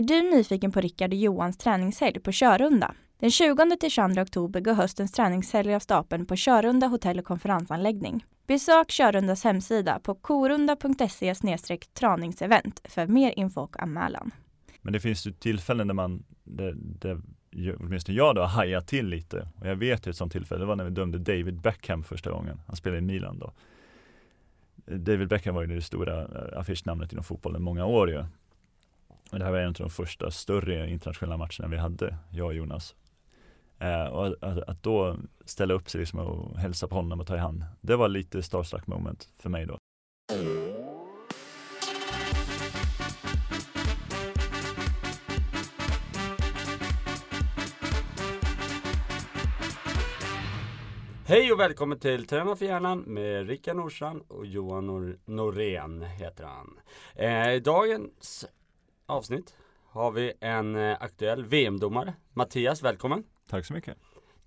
Är 0.00 0.04
du 0.04 0.22
nyfiken 0.22 0.72
på 0.72 0.80
Rickard 0.80 1.10
och 1.10 1.18
Johans 1.18 1.58
träningshelg 1.58 2.20
på 2.20 2.32
Körunda? 2.32 2.94
Den 3.18 3.30
20 3.30 3.76
till 3.80 3.90
22 3.90 4.20
oktober 4.20 4.60
går 4.60 4.74
höstens 4.74 5.12
träningshelg 5.12 5.74
av 5.74 5.80
stapeln 5.80 6.26
på 6.26 6.36
Körunda 6.36 6.86
hotell 6.86 7.18
och 7.18 7.24
konferensanläggning. 7.24 8.24
Besök 8.46 8.90
Körundas 8.90 9.44
hemsida 9.44 10.00
på 10.02 10.14
korunda.se 10.14 11.34
traningsevent 11.94 12.80
för 12.84 13.06
mer 13.06 13.38
info 13.38 13.60
och 13.60 13.82
anmälan. 13.82 14.30
Men 14.82 14.92
det 14.92 15.00
finns 15.00 15.26
ju 15.26 15.32
tillfällen 15.32 15.86
där 15.86 15.94
man, 15.94 16.24
där, 16.44 16.74
där 16.76 17.20
åtminstone 17.80 18.18
jag 18.18 18.34
då, 18.34 18.42
hajat 18.42 18.86
till 18.86 19.06
lite. 19.06 19.48
Och 19.60 19.66
jag 19.66 19.76
vet 19.76 20.06
ju 20.06 20.10
ett 20.10 20.16
sånt 20.16 20.32
tillfälle, 20.32 20.60
det 20.60 20.66
var 20.66 20.76
när 20.76 20.84
vi 20.84 20.90
dömde 20.90 21.18
David 21.18 21.60
Beckham 21.60 22.04
första 22.04 22.30
gången. 22.30 22.60
Han 22.66 22.76
spelade 22.76 22.98
i 22.98 23.02
Milan 23.02 23.38
då. 23.38 23.52
David 24.86 25.28
Beckham 25.28 25.54
var 25.54 25.62
ju 25.62 25.74
det 25.74 25.82
stora 25.82 26.22
eh, 26.22 26.58
affischnamnet 26.58 27.12
inom 27.12 27.24
fotbollen 27.24 27.62
många 27.62 27.84
år 27.84 28.10
ju. 28.10 28.24
Och 29.32 29.38
det 29.38 29.44
här 29.44 29.52
var 29.52 29.58
en 29.58 29.66
av 29.66 29.72
de 29.72 29.90
första 29.90 30.30
större 30.30 30.90
internationella 30.90 31.36
matcherna 31.36 31.68
vi 31.68 31.76
hade, 31.76 32.16
jag 32.30 32.46
och 32.46 32.54
Jonas. 32.54 32.94
Eh, 33.78 34.04
och 34.04 34.26
att, 34.26 34.58
att, 34.68 34.82
då 34.82 35.16
ställa 35.44 35.74
upp 35.74 35.90
sig 35.90 36.00
liksom 36.00 36.20
och 36.20 36.58
hälsa 36.58 36.88
på 36.88 36.94
honom 36.94 37.20
och 37.20 37.26
ta 37.26 37.36
i 37.36 37.38
hand, 37.38 37.64
det 37.80 37.96
var 37.96 38.08
lite 38.08 38.42
starstruck 38.42 38.86
moment 38.86 39.28
för 39.38 39.50
mig 39.50 39.66
då. 39.66 39.78
Hej 51.26 51.52
och 51.52 51.60
välkommen 51.60 51.98
till 51.98 52.26
Träna 52.26 52.56
för 52.56 52.66
hjärnan 52.66 52.98
med 53.00 53.48
Rickard 53.48 53.76
Norsan 53.76 54.20
och 54.28 54.46
Johan 54.46 54.86
Nor 54.86 55.18
Norén 55.24 56.02
heter 56.02 56.44
han. 56.44 56.78
Eh, 57.14 57.62
dagens 57.62 58.46
avsnitt 59.10 59.56
har 59.84 60.10
vi 60.10 60.32
en 60.40 60.76
eh, 60.76 60.96
aktuell 61.00 61.44
VM-domare. 61.44 62.14
Mattias, 62.32 62.82
välkommen! 62.82 63.24
Tack 63.48 63.64
så 63.66 63.72
mycket! 63.72 63.96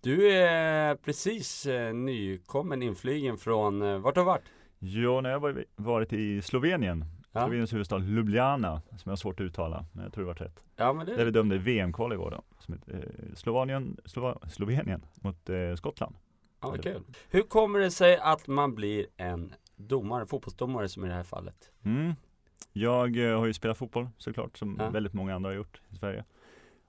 Du 0.01 0.31
är 0.31 0.95
precis 0.95 1.65
eh, 1.65 1.93
nykommen 1.93 2.83
inflygen 2.83 3.37
från, 3.37 3.81
eh, 3.81 3.97
vart 3.97 4.15
har 4.15 4.23
du 4.23 4.25
varit? 4.25 4.43
Ja, 4.79 5.21
när 5.21 5.29
jag 5.29 5.39
var, 5.39 5.65
varit 5.75 6.13
i 6.13 6.41
Slovenien 6.41 7.05
Ja. 7.35 7.41
Sloveniens 7.41 7.73
huvudstad 7.73 7.99
Ljubljana, 7.99 8.81
som 8.89 9.01
jag 9.03 9.11
har 9.11 9.15
svårt 9.15 9.39
att 9.39 9.43
uttala, 9.43 9.85
men 9.91 10.03
jag 10.03 10.13
tror 10.13 10.23
det 10.23 10.27
var 10.27 10.35
rätt. 10.35 10.63
Ja, 10.75 10.93
men 10.93 11.05
Där 11.05 11.17
det, 11.17 11.25
vi 11.25 11.31
dömde 11.31 11.57
VM-kval 11.57 12.13
igår 12.13 12.31
då, 12.31 12.41
som 12.59 12.73
eh, 12.73 12.99
Slovanien, 13.35 13.97
Slova, 14.05 14.37
Slovenien 14.49 15.05
mot 15.15 15.49
eh, 15.49 15.75
Skottland. 15.75 16.15
ja, 16.61 16.75
kul. 16.83 17.03
Hur 17.29 17.41
kommer 17.41 17.79
det 17.79 17.91
sig 17.91 18.17
att 18.17 18.47
man 18.47 18.75
blir 18.75 19.05
en 19.17 19.53
domare, 19.75 20.25
fotbollsdomare 20.25 20.87
som 20.87 21.05
i 21.05 21.07
det 21.07 21.13
här 21.13 21.23
fallet? 21.23 21.71
Mm. 21.83 22.13
Jag 22.71 23.17
eh, 23.31 23.39
har 23.39 23.45
ju 23.45 23.53
spelat 23.53 23.77
fotboll 23.77 24.09
såklart, 24.17 24.57
som 24.57 24.77
Ja. 24.79 24.89
väldigt 24.89 25.13
många 25.13 25.35
andra 25.35 25.49
har 25.49 25.55
gjort 25.55 25.81
i 25.89 25.95
Sverige. 25.95 26.23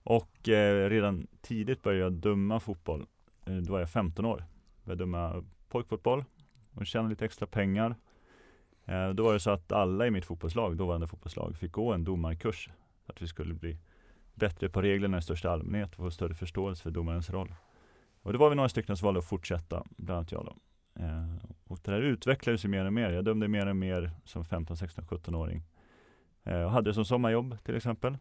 Och 0.03 0.49
eh, 0.49 0.89
redan 0.91 1.27
tidigt 1.41 1.83
började 1.83 2.03
jag 2.05 2.13
döma 2.13 2.61
fotboll. 2.61 3.07
Eh, 3.47 3.57
då 3.57 3.73
var 3.73 3.81
jag 3.81 3.91
15 3.91 4.25
år. 4.25 4.45
Började 4.85 5.03
döma 5.03 5.45
pojkfotboll 5.69 6.25
och 6.75 6.87
tjäna 6.87 7.09
lite 7.09 7.25
extra 7.25 7.47
pengar. 7.47 7.97
Eh, 8.85 9.09
då 9.11 9.25
var 9.25 9.33
det 9.33 9.41
så 9.41 9.51
att 9.51 9.73
alla 9.73 10.07
i 10.07 10.11
mitt 10.11 10.25
fotbollslag, 10.25 10.77
dåvarande 10.77 11.07
fotbollslag, 11.07 11.57
fick 11.57 11.73
gå 11.73 11.93
en 11.93 12.05
domarkurs. 12.05 12.71
För 13.07 13.13
att 13.13 13.23
vi 13.23 13.27
skulle 13.27 13.55
bli 13.55 13.79
bättre 14.35 14.69
på 14.69 14.83
reglerna 14.83 15.19
i 15.19 15.23
största 15.23 15.51
allmänhet 15.51 15.91
och 15.91 15.97
få 15.97 16.11
större 16.11 16.35
förståelse 16.35 16.83
för 16.83 16.91
domarens 16.91 17.31
roll. 17.31 17.55
Och 18.23 18.33
det 18.33 18.39
var 18.39 18.51
vi 18.51 18.57
några 18.57 18.69
stycken 18.69 18.97
som 18.97 19.07
valde 19.07 19.19
att 19.19 19.29
fortsätta, 19.29 19.85
bland 19.97 20.19
annat 20.19 20.33
jag 20.33 20.45
då. 20.45 20.57
Eh, 20.95 21.35
och 21.65 21.79
det 21.83 21.91
här 21.91 22.01
utvecklades 22.01 22.65
ju 22.65 22.69
mer 22.69 22.85
och 22.85 22.93
mer. 22.93 23.11
Jag 23.11 23.25
dömde 23.25 23.49
mer 23.49 23.67
och 23.67 23.77
mer 23.77 24.11
som 24.25 24.45
15, 24.45 24.77
16, 24.77 25.05
17-åring. 25.05 25.63
Eh, 26.45 26.63
och 26.63 26.71
hade 26.71 26.91
det 26.91 26.95
som 26.95 27.05
sommarjobb 27.05 27.57
till 27.65 27.77
exempel. 27.77 28.19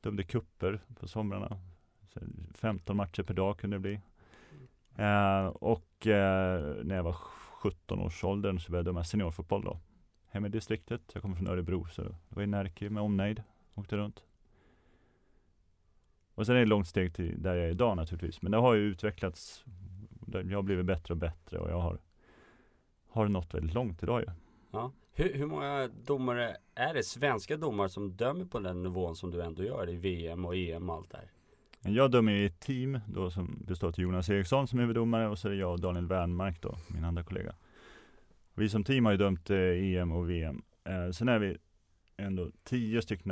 Dömde 0.00 0.22
kupper 0.22 0.80
på 1.00 1.08
somrarna. 1.08 1.60
Så 2.08 2.20
15 2.54 2.96
matcher 2.96 3.22
per 3.22 3.34
dag 3.34 3.58
kunde 3.58 3.76
det 3.76 3.80
bli. 3.80 4.00
Eh, 4.96 5.46
och 5.46 6.06
eh, 6.06 6.84
när 6.84 6.96
jag 6.96 7.02
var 7.02 7.12
17 7.12 8.00
års 8.00 8.24
åldern 8.24 8.58
så 8.58 8.72
började 8.72 8.88
jag 8.88 8.94
döma 8.94 9.04
seniorfotboll 9.04 9.64
då. 9.64 9.78
Hemma 10.30 10.46
i 10.46 10.50
distriktet. 10.50 11.02
Jag 11.12 11.22
kommer 11.22 11.36
från 11.36 11.48
Örebro 11.48 11.86
så 11.86 12.02
det 12.02 12.14
var 12.28 12.42
i 12.42 12.46
Närke 12.46 12.90
med 12.90 13.02
omnejd. 13.02 13.42
Åkte 13.74 13.96
runt. 13.96 14.22
Och 16.34 16.46
sen 16.46 16.54
är 16.54 16.58
det 16.58 16.62
ett 16.62 16.68
långt 16.68 16.88
steg 16.88 17.14
till 17.14 17.42
där 17.42 17.54
jag 17.54 17.66
är 17.66 17.70
idag 17.70 17.96
naturligtvis. 17.96 18.42
Men 18.42 18.52
det 18.52 18.58
har 18.58 18.74
ju 18.74 18.82
utvecklats. 18.82 19.64
Jag 20.32 20.58
har 20.58 20.62
blivit 20.62 20.86
bättre 20.86 21.14
och 21.14 21.18
bättre 21.18 21.58
och 21.58 21.70
jag 21.70 21.80
har, 21.80 21.98
har 23.08 23.28
nått 23.28 23.54
väldigt 23.54 23.74
långt 23.74 24.02
idag 24.02 24.20
ju. 24.20 24.26
Ja. 24.70 24.92
Hur, 25.12 25.34
hur 25.34 25.46
många 25.46 25.88
domare 25.88 26.56
är 26.74 26.94
det, 26.94 27.02
svenska 27.02 27.56
domare 27.56 27.88
som 27.88 28.16
dömer 28.16 28.44
på 28.44 28.58
den 28.58 28.82
nivån 28.82 29.16
som 29.16 29.30
du 29.30 29.42
ändå 29.42 29.64
gör 29.64 29.90
i 29.90 29.96
VM 29.96 30.44
och 30.44 30.56
EM 30.56 30.90
och 30.90 30.96
allt 30.96 31.10
det 31.10 31.16
här? 31.16 31.30
Jag 31.92 32.10
dömer 32.10 32.32
i 32.32 32.46
ett 32.46 32.60
team 32.60 33.00
då 33.06 33.30
som 33.30 33.62
består 33.66 33.88
av 33.88 34.00
Jonas 34.00 34.30
Eriksson 34.30 34.68
som 34.68 34.78
huvuddomare 34.78 35.28
och 35.28 35.38
så 35.38 35.48
är 35.48 35.52
det 35.52 35.58
jag 35.58 35.72
och 35.72 35.80
Daniel 35.80 36.06
Wernmark 36.06 36.62
då, 36.62 36.76
min 36.88 37.04
andra 37.04 37.24
kollega. 37.24 37.54
Vi 38.54 38.68
som 38.68 38.84
team 38.84 39.04
har 39.04 39.12
ju 39.12 39.18
dömt 39.18 39.50
eh, 39.50 39.58
EM 39.58 40.12
och 40.12 40.30
VM. 40.30 40.62
Eh, 40.84 41.10
sen 41.10 41.28
är 41.28 41.38
vi 41.38 41.56
ändå 42.16 42.50
tio 42.64 43.02
stycken 43.02 43.30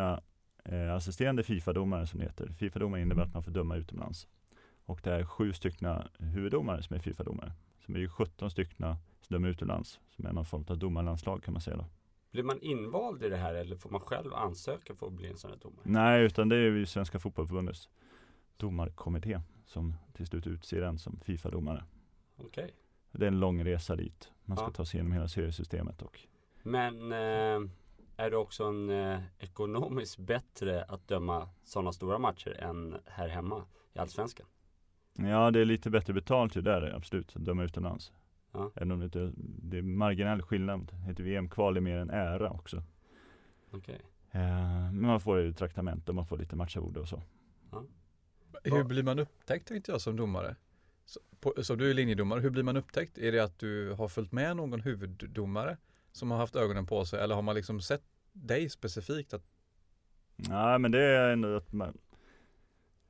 eh, 0.64 0.94
assisterande 0.94 1.42
Fifa-domare 1.42 2.06
som 2.06 2.18
det 2.18 2.26
heter. 2.26 2.48
Fifa-domare 2.58 3.00
innebär 3.00 3.22
att 3.22 3.34
man 3.34 3.42
får 3.42 3.50
döma 3.50 3.76
utomlands. 3.76 4.28
Och 4.86 5.00
det 5.02 5.12
är 5.14 5.24
sju 5.24 5.52
stycken 5.52 6.02
huvuddomare 6.18 6.82
som 6.82 6.96
är 6.96 7.00
Fifa-domare. 7.00 7.52
Så 7.86 7.92
det 7.92 7.98
är 7.98 8.00
ju 8.00 8.08
17 8.08 8.50
stycken 8.50 8.96
som 9.20 9.34
dömer 9.34 9.48
utomlands, 9.48 10.00
som 10.10 10.26
är 10.26 10.32
någon 10.32 10.44
form 10.44 10.64
av 10.68 10.78
domarlandslag 10.78 11.42
kan 11.42 11.52
man 11.54 11.60
säga 11.60 11.76
då. 11.76 11.84
Blir 12.30 12.42
man 12.42 12.60
invald 12.60 13.22
i 13.22 13.28
det 13.28 13.36
här 13.36 13.54
eller 13.54 13.76
får 13.76 13.90
man 13.90 14.00
själv 14.00 14.34
ansöka 14.34 14.94
för 14.94 15.06
att 15.06 15.12
bli 15.12 15.28
en 15.28 15.36
sån 15.36 15.50
här 15.50 15.58
domare? 15.58 15.80
Nej, 15.84 16.24
utan 16.24 16.48
det 16.48 16.56
är 16.56 16.60
ju 16.60 16.86
Svenska 16.86 17.18
Fotbollförbundets 17.18 17.88
domarkommitté 18.56 19.40
som 19.66 19.94
till 20.12 20.26
slut 20.26 20.46
utser 20.46 20.82
en 20.82 20.98
som 20.98 21.20
Fifa-domare. 21.20 21.84
Okej. 22.36 22.74
Det 23.12 23.24
är 23.24 23.28
en 23.28 23.40
lång 23.40 23.64
resa 23.64 23.96
dit. 23.96 24.30
Man 24.44 24.56
ska 24.56 24.66
Ja. 24.66 24.70
ta 24.70 24.84
sig 24.84 24.98
igenom 24.98 25.12
hela 25.12 25.28
seriesystemet 25.28 26.02
och 26.02 26.20
Men 26.62 27.12
eh, 27.12 27.70
är 28.16 28.30
det 28.30 28.36
också 28.36 28.64
en 28.64 28.90
eh, 28.90 29.20
ekonomiskt 29.38 30.18
bättre 30.18 30.84
att 30.84 31.08
döma 31.08 31.48
sådana 31.64 31.92
stora 31.92 32.18
matcher 32.18 32.56
än 32.60 32.96
här 33.06 33.28
hemma 33.28 33.64
i 33.92 33.98
Allsvenskan? 33.98 34.46
Ja, 35.16 35.50
det 35.50 35.60
är 35.60 35.64
lite 35.64 35.90
bättre 35.90 36.12
betalt 36.12 36.56
ju 36.56 36.60
där 36.60 36.94
absolut, 36.96 37.36
att 37.36 37.44
döma 37.44 37.64
utomlands. 37.64 38.12
Ja. 38.52 38.70
Även 38.74 38.92
om 38.92 38.98
det, 38.98 39.04
inte, 39.04 39.32
det 39.36 39.78
är 39.78 39.82
marginell 39.82 40.42
skillnad. 40.42 40.92
Ett 41.10 41.20
VM-kval 41.20 41.76
är 41.76 41.80
mer 41.80 41.96
en 41.96 42.10
ära 42.10 42.50
också. 42.50 42.82
Okej. 43.70 44.00
Eh, 44.30 44.40
men 44.92 45.06
man 45.06 45.20
får 45.20 45.40
ju 45.40 45.52
traktamente 45.52 46.10
och 46.10 46.14
man 46.14 46.26
får 46.26 46.38
lite 46.38 46.56
matcharvode 46.56 47.00
och 47.00 47.08
så. 47.08 47.22
Hur 48.64 48.84
blir 48.84 49.02
man 49.02 49.18
upptäckt 49.18 49.68
tänkte 49.68 49.92
jag 49.92 50.00
som 50.00 50.16
domare? 50.16 50.56
Så, 51.04 51.20
på, 51.40 51.54
så 51.64 51.74
du 51.74 51.90
är 51.90 51.94
linjedomare, 51.94 52.40
hur 52.40 52.50
blir 52.50 52.62
man 52.62 52.76
upptäckt? 52.76 53.18
Är 53.18 53.32
det 53.32 53.40
att 53.40 53.58
du 53.58 53.92
har 53.92 54.08
följt 54.08 54.32
med 54.32 54.56
någon 54.56 54.80
huvuddomare 54.80 55.76
som 56.12 56.30
har 56.30 56.38
haft 56.38 56.56
ögonen 56.56 56.86
på 56.86 57.04
sig 57.04 57.20
eller 57.20 57.34
har 57.34 57.42
man 57.42 57.54
liksom 57.54 57.80
sett 57.80 58.02
dig 58.32 58.68
specifikt? 58.68 59.34
Att, 59.34 59.42
Nej, 60.36 60.78
men 60.78 60.90
det 60.90 61.02
är 61.02 61.32
ändå 61.32 61.56
att 61.56 61.72
man, 61.72 61.98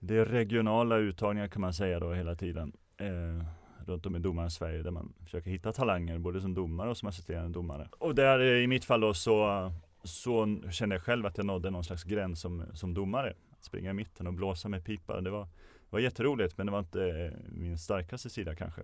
det 0.06 0.16
är 0.16 0.24
regionala 0.24 0.96
uttagningar 0.96 1.48
kan 1.48 1.60
man 1.60 1.74
säga 1.74 2.00
då 2.00 2.12
hela 2.12 2.34
tiden. 2.34 2.72
Eh, 2.96 3.46
runt 3.86 4.06
om 4.06 4.16
i 4.16 4.18
domarens 4.18 4.54
Sverige 4.54 4.82
där 4.82 4.90
man 4.90 5.14
försöker 5.24 5.50
hitta 5.50 5.72
talanger 5.72 6.18
både 6.18 6.40
som 6.40 6.54
domare 6.54 6.90
och 6.90 6.96
som 6.96 7.08
assisterande 7.08 7.52
domare. 7.52 7.88
Och 7.98 8.14
där 8.14 8.40
eh, 8.40 8.64
i 8.64 8.66
mitt 8.66 8.84
fall 8.84 9.00
då 9.00 9.14
så, 9.14 9.72
så 10.04 10.60
kände 10.70 10.94
jag 10.94 11.02
själv 11.02 11.26
att 11.26 11.36
jag 11.36 11.46
nådde 11.46 11.70
någon 11.70 11.84
slags 11.84 12.04
gräns 12.04 12.40
som, 12.40 12.64
som 12.74 12.94
domare. 12.94 13.34
Att 13.50 13.64
springa 13.64 13.90
i 13.90 13.94
mitten 13.94 14.26
och 14.26 14.34
blåsa 14.34 14.68
med 14.68 14.84
pipa. 14.84 15.20
Det 15.20 15.30
var, 15.30 15.48
var 15.90 16.00
jätteroligt 16.00 16.58
men 16.58 16.66
det 16.66 16.72
var 16.72 16.78
inte 16.78 17.04
eh, 17.04 17.32
min 17.48 17.78
starkaste 17.78 18.30
sida 18.30 18.54
kanske. 18.54 18.82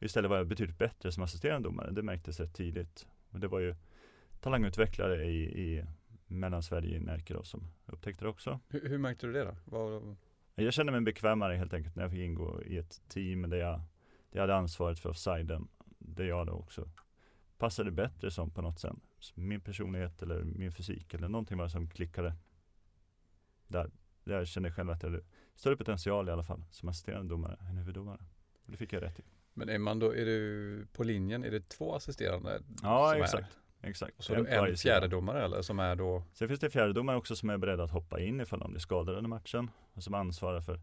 Istället 0.00 0.30
var 0.30 0.36
jag 0.36 0.46
betydligt 0.46 0.78
bättre 0.78 1.12
som 1.12 1.22
assisterande 1.22 1.68
domare. 1.68 1.90
Det 1.90 2.02
märktes 2.02 2.40
rätt 2.40 2.54
tidigt. 2.54 3.06
Och 3.30 3.40
det 3.40 3.48
var 3.48 3.60
ju 3.60 3.74
talangutvecklare 4.40 5.24
i, 5.24 5.42
i 5.42 5.84
Mellansverige 6.26 6.96
i 6.96 7.00
Närke 7.00 7.34
då 7.34 7.42
som 7.42 7.62
upptäckte 7.86 8.24
det 8.24 8.28
också. 8.28 8.60
hur, 8.68 8.88
hur 8.88 8.98
märkte 8.98 9.26
du 9.26 9.32
det 9.32 9.44
då? 9.44 9.56
Vad, 9.64 10.16
jag 10.54 10.72
kände 10.72 10.92
mig 10.92 11.00
bekvämare 11.00 11.56
helt 11.56 11.74
enkelt 11.74 11.96
när 11.96 12.02
jag 12.02 12.10
fick 12.10 12.20
ingå 12.20 12.62
i 12.62 12.78
ett 12.78 13.02
team 13.08 13.50
där 13.50 13.56
jag, 13.56 13.72
där 13.78 13.82
jag 14.30 14.40
hade 14.40 14.54
ansvaret 14.56 14.98
för 14.98 15.10
offsiden. 15.10 15.68
Där 15.98 16.24
jag 16.24 16.46
då 16.46 16.52
också 16.52 16.88
passade 17.58 17.90
bättre 17.90 18.30
som 18.30 18.50
på 18.50 18.62
något 18.62 18.78
sätt. 18.78 18.92
Min 19.34 19.60
personlighet 19.60 20.22
eller 20.22 20.44
min 20.44 20.72
fysik 20.72 21.14
eller 21.14 21.28
någonting 21.28 21.58
var 21.58 21.68
som 21.68 21.90
klickade. 21.90 22.34
Där, 23.66 23.90
där 24.24 24.34
jag 24.34 24.46
kände 24.48 24.72
själv 24.72 24.90
att 24.90 25.02
jag 25.02 25.10
hade 25.10 25.22
större 25.54 25.76
potential 25.76 26.28
i 26.28 26.32
alla 26.32 26.42
fall 26.44 26.64
som 26.70 26.88
assisterande 26.88 27.28
domare 27.34 27.56
än 27.60 27.76
huvuddomare. 27.76 28.24
Och 28.64 28.70
det 28.72 28.76
fick 28.76 28.92
jag 28.92 29.02
rätt 29.02 29.20
i. 29.20 29.22
men 29.54 29.68
är 29.68 29.78
man 29.78 29.98
då, 29.98 30.14
är 30.14 30.24
du 30.24 30.86
på 30.92 31.04
linjen, 31.04 31.44
är 31.44 31.50
det 31.50 31.68
två 31.68 31.94
assisterande? 31.94 32.62
Ja, 32.82 33.26
som 33.28 33.38
är- 33.38 33.46
exakt. 33.84 34.18
Och 34.18 34.24
så 34.24 34.34
du 34.34 34.48
en 34.48 34.76
fjärdedomare 34.76 35.44
eller 35.44 35.62
som 35.62 35.78
är 35.78 35.96
då? 35.96 36.22
Sen 36.32 36.48
finns 36.48 36.60
det 36.60 36.70
fjärdedomare 36.70 37.16
också 37.16 37.36
som 37.36 37.50
är 37.50 37.58
beredda 37.58 37.84
att 37.84 37.90
hoppa 37.90 38.20
in 38.20 38.40
ifall 38.40 38.58
de 38.58 38.70
blir 38.70 38.80
skadade 38.80 39.18
under 39.18 39.28
matchen. 39.28 39.70
Och 39.92 40.02
som 40.02 40.14
ansvarar 40.14 40.60
för 40.60 40.80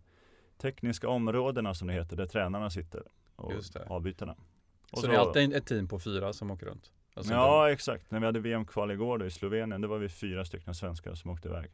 tekniska 0.57 1.09
områdena 1.09 1.73
som 1.73 1.87
det 1.87 1.93
heter, 1.93 2.17
där 2.17 2.25
tränarna 2.25 2.69
sitter. 2.69 3.03
Och 3.35 3.53
Just 3.53 3.73
det. 3.73 3.85
avbytarna. 3.89 4.35
Och 4.91 4.99
Så, 4.99 5.07
det 5.07 5.13
är 5.13 5.19
alltid 5.19 5.53
ett 5.53 5.65
team 5.65 5.87
på 5.87 5.99
fyra 5.99 6.33
som 6.33 6.51
åker 6.51 6.65
runt? 6.65 6.91
Alltså 7.13 7.33
ja, 7.33 7.71
exakt. 7.71 8.11
När 8.11 8.19
vi 8.19 8.25
hade 8.25 8.39
VM-kval 8.39 8.91
igår 8.91 9.17
då 9.17 9.25
i 9.25 9.31
Slovenien, 9.31 9.81
då 9.81 9.87
var 9.87 9.97
vi 9.97 10.09
fyra 10.09 10.45
stycken 10.45 10.75
svenskar 10.75 11.15
som 11.15 11.31
åkte 11.31 11.47
iväg. 11.47 11.71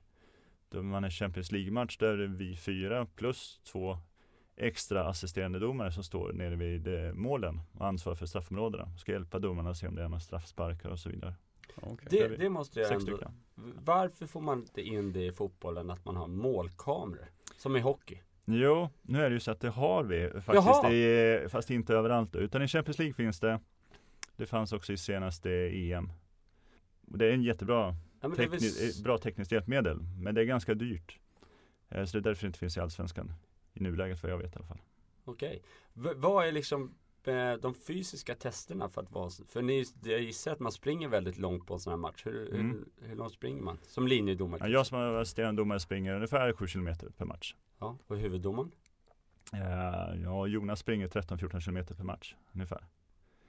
Då 0.70 0.84
man 0.84 1.04
är 1.04 1.10
Champions 1.10 1.52
League-match 1.52 1.98
där 1.98 2.18
vi 2.18 2.56
fyra 2.58 3.08
plus 3.16 3.60
två 3.64 3.98
extra 4.58 5.08
assisterande 5.08 5.60
domare 5.60 5.92
som 5.92 6.04
står 6.04 6.34
nere 6.34 6.56
vid 6.56 6.88
eh, 6.88 7.14
målen 7.14 7.60
och 7.74 7.88
ansvarar 7.88 8.16
för 8.16 8.26
straffområdena. 8.26 8.98
Ska 8.98 9.12
hjälpa 9.12 9.40
domarna 9.40 9.70
att 9.70 9.78
se 9.78 9.88
om 9.88 9.96
det 9.96 10.04
är 10.04 10.08
några 10.10 10.20
straffsparkar 10.20 10.90
och 10.90 11.00
så 11.00 11.10
vidare. 11.10 11.34
Okay. 11.82 12.08
Det, 12.10 12.28
det 12.38 12.50
måste 12.50 12.80
jag 12.80 12.92
ändå, 12.92 13.20
varför 13.84 14.26
får 14.28 14.42
man 14.42 14.60
inte 14.60 14.82
in 14.82 15.14
det 15.14 15.26
i 15.26 15.32
fotbollen 15.32 15.90
att 15.90 16.06
man 16.06 16.16
har 16.16 16.28
målkameror? 16.28 17.28
Som 17.58 17.76
i 17.76 17.80
hockey. 17.80 18.18
Jo, 18.46 18.90
nu 19.02 19.24
är 19.24 19.30
det 19.30 19.34
ju 19.34 19.40
så 19.40 19.52
att 19.52 19.60
det 19.60 19.70
har 19.70 20.04
vi 20.04 20.30
faktiskt, 20.42 20.92
i, 20.94 21.46
fast 21.50 21.70
inte 21.70 21.94
överallt. 21.96 22.36
Utan 22.36 22.62
i 22.62 22.68
Champions 22.68 22.98
League 23.00 23.14
finns 23.14 23.40
det. 23.40 23.60
Det 24.36 24.46
fanns 24.46 24.74
också 24.74 24.94
i 24.94 24.98
senaste 24.98 25.52
EM. 25.52 26.12
Och 27.12 27.18
Det 27.18 27.26
är 27.26 27.32
en 27.34 27.44
jättebra, 27.44 27.96
Ja, 28.22 28.28
tekni- 28.30 29.00
eh, 29.00 29.04
bra 29.04 29.18
tekniskt 29.18 29.52
hjälpmedel, 29.52 30.00
men 30.20 30.36
det 30.36 30.42
är 30.42 30.46
ganska 30.46 30.74
dyrt. 30.74 31.20
Eh, 31.90 32.06
Så 32.06 32.18
det 32.18 32.22
är 32.22 32.24
därför 32.24 32.42
det 32.42 32.48
inte 32.48 32.60
finns 32.60 32.78
i 32.78 32.80
Allsvenskan. 32.80 33.34
I 33.78 33.84
nuläget 33.84 34.24
vad 34.24 34.32
jag 34.32 34.38
vet 34.38 34.54
i 34.56 34.58
alla 34.58 34.68
fall. 34.68 34.80
Okej. 35.26 35.62
V- 35.94 36.14
vad 36.16 36.48
är 36.48 36.52
liksom 36.52 36.94
eh, 37.24 37.54
de 37.54 37.74
fysiska 37.74 38.36
testerna 38.36 38.90
för 38.90 39.02
att 39.02 39.12
vara 39.12 39.30
För 39.50 39.62
ni, 39.62 39.86
jag 40.04 40.22
gissar 40.22 40.52
att 40.52 40.60
man 40.60 40.72
springer 40.72 41.08
väldigt 41.08 41.38
långt 41.38 41.68
på 41.68 41.74
en 41.74 41.80
sån 41.80 41.92
här 41.92 41.98
match. 41.98 42.26
Hur, 42.26 42.54
Mm. 42.56 42.72
hur, 43.00 43.08
hur 43.08 43.16
långt 43.16 43.34
springer 43.34 43.62
man? 43.62 43.78
Som 43.84 44.08
linjedomare? 44.08 44.60
Ja, 44.64 44.68
jag 44.68 44.86
som 44.88 45.00
assisterande 45.22 45.62
domare 45.62 45.80
springer 45.80 46.16
ungefär 46.16 46.54
7 46.54 46.68
km 46.68 46.96
per 47.18 47.26
match. 47.26 47.56
Ja, 47.80 47.98
och 48.08 48.18
huvuddomaren? 48.18 48.72
Eh, 49.54 50.22
Ja, 50.24 50.48
Jonas 50.48 50.80
springer 50.80 51.08
13-14 51.08 51.60
km 51.62 51.86
per 51.98 52.04
match 52.04 52.36
ungefär. 52.54 52.84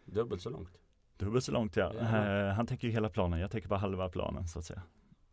Dubbelt 0.05 0.43
så 0.43 0.51
långt. 0.51 0.79
Dubbelt 1.17 1.45
så 1.45 1.53
långt 1.53 1.77
ja. 1.77 1.93
Eh, 1.95 2.55
Han 2.55 2.67
täcker 2.67 2.89
ju 2.89 2.93
hela 2.93 3.09
planen, 3.09 3.41
jag 3.41 3.51
täcker 3.51 3.69
bara 3.69 3.79
halva 3.79 4.09
planen 4.09 4.49
så 4.49 4.59
att 4.59 4.65
säga. 4.65 4.83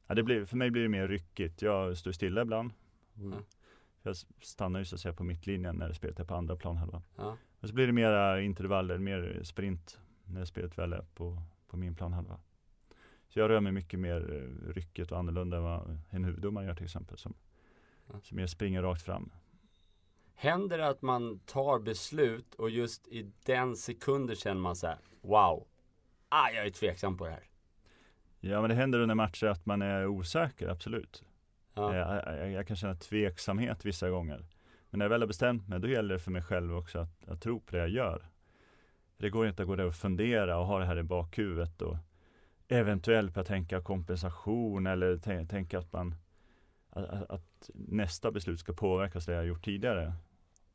Ja, 0.07 0.15
det 0.15 0.23
blir, 0.23 0.45
för 0.45 0.57
mig 0.57 0.71
blir 0.71 0.83
det 0.83 0.89
mer 0.89 1.07
ryckigt. 1.07 1.61
Jag 1.61 1.97
står 1.97 2.11
stilla 2.11 2.41
ibland. 2.41 2.71
Ja. 3.13 3.37
Jag 4.05 4.15
stannar 4.41 4.79
ju 4.79 4.85
så 4.85 4.95
att 4.95 5.01
säga 5.01 5.13
på 5.13 5.23
mittlinjen 5.23 5.75
när 5.75 5.93
spelet 5.93 6.19
är 6.19 6.23
på 6.23 6.35
andra 6.35 6.55
planhalvan. 6.55 7.03
Ja. 7.15 7.37
Och 7.59 7.69
så 7.69 7.75
blir 7.75 7.87
det 7.87 7.93
mera 7.93 8.41
intervaller, 8.41 8.97
mer 8.97 9.39
sprint 9.43 9.99
när 10.25 10.45
spelet 10.45 10.77
väl 10.77 10.93
är 10.93 11.05
på, 11.13 11.41
på 11.67 11.77
min 11.77 11.95
planhalva. 11.95 12.39
Så 13.27 13.39
jag 13.39 13.49
rör 13.49 13.59
mig 13.59 13.71
mycket 13.71 13.99
mer 13.99 14.33
eh, 14.33 14.73
ryckigt 14.73 15.11
och 15.11 15.19
annorlunda 15.19 15.57
än 15.57 15.63
vad 15.63 15.99
en 16.09 16.23
huvuddomare 16.23 16.65
gör 16.65 16.75
till 16.75 16.85
exempel. 16.85 17.17
Som, 17.17 17.33
Ja. 18.07 18.19
som 18.23 18.37
mer 18.37 18.47
springer 18.47 18.81
rakt 18.81 19.01
fram. 19.01 19.31
Händer 20.35 20.77
det 20.77 20.87
att 20.87 21.01
man 21.01 21.39
tar 21.39 21.79
beslut 21.79 22.55
och 22.55 22.69
just 22.69 23.07
i 23.07 23.31
den 23.45 23.75
sekunden 23.75 24.35
känner 24.35 24.61
man 24.61 24.75
så 24.75 24.87
här, 24.87 24.97
wow, 25.21 25.67
ah, 26.29 26.49
jag 26.49 26.65
är 26.65 26.69
tveksam 26.71 27.17
på 27.17 27.25
det 27.25 27.31
här. 27.31 27.43
Ja 28.39 28.61
men 28.61 28.69
det 28.69 28.75
händer 28.75 28.99
under 28.99 29.15
matcher 29.15 29.45
att 29.45 29.65
man 29.65 29.81
är 29.81 30.07
osäker, 30.07 30.67
absolut. 30.67 31.23
Ja. 31.75 31.93
Eh, 31.93 31.97
Jag, 31.97 32.37
jag, 32.39 32.51
jag 32.51 32.67
kan 32.67 32.75
känna 32.77 32.95
tveksamhet 32.95 33.85
vissa 33.85 34.09
gånger. 34.09 34.45
Men 34.89 34.97
när 34.99 35.05
jag 35.05 35.09
väl 35.09 35.21
har 35.21 35.27
bestämt 35.27 35.67
mig, 35.67 35.79
då 35.79 35.87
gäller 35.87 36.13
det 36.13 36.19
för 36.19 36.31
mig 36.31 36.41
själv 36.41 36.75
också 36.77 36.99
att, 36.99 37.27
att 37.29 37.41
tro 37.41 37.59
på 37.59 37.71
det 37.71 37.77
jag 37.77 37.89
gör. 37.89 38.25
Det 39.17 39.29
går 39.29 39.47
inte 39.47 39.61
att 39.61 39.67
gå 39.67 39.75
där 39.75 39.85
och 39.85 39.95
fundera 39.95 40.57
och 40.57 40.65
ha 40.65 40.79
det 40.79 40.85
här 40.85 40.97
i 40.99 41.03
bakhuvudet 41.03 41.81
och 41.81 41.97
eventuellt 42.67 43.33
börja 43.33 43.45
tänka 43.45 43.81
kompensation 43.81 44.87
eller 44.87 45.17
tän- 45.17 45.47
tänka 45.47 45.79
att 45.79 45.93
man 45.93 46.15
att, 46.89 47.05
att- 47.09 47.29
att 47.31 47.69
nästa 47.73 48.31
beslut 48.31 48.59
ska 48.59 48.73
påverkas 48.73 49.25
det 49.25 49.33
jag 49.33 49.45
gjort 49.45 49.65
tidigare. 49.65 50.13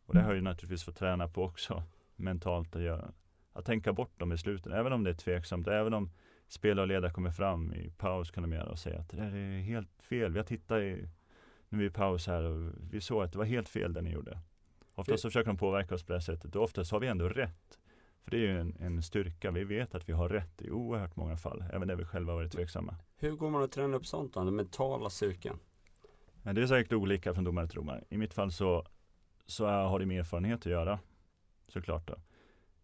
Och 0.06 0.14
det 0.14 0.20
har 0.20 0.28
jag 0.28 0.36
ju 0.36 0.42
naturligtvis 0.42 0.84
fått 0.84 0.96
träna 0.96 1.28
på 1.28 1.44
också 1.44 1.82
mentalt 2.16 2.76
att 2.76 2.82
göra. 2.82 3.12
Att 3.52 3.64
tänka 3.64 3.92
bort 3.92 4.12
de 4.16 4.28
besluten, 4.28 4.72
även 4.72 4.92
om 4.92 5.04
det 5.04 5.10
är 5.10 5.14
tveksamt, 5.14 5.68
även 5.68 5.94
om 5.94 6.10
spelare 6.52 6.82
och 6.82 6.88
ledare 6.88 7.10
kommer 7.10 7.30
fram 7.30 7.72
i 7.72 7.90
paus 7.90 8.30
kan 8.30 8.42
de 8.42 8.52
göra 8.52 8.70
och 8.70 8.78
säga 8.78 8.98
att 8.98 9.08
det 9.08 9.16
där 9.16 9.34
är 9.34 9.60
helt 9.60 10.02
fel. 10.02 10.32
Vi 10.32 10.38
har 10.38 10.44
tittat 10.44 10.80
i, 10.80 11.08
nu 11.68 11.78
är 11.78 11.80
vi 11.80 11.86
i 11.86 11.90
paus 11.90 12.26
här 12.26 12.42
och 12.42 12.72
vi 12.90 13.00
såg 13.00 13.22
att 13.22 13.32
det 13.32 13.38
var 13.38 13.44
helt 13.44 13.68
fel 13.68 13.92
det 13.92 14.02
ni 14.02 14.10
gjorde. 14.10 14.38
Oftast 14.94 15.22
så 15.22 15.28
försöker 15.28 15.46
de 15.46 15.56
påverka 15.56 15.94
oss 15.94 16.02
på 16.02 16.12
det 16.12 16.20
sättet 16.20 16.56
och 16.56 16.62
oftast 16.62 16.92
har 16.92 17.00
vi 17.00 17.06
ändå 17.06 17.28
rätt. 17.28 17.78
För 18.24 18.30
det 18.30 18.36
är 18.36 18.40
ju 18.40 18.60
en, 18.60 18.76
en 18.80 19.02
styrka. 19.02 19.50
Vi 19.50 19.64
vet 19.64 19.94
att 19.94 20.08
vi 20.08 20.12
har 20.12 20.28
rätt 20.28 20.62
i 20.62 20.70
oerhört 20.70 21.16
många 21.16 21.36
fall, 21.36 21.64
även 21.72 21.88
där 21.88 21.96
vi 21.96 22.04
själva 22.04 22.34
varit 22.34 22.52
tveksamma. 22.52 22.96
Hur 23.16 23.32
går 23.32 23.50
man 23.50 23.62
att 23.62 23.72
träna 23.72 23.96
upp 23.96 24.06
sånt 24.06 24.34
då? 24.34 24.44
Den 24.44 24.56
mentala 24.56 25.10
styrkan? 25.10 25.58
Det 26.42 26.62
är 26.62 26.66
säkert 26.66 26.92
olika 26.92 27.34
från 27.34 27.44
domare 27.44 27.66
till 27.66 27.76
domare. 27.76 28.04
I 28.08 28.16
mitt 28.16 28.34
fall 28.34 28.52
så, 28.52 28.86
så 29.46 29.66
har 29.66 29.98
det 29.98 30.06
med 30.06 30.20
erfarenhet 30.20 30.60
att 30.60 30.66
göra. 30.66 30.98
Såklart 31.68 32.08
då. 32.08 32.14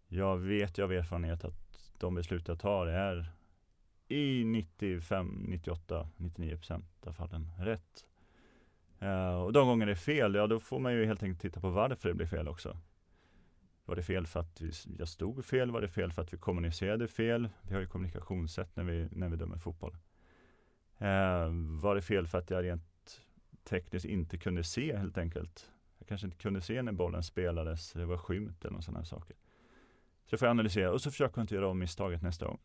Jag 0.09 0.37
vet 0.37 0.79
ju 0.79 0.83
av 0.83 0.93
erfarenhet 0.93 1.45
att 1.45 1.93
de 1.99 2.15
beslut 2.15 2.49
jag 2.49 2.59
tar 2.61 2.87
är 2.87 3.36
i 4.09 4.45
95, 4.45 5.45
98, 5.49 6.09
99 6.17 6.57
procent 6.57 7.07
av 7.07 7.13
fallen 7.13 7.51
rätt. 7.59 8.07
Uh, 9.03 9.43
och 9.43 9.53
de 9.53 9.67
gånger 9.67 9.87
det 9.87 9.93
är 9.93 9.97
fel, 9.97 10.35
ja 10.35 10.47
då 10.47 10.61
får 10.61 10.79
man 10.79 10.93
ju 10.93 11.07
helt 11.07 11.23
enkelt 11.23 11.41
titta 11.41 11.61
på 11.61 11.71
varför 11.71 12.09
det 12.09 12.15
blir 12.15 12.27
fel 12.27 12.49
också. 12.49 12.79
Var 13.85 13.97
det 13.97 14.03
fel 14.03 14.27
för 14.27 14.41
att 14.41 14.61
vi, 14.61 14.71
jag 14.99 15.09
stod 15.09 15.45
fel? 15.45 15.71
Var 15.71 15.81
det 15.81 15.89
fel 15.89 16.13
för 16.13 16.23
att 16.23 16.33
vi 16.33 16.39
kommunicerade 16.39 17.09
fel? 17.09 17.49
Vi 17.63 17.75
har 17.75 17.81
ju 17.81 17.87
kommunikationssätt 17.87 18.77
när 18.77 18.85
vi, 18.85 19.09
när 19.11 19.29
vi 19.29 19.37
dömer 19.37 19.59
fotboll. 19.59 19.97
Uh, 21.01 21.79
var 21.81 21.95
det 21.95 22.03
fel 22.03 22.27
för 22.27 22.39
att 22.39 22.51
jag 22.51 22.65
rent 22.65 23.21
tekniskt 23.65 24.07
inte 24.07 24.39
kunde 24.39 24.65
se 24.65 24.97
helt 24.97 25.19
enkelt. 25.19 25.71
Jag 25.99 26.09
kanske 26.09 26.27
inte 26.27 26.37
kunde 26.37 26.61
se 26.61 26.83
när 26.83 26.93
bollen 26.93 27.23
spelades, 27.23 27.93
det 27.93 28.07
var 28.07 28.19
skymt 28.19 28.65
eller 28.65 28.81
sådana 28.81 29.05
saker. 29.05 29.37
Så 30.25 30.31
det 30.31 30.39
får 30.39 30.47
jag 30.47 30.51
analysera 30.51 30.93
och 30.93 31.01
så 31.01 31.11
försöker 31.11 31.39
jag 31.39 31.43
inte 31.43 31.55
göra 31.55 31.69
om 31.69 31.79
misstaget 31.79 32.23
nästa 32.23 32.47
gång. 32.47 32.59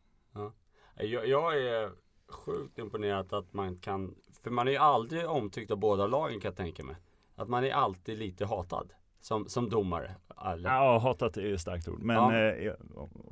Jag, 1.01 1.27
jag 1.27 1.57
är 1.61 1.89
sjukt 2.29 2.77
imponerad 2.77 3.33
att 3.33 3.53
man 3.53 3.75
kan, 3.77 4.15
för 4.43 4.49
man 4.51 4.67
är 4.67 4.71
ju 4.71 4.77
aldrig 4.77 5.29
omtyckt 5.29 5.71
av 5.71 5.77
båda 5.77 6.07
lagen 6.07 6.39
kan 6.39 6.49
jag 6.49 6.55
tänka 6.57 6.83
mig. 6.83 6.95
Att 7.35 7.49
man 7.49 7.63
är 7.63 7.71
alltid 7.71 8.17
lite 8.17 8.45
hatad 8.45 8.93
som, 9.21 9.47
som 9.49 9.69
domare. 9.69 10.15
Eller? 10.53 10.69
Ja, 10.69 10.97
hatat 10.99 11.37
är 11.37 11.41
ju 11.41 11.53
ett 11.53 11.61
starkt 11.61 11.87
ord. 11.87 11.99
Men, 12.01 12.15
Ja. 12.17 12.35
eh, 12.41 12.73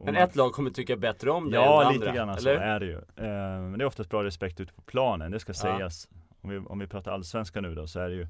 Men 0.06 0.16
ett 0.16 0.36
lag 0.36 0.52
kommer 0.54 0.72
tycka 0.72 0.96
bättre 0.98 1.32
om 1.32 1.50
det 1.52 1.56
Ja, 1.56 1.88
än 1.88 1.94
lite 1.94 2.10
andra, 2.10 2.26
grann 2.26 2.38
så 2.38 2.50
eller? 2.50 2.62
är 2.62 2.80
det 2.80 2.86
ju. 2.86 2.96
Eh, 2.96 3.62
men 3.62 3.78
det 3.78 3.84
är 3.84 3.88
oftast 3.88 4.10
bra 4.10 4.24
respekt 4.24 4.60
ute 4.60 4.74
på 4.74 4.82
planen, 4.82 5.32
det 5.32 5.40
ska 5.40 5.50
Ja. 5.50 5.54
sägas. 5.54 6.10
Om 6.42 6.50
vi, 6.50 6.58
om 6.58 6.80
vi 6.80 6.88
pratar 6.88 7.12
allsvenska 7.12 7.62
nu 7.62 7.76
då, 7.76 7.88
så 7.88 8.00
är 8.00 8.10
det 8.10 8.16
ju 8.16 8.28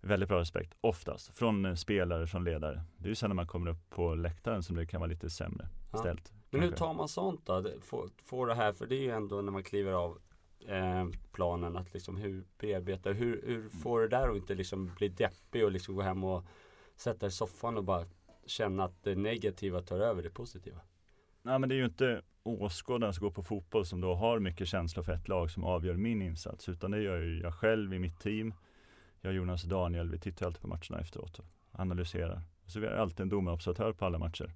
väldigt 0.00 0.28
bra 0.28 0.38
respekt, 0.40 0.74
oftast. 0.80 1.34
Från 1.38 1.64
eh, 1.66 1.74
spelare, 1.74 2.26
från 2.26 2.44
ledare. 2.44 2.82
Det 2.96 3.04
är 3.06 3.08
ju 3.08 3.14
sen 3.14 3.30
när 3.30 3.34
man 3.34 3.46
kommer 3.46 3.70
upp 3.70 3.90
på 3.90 4.14
läktaren 4.14 4.62
som 4.62 4.76
det 4.76 4.86
kan 4.86 5.00
vara 5.00 5.10
lite 5.10 5.30
sämre 5.30 5.68
Ja. 5.92 5.98
ställt. 5.98 6.32
Men 6.50 6.60
hur 6.60 6.70
tar 6.70 6.94
man 6.94 7.08
sånt 7.08 7.46
då? 7.46 7.64
Får, 7.80 8.10
får 8.24 8.46
det 8.46 8.54
här, 8.54 8.72
för 8.72 8.86
det 8.86 8.94
är 8.94 9.02
ju 9.02 9.10
ändå 9.10 9.42
när 9.42 9.52
man 9.52 9.62
kliver 9.62 9.92
av 9.92 10.18
eh, 10.66 11.06
planen 11.32 11.76
att 11.76 11.94
liksom 11.94 12.16
hur 12.16 12.44
bearbetar, 12.58 13.12
hur, 13.12 13.42
hur 13.46 13.68
får 13.68 14.00
det 14.00 14.08
där 14.08 14.28
att 14.28 14.36
inte 14.36 14.54
liksom 14.54 14.90
bli 14.96 15.08
deppig 15.08 15.64
och 15.64 15.72
liksom 15.72 15.94
gå 15.94 16.02
hem 16.02 16.24
och 16.24 16.44
sätta 16.96 17.26
i 17.26 17.30
soffan 17.30 17.76
och 17.76 17.84
bara 17.84 18.04
känna 18.46 18.84
att 18.84 19.02
det 19.02 19.14
negativa 19.14 19.82
tar 19.82 20.00
över 20.00 20.22
det 20.22 20.30
positiva? 20.30 20.80
Nej 21.42 21.58
men 21.58 21.68
det 21.68 21.74
är 21.74 21.76
ju 21.76 21.84
inte 21.84 22.22
åskådaren 22.42 23.14
som 23.14 23.24
går 23.24 23.30
på 23.30 23.42
fotboll 23.42 23.86
som 23.86 24.00
då 24.00 24.14
har 24.14 24.38
mycket 24.38 24.68
känslor 24.68 25.02
för 25.02 25.12
ett 25.12 25.28
lag 25.28 25.50
som 25.50 25.64
avgör 25.64 25.94
min 25.94 26.22
insats. 26.22 26.68
Utan 26.68 26.90
det 26.90 27.02
gör 27.02 27.22
ju 27.22 27.40
jag 27.40 27.54
själv 27.54 27.94
i 27.94 27.98
mitt 27.98 28.20
team. 28.20 28.54
Jag, 29.20 29.34
Jonas 29.34 29.62
och 29.62 29.68
Daniel, 29.68 30.10
vi 30.10 30.18
tittar 30.18 30.46
alltid 30.46 30.62
på 30.62 30.68
matcherna 30.68 31.00
efteråt 31.00 31.38
och 31.38 31.44
analyserar. 31.72 32.42
Så 32.66 32.80
vi 32.80 32.86
har 32.86 32.94
alltid 32.94 33.20
en 33.20 33.28
domarobservatör 33.28 33.92
på 33.92 34.04
alla 34.04 34.18
matcher. 34.18 34.54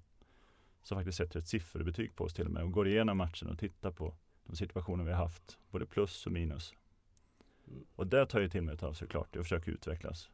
Som 0.83 0.97
faktiskt 0.97 1.17
sätter 1.17 1.39
ett 1.39 1.47
sifferbetyg 1.47 2.15
på 2.15 2.23
oss 2.23 2.33
till 2.33 2.45
och 2.45 2.51
med 2.51 2.63
och 2.63 2.71
går 2.71 2.87
igenom 2.87 3.17
matchen 3.17 3.49
och 3.49 3.59
tittar 3.59 3.91
på 3.91 4.15
de 4.45 4.55
situationer 4.55 5.03
vi 5.03 5.11
har 5.11 5.17
haft. 5.17 5.57
Både 5.71 5.85
plus 5.85 6.25
och 6.25 6.31
minus. 6.31 6.73
Mm. 7.67 7.85
Och 7.95 8.07
det 8.07 8.25
tar 8.25 8.39
jag 8.39 8.51
till 8.51 8.61
mig 8.61 8.77
av 8.81 8.93
såklart 8.93 9.35
och 9.35 9.43
försöker 9.43 9.71
utvecklas. 9.71 10.29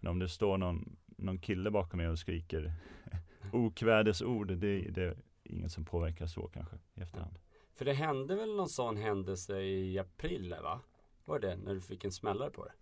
Men 0.00 0.10
om 0.10 0.18
det 0.18 0.28
står 0.28 0.58
någon, 0.58 0.96
någon 1.06 1.38
kille 1.38 1.70
bakom 1.70 1.98
mig 1.98 2.08
och 2.08 2.18
skriker 2.18 2.72
okvädesord, 3.52 4.48
det, 4.48 4.78
det 4.80 5.02
är 5.02 5.16
ingen 5.42 5.70
som 5.70 5.84
påverkar 5.84 6.26
så 6.26 6.48
kanske 6.48 6.76
i 6.94 7.00
efterhand. 7.00 7.38
För 7.74 7.84
det 7.84 7.92
hände 7.92 8.36
väl 8.36 8.56
någon 8.56 8.68
sån 8.68 8.96
händelse 8.96 9.60
i 9.60 9.98
april 9.98 10.54
va? 10.62 10.80
Var 11.24 11.38
det 11.38 11.56
när 11.56 11.74
du 11.74 11.80
fick 11.80 12.04
en 12.04 12.12
smällare 12.12 12.50
på 12.50 12.64
det? 12.64 12.72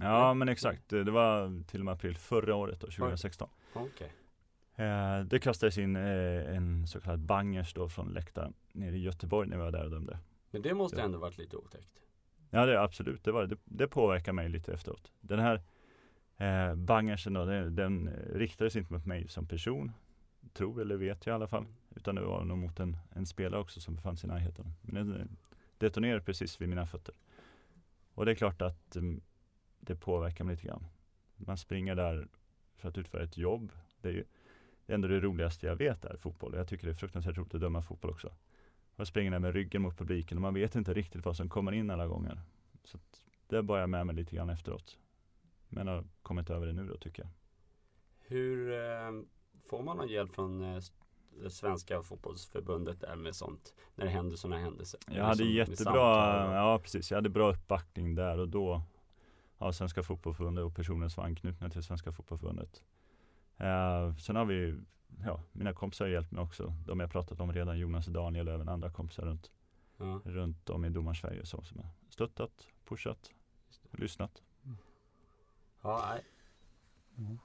Ja 0.00 0.34
men 0.34 0.48
exakt, 0.48 0.88
det 0.88 1.10
var 1.10 1.64
till 1.64 1.80
och 1.80 1.84
med 1.84 1.94
april 1.94 2.16
förra 2.16 2.54
året 2.54 2.80
då, 2.80 2.86
2016. 2.86 3.48
Okej. 3.72 4.12
Eh, 4.76 5.20
det 5.20 5.38
kastades 5.38 5.78
in 5.78 5.96
eh, 5.96 6.56
en 6.56 6.86
så 6.86 7.00
kallad 7.00 7.20
bangers 7.20 7.74
då 7.74 7.88
från 7.88 8.12
läktaren 8.12 8.54
nere 8.72 8.96
i 8.96 9.02
Göteborg 9.02 9.48
när 9.48 9.56
vi 9.56 9.62
var 9.62 9.72
där 9.72 9.84
och 9.84 9.90
dömde. 9.90 10.18
Men 10.50 10.62
det 10.62 10.74
måste 10.74 10.98
Ja. 10.98 11.04
ändå 11.04 11.18
varit 11.18 11.38
lite 11.38 11.56
otäckt. 11.56 12.00
Ja 12.50 12.66
det 12.66 12.72
är 12.72 12.76
absolut, 12.84 13.24
det 13.24 13.32
var 13.32 13.42
det. 13.42 13.46
Det, 13.48 13.58
det 13.64 13.88
påverkar 13.88 14.32
mig 14.32 14.48
lite 14.48 14.72
efteråt. 14.72 15.12
Den 15.20 15.38
här 15.38 15.62
eh, 16.36 16.74
bangersen 16.74 17.32
då, 17.32 17.44
den, 17.44 17.74
den 17.74 18.08
riktades 18.34 18.76
inte 18.76 18.92
mot 18.92 19.06
mig 19.06 19.28
som 19.28 19.46
person, 19.46 19.92
tror 20.52 20.80
eller 20.80 20.96
vet 20.96 21.26
jag 21.26 21.32
i 21.32 21.34
alla 21.34 21.46
fall. 21.48 21.66
Utan 21.94 22.14
det 22.14 22.20
var 22.20 22.44
nog 22.44 22.58
mot 22.58 22.80
en, 22.80 22.96
en 23.10 23.26
spelare 23.26 23.60
också 23.60 23.80
som 23.80 23.94
befann 23.94 24.16
sig 24.16 24.30
i 24.30 24.32
närheten. 24.32 24.72
Men 24.82 25.08
den 25.08 25.36
detonerade 25.78 26.20
precis 26.20 26.60
vid 26.60 26.68
mina 26.68 26.86
fötter. 26.86 27.14
Och 28.14 28.24
det 28.24 28.30
är 28.30 28.34
klart 28.34 28.62
att 28.62 28.96
mm, 28.96 29.20
det 29.80 29.96
påverkar 29.96 30.44
mig 30.44 30.54
lite 30.54 30.66
grann. 30.66 30.84
Man 31.36 31.56
springer 31.58 31.94
där 31.94 32.28
för 32.76 32.88
att 32.88 32.98
utföra 32.98 33.22
ett 33.22 33.36
jobb. 33.38 33.72
Det 34.00 34.08
är 34.08 34.12
ju 34.12 34.24
det 34.86 34.92
är 34.92 34.94
ändå 34.94 35.08
det 35.08 35.20
roligaste 35.20 35.66
jag 35.66 35.76
vet 35.76 36.04
är 36.04 36.16
fotboll. 36.16 36.54
Jag 36.54 36.68
tycker 36.68 36.86
det 36.86 36.92
är 36.92 36.94
fruktansvärt 36.94 37.38
roligt 37.38 37.54
att 37.54 37.60
döma 37.60 37.82
fotboll 37.82 38.10
också. 38.10 38.32
Jag 38.96 39.06
springer 39.06 39.30
där 39.30 39.38
med 39.38 39.54
ryggen 39.54 39.82
mot 39.82 39.98
publiken 39.98 40.38
och 40.38 40.42
man 40.42 40.54
vet 40.54 40.74
inte 40.74 40.94
riktigt 40.94 41.24
vad 41.24 41.36
som 41.36 41.48
kommer 41.48 41.72
in 41.72 41.90
alla 41.90 42.06
gånger. 42.06 42.40
Så 42.84 42.98
det 43.46 43.62
bar 43.62 43.78
jag 43.78 43.90
med 43.90 44.06
mig 44.06 44.14
lite 44.14 44.36
grann 44.36 44.50
efteråt. 44.50 44.98
Men 45.68 45.88
har 45.88 46.04
kommit 46.22 46.50
över 46.50 46.66
det 46.66 46.72
nu 46.72 46.86
då 46.86 46.96
tycker 46.96 47.22
jag. 47.22 47.30
Hur 48.18 48.72
eh, 48.72 49.12
får 49.70 49.82
man 49.82 49.96
någon 49.96 50.08
hjälp 50.08 50.34
från 50.34 50.62
eh, 50.62 50.82
det 51.42 51.50
svenska 51.50 52.02
fotbollsförbundet 52.02 53.00
där 53.00 53.16
med 53.16 53.34
sånt 53.34 53.74
när 53.94 54.04
det 54.04 54.10
händer 54.10 54.36
sådana 54.36 54.58
händelser? 54.58 55.00
Jag 55.10 55.24
hade 55.24 55.44
med 55.44 55.52
jättebra, 55.52 56.54
ja 56.54 56.78
precis, 56.82 57.10
jag 57.10 57.18
hade 57.18 57.28
bra 57.28 57.52
uppbackning 57.52 58.14
där 58.14 58.38
och 58.38 58.48
då 58.48 58.82
av 59.58 59.72
Svenska 59.72 60.02
Fotbollförbundet 60.02 60.64
och 60.64 60.76
personer 60.76 61.08
som 61.08 61.20
var 61.20 61.28
anknutna 61.28 61.70
till 61.70 61.82
Svenska 61.82 62.12
Fotbollförbundet. 62.12 62.82
Eh, 63.56 64.16
sen 64.16 64.36
har 64.36 64.44
vi, 64.44 64.80
ja, 65.24 65.40
mina 65.52 65.72
kompisar 65.72 66.04
har 66.04 66.12
hjälpt 66.12 66.32
mig 66.32 66.42
också. 66.42 66.74
De 66.86 67.00
jag 67.00 67.10
pratat 67.10 67.40
om 67.40 67.52
redan, 67.52 67.78
Jonas 67.78 68.06
och 68.06 68.12
Daniel 68.12 68.48
och 68.48 68.54
även 68.54 68.68
andra 68.68 68.90
kompisar 68.90 69.22
runt, 69.26 69.50
Ja. 69.98 70.20
runt 70.24 70.70
om 70.70 70.84
i 70.84 70.88
domarsverige 70.88 71.40
och 71.40 71.48
så, 71.48 71.62
som 71.62 71.78
har 71.78 71.88
stöttat, 72.10 72.66
pushat, 72.88 73.30
lyssnat. 73.90 74.42
Ja, 75.82 76.14
nej. 77.16 77.38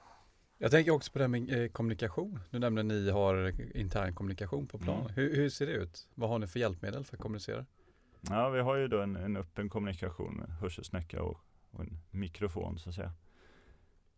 Jag 0.58 0.72
tänker 0.72 0.92
också 0.92 1.12
på 1.12 1.18
det 1.20 1.24
här 1.24 1.30
med 1.30 1.64
eh, 1.64 1.70
kommunikation. 1.72 2.40
Du 2.50 2.60
nämnde 2.60 2.82
att 2.82 2.86
ni 2.88 3.10
har 3.10 3.54
intern 3.78 4.16
kommunikation 4.16 4.68
på 4.68 4.78
plan. 4.78 5.02
Mm. 5.02 5.14
Hur, 5.14 5.36
hur 5.36 5.50
ser 5.50 5.66
det 5.68 5.74
ut? 5.74 6.08
Vad 6.16 6.30
har 6.30 6.40
ni 6.40 6.48
för 6.48 6.60
hjälpmedel 6.60 7.04
för 7.06 7.16
att 7.16 7.22
kommunicera? 7.22 7.66
Ja, 8.22 8.50
vi 8.50 8.60
har 8.60 8.76
ju 8.76 8.88
då 8.88 9.02
en, 9.02 9.16
en 9.16 9.38
öppen 9.38 9.70
kommunikation 9.70 10.34
med 10.38 10.50
hörselsnäcka 10.50 11.24
och, 11.24 11.38
och 11.72 11.80
en 11.82 12.00
mikrofon 12.12 12.80
så 12.80 12.90
att 12.90 12.96
säga. 12.96 13.14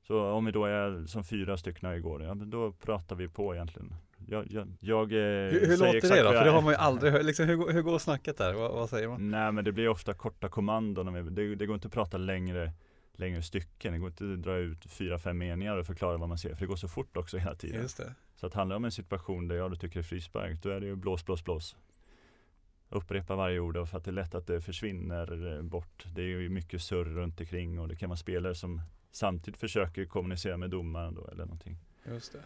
Så 0.08 0.22
om 0.26 0.46
vi 0.46 0.52
då 0.52 0.66
är 0.66 1.06
som 1.08 1.24
fyra 1.24 1.58
stycken 1.58 1.94
igår, 1.94 2.24
ja 2.24 2.34
men 2.34 2.50
då 2.50 2.72
pratar 2.72 3.16
vi 3.16 3.28
på 3.28 3.54
egentligen. 3.56 3.96
Jag, 4.28 4.46
jag, 4.52 4.68
jag 4.80 5.12
eh, 5.12 5.18
Hur, 5.18 5.68
hur 5.68 5.78
låter 5.78 6.10
det 6.10 6.24
då? 6.24 6.32
För 6.32 6.46
det 6.46 6.52
har 6.52 6.62
man 6.62 6.74
ju 6.74 6.78
aldrig 6.78 7.12
hört. 7.14 7.24
Liksom, 7.26 7.46
hur, 7.48 7.56
går- 7.56 7.72
hur 7.72 7.82
går 7.82 8.00
snacket 8.00 8.38
där? 8.38 8.54
Vad, 8.54 8.72
vad 8.72 8.90
säger 8.90 9.08
man? 9.08 9.32
Nej 9.32 9.52
men 9.52 9.66
det 9.66 9.72
blir 9.72 9.88
ofta 9.90 10.14
korta 10.14 10.50
kommandon. 10.50 11.36
Det, 11.36 11.56
det 11.56 11.66
går 11.66 11.74
inte 11.74 11.88
att 11.88 11.94
prata 11.94 12.18
längre, 12.18 12.72
längre 13.14 13.42
stycken. 13.42 13.94
Det 13.94 14.00
går 14.00 14.10
inte 14.10 14.24
att 14.34 14.42
dra 14.42 14.56
ut 14.58 14.86
fyra, 14.86 15.20
fem 15.20 15.38
meningar 15.38 15.78
och 15.78 15.86
förklara 15.86 16.18
vad 16.18 16.30
man 16.30 16.38
ser. 16.38 16.50
För 16.50 16.60
det 16.60 16.66
går 16.66 16.76
så 16.76 16.88
fort 16.88 17.18
också 17.18 17.38
hela 17.38 17.56
tiden. 17.56 17.82
Just 17.82 17.98
det. 17.98 18.16
Så 18.36 18.48
att 18.48 18.54
handlar 18.54 18.74
det 18.74 18.78
om 18.78 18.86
en 18.86 18.92
situation 18.92 19.48
där 19.48 19.56
jag 19.56 19.72
du 19.72 19.76
tycker 19.76 19.94
det 19.96 20.02
är 20.02 20.04
frispark, 20.04 20.64
då 20.64 20.70
är 20.70 20.80
det 20.80 20.86
ju 20.86 20.96
blås, 20.96 21.26
blås, 21.26 21.44
blås. 21.44 21.76
Upprepa 22.90 23.36
varje 23.36 23.60
ord 23.60 23.78
och 23.78 23.90
för 23.90 23.98
att 23.98 24.04
det 24.06 24.12
är 24.12 24.14
lätt 24.14 24.36
att 24.36 24.48
det 24.48 24.62
försvinner 24.62 25.56
eh, 25.58 25.62
bort. 25.62 26.06
Det 26.16 26.22
är 26.22 26.26
ju 26.26 26.50
mycket 26.50 26.82
surr 26.82 27.06
runt 27.06 27.40
omkring 27.40 27.80
och 27.80 27.88
det 27.88 27.96
kan 27.96 28.10
vara 28.10 28.18
spelare 28.18 28.56
som 28.56 28.82
samtidigt 29.16 29.60
försöker 29.60 30.06
kommunicera 30.06 30.58
med 30.58 30.70
domaren 30.70 31.16
då 31.16 31.28
eller 31.28 31.46
någonting. 31.46 31.78
Just 32.06 32.34
det. 32.34 32.44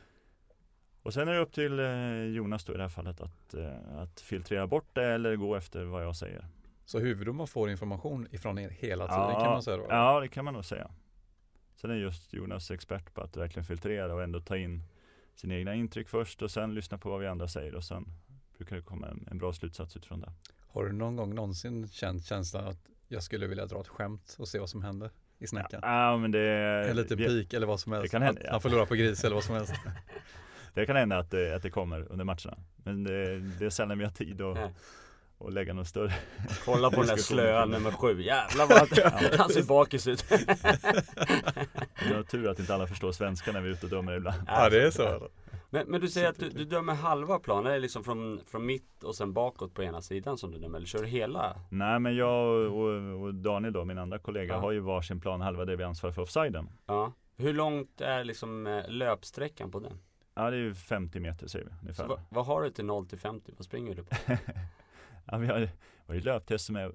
Och 1.03 1.13
sen 1.13 1.27
är 1.27 1.33
det 1.33 1.39
upp 1.39 1.53
till 1.53 1.79
eh, 1.79 2.24
Jonas 2.24 2.65
då 2.65 2.74
i 2.74 2.77
det 2.77 2.83
här 2.83 2.89
fallet 2.89 3.21
att, 3.21 3.53
eh, 3.53 3.97
att 3.97 4.19
filtrera 4.19 4.67
bort 4.67 4.88
det 4.93 5.05
eller 5.05 5.36
gå 5.36 5.55
efter 5.55 5.86
vad 5.86 6.03
jag 6.03 6.15
säger. 6.15 6.47
Så 6.86 7.00
huvuddomaren 7.00 7.47
får 7.47 7.69
information 7.69 8.27
ifrån 8.31 8.59
er 8.59 8.69
hela 8.69 9.07
tiden 9.07 9.21
Ja, 9.21 9.39
kan 9.39 9.51
man 9.51 9.63
säga 9.63 9.77
då? 9.77 9.86
Ja, 9.89 10.19
det 10.19 10.27
kan 10.27 10.45
man 10.45 10.53
nog 10.53 10.65
säga. 10.65 10.91
Sen 11.75 11.91
är 11.91 11.95
just 11.95 12.33
Jonas 12.33 12.71
expert 12.71 13.13
på 13.13 13.21
att 13.21 13.38
verkligen 13.38 13.65
filtrera 13.65 14.13
och 14.13 14.24
ändå 14.24 14.41
ta 14.41 14.57
in 14.57 14.83
sina 15.36 15.55
egna 15.55 15.75
intryck 15.75 16.09
först 16.09 16.41
och 16.41 16.51
sen 16.51 16.74
lyssna 16.74 16.97
på 16.97 17.09
vad 17.09 17.19
vi 17.19 17.27
andra 17.27 17.47
säger 17.47 17.75
och 17.75 17.83
sen 17.83 18.05
brukar 18.57 18.75
det 18.75 18.81
komma 18.81 19.07
en, 19.07 19.27
en 19.31 19.38
bra 19.38 19.53
slutsats 19.53 19.97
utifrån 19.97 20.21
det. 20.21 20.33
Har 20.67 20.86
du 20.86 20.91
någon 20.91 21.15
gång 21.15 21.36
någonsin 21.36 21.88
känt 21.88 22.25
känslan 22.25 22.67
att 22.67 22.89
jag 23.07 23.24
skulle 23.24 23.47
vilja 23.47 23.65
dra 23.65 23.81
ett 23.81 23.88
skämt 23.88 24.36
och 24.39 24.47
se 24.47 24.59
vad 24.59 24.69
som 24.69 24.83
händer 24.83 25.12
i 25.39 25.48
snackan? 25.48 25.79
Ja, 25.84 26.17
men 26.17 26.32
det, 26.32 26.41
En 26.89 26.96
liten 26.96 27.17
pik 27.17 27.53
eller 27.53 27.67
vad 27.67 27.79
som 27.79 27.91
helst. 27.91 28.12
kan 28.12 28.22
hända, 28.22 28.41
ja. 28.44 28.51
han 28.51 28.62
förlorar 28.62 28.86
på 28.86 28.96
gris 28.96 29.24
eller 29.24 29.36
vad 29.36 29.44
som 29.44 29.56
helst. 29.56 29.74
det 30.74 30.86
kan 30.86 30.96
hända 30.96 31.17
att 31.17 31.32
det, 31.32 31.56
att 31.56 31.62
det 31.62 31.70
kommer 31.70 32.12
under 32.12 32.25
matcherna. 32.25 32.58
Men 32.84 33.03
det, 33.03 33.39
det 33.39 33.65
är 33.65 33.70
sällan 33.70 33.98
vi 33.98 34.03
har 34.03 34.12
tid 34.12 34.41
att, 34.41 34.58
Att 35.39 35.53
lägga 35.53 35.74
något 35.74 35.88
större. 35.88 36.13
Kolla 36.65 36.89
på 36.89 36.96
den 36.96 37.08
där 37.08 37.17
slöa 37.17 37.65
nummer 37.65 37.91
sju. 37.91 38.22
Jävlar 38.22 38.67
vad 38.67 38.77
han, 38.77 38.88
han 39.39 39.50
ser 39.50 39.63
bakis 39.63 40.08
ut. 40.08 40.25
Det 40.29 42.15
är 42.15 42.24
tur 42.24 42.50
att 42.50 42.60
inte 42.60 42.74
alla 42.75 42.88
förstår 42.88 43.12
svenska 43.12 43.51
när 43.51 43.62
vi 43.62 43.70
är 43.70 43.74
ute 43.74 43.86
och 43.86 43.89
dömer 43.89 44.13
ibland. 44.17 44.41
Ja, 44.48 44.70
det 44.70 44.84
är 44.88 44.91
så. 44.91 45.29
Men, 45.70 45.88
men 45.88 46.01
du 46.01 46.08
säger 46.10 46.29
att 46.29 46.39
du, 46.39 46.50
du 46.50 46.65
dömer 46.65 46.94
halva 46.94 47.39
planen, 47.39 47.65
är 47.67 47.72
det 47.74 47.79
liksom 47.79 48.03
från, 48.03 48.39
från 48.48 48.65
mitt 48.65 49.03
och 49.03 49.15
sen 49.15 49.34
bakåt 49.34 49.74
på 49.74 49.84
ena 49.84 50.01
sidan 50.01 50.38
som 50.38 50.51
du 50.51 50.58
dömer? 50.60 50.77
Eller 50.77 50.88
kör 50.88 51.01
du 51.01 51.08
hela? 51.08 51.56
Nej 51.70 52.00
men 52.00 52.15
jag 52.15 52.72
och, 52.74 53.22
och 53.24 53.34
Daniel 53.34 53.74
då, 53.74 53.86
min 53.86 53.98
andra 53.98 54.20
kollega, 54.20 54.53
Ja. 54.53 54.60
har 54.60 54.72
ju 54.72 54.79
varsin 54.79 55.20
plan 55.20 55.41
halva 55.41 55.65
där 55.65 55.75
vi 55.75 55.84
ansvarar 55.84 56.13
för 56.13 56.22
offsiden. 56.22 56.70
Ja. 56.86 57.12
Hur 57.38 57.53
långt 57.53 58.01
är 58.01 58.24
liksom 58.24 58.67
eh, 58.67 58.89
löpsträckan 58.89 59.72
på 59.72 59.79
den? 59.79 60.00
Ja 60.36 60.50
det 60.50 60.58
är 60.58 60.62
ju 60.62 60.74
50 60.75 61.20
meter 61.20 61.48
säger 61.48 61.65
vi 61.65 61.72
Så 61.72 61.79
ungefär. 61.82 62.08
vad, 62.08 62.20
vad 62.29 62.46
har 62.46 62.62
du 62.62 62.70
till 62.70 62.86
0 62.86 63.08
till 63.08 63.20
50? 63.20 63.53
Vad 63.58 63.65
springer 63.65 63.96
du 63.96 64.03
på? 64.03 64.15
ja, 65.27 65.38
vi 65.38 65.48
har, 65.48 65.60
vi 65.60 65.69
har 66.07 66.15
ju 66.15 66.22
löptest 66.22 66.65
som 66.65 66.75
är 66.75 66.86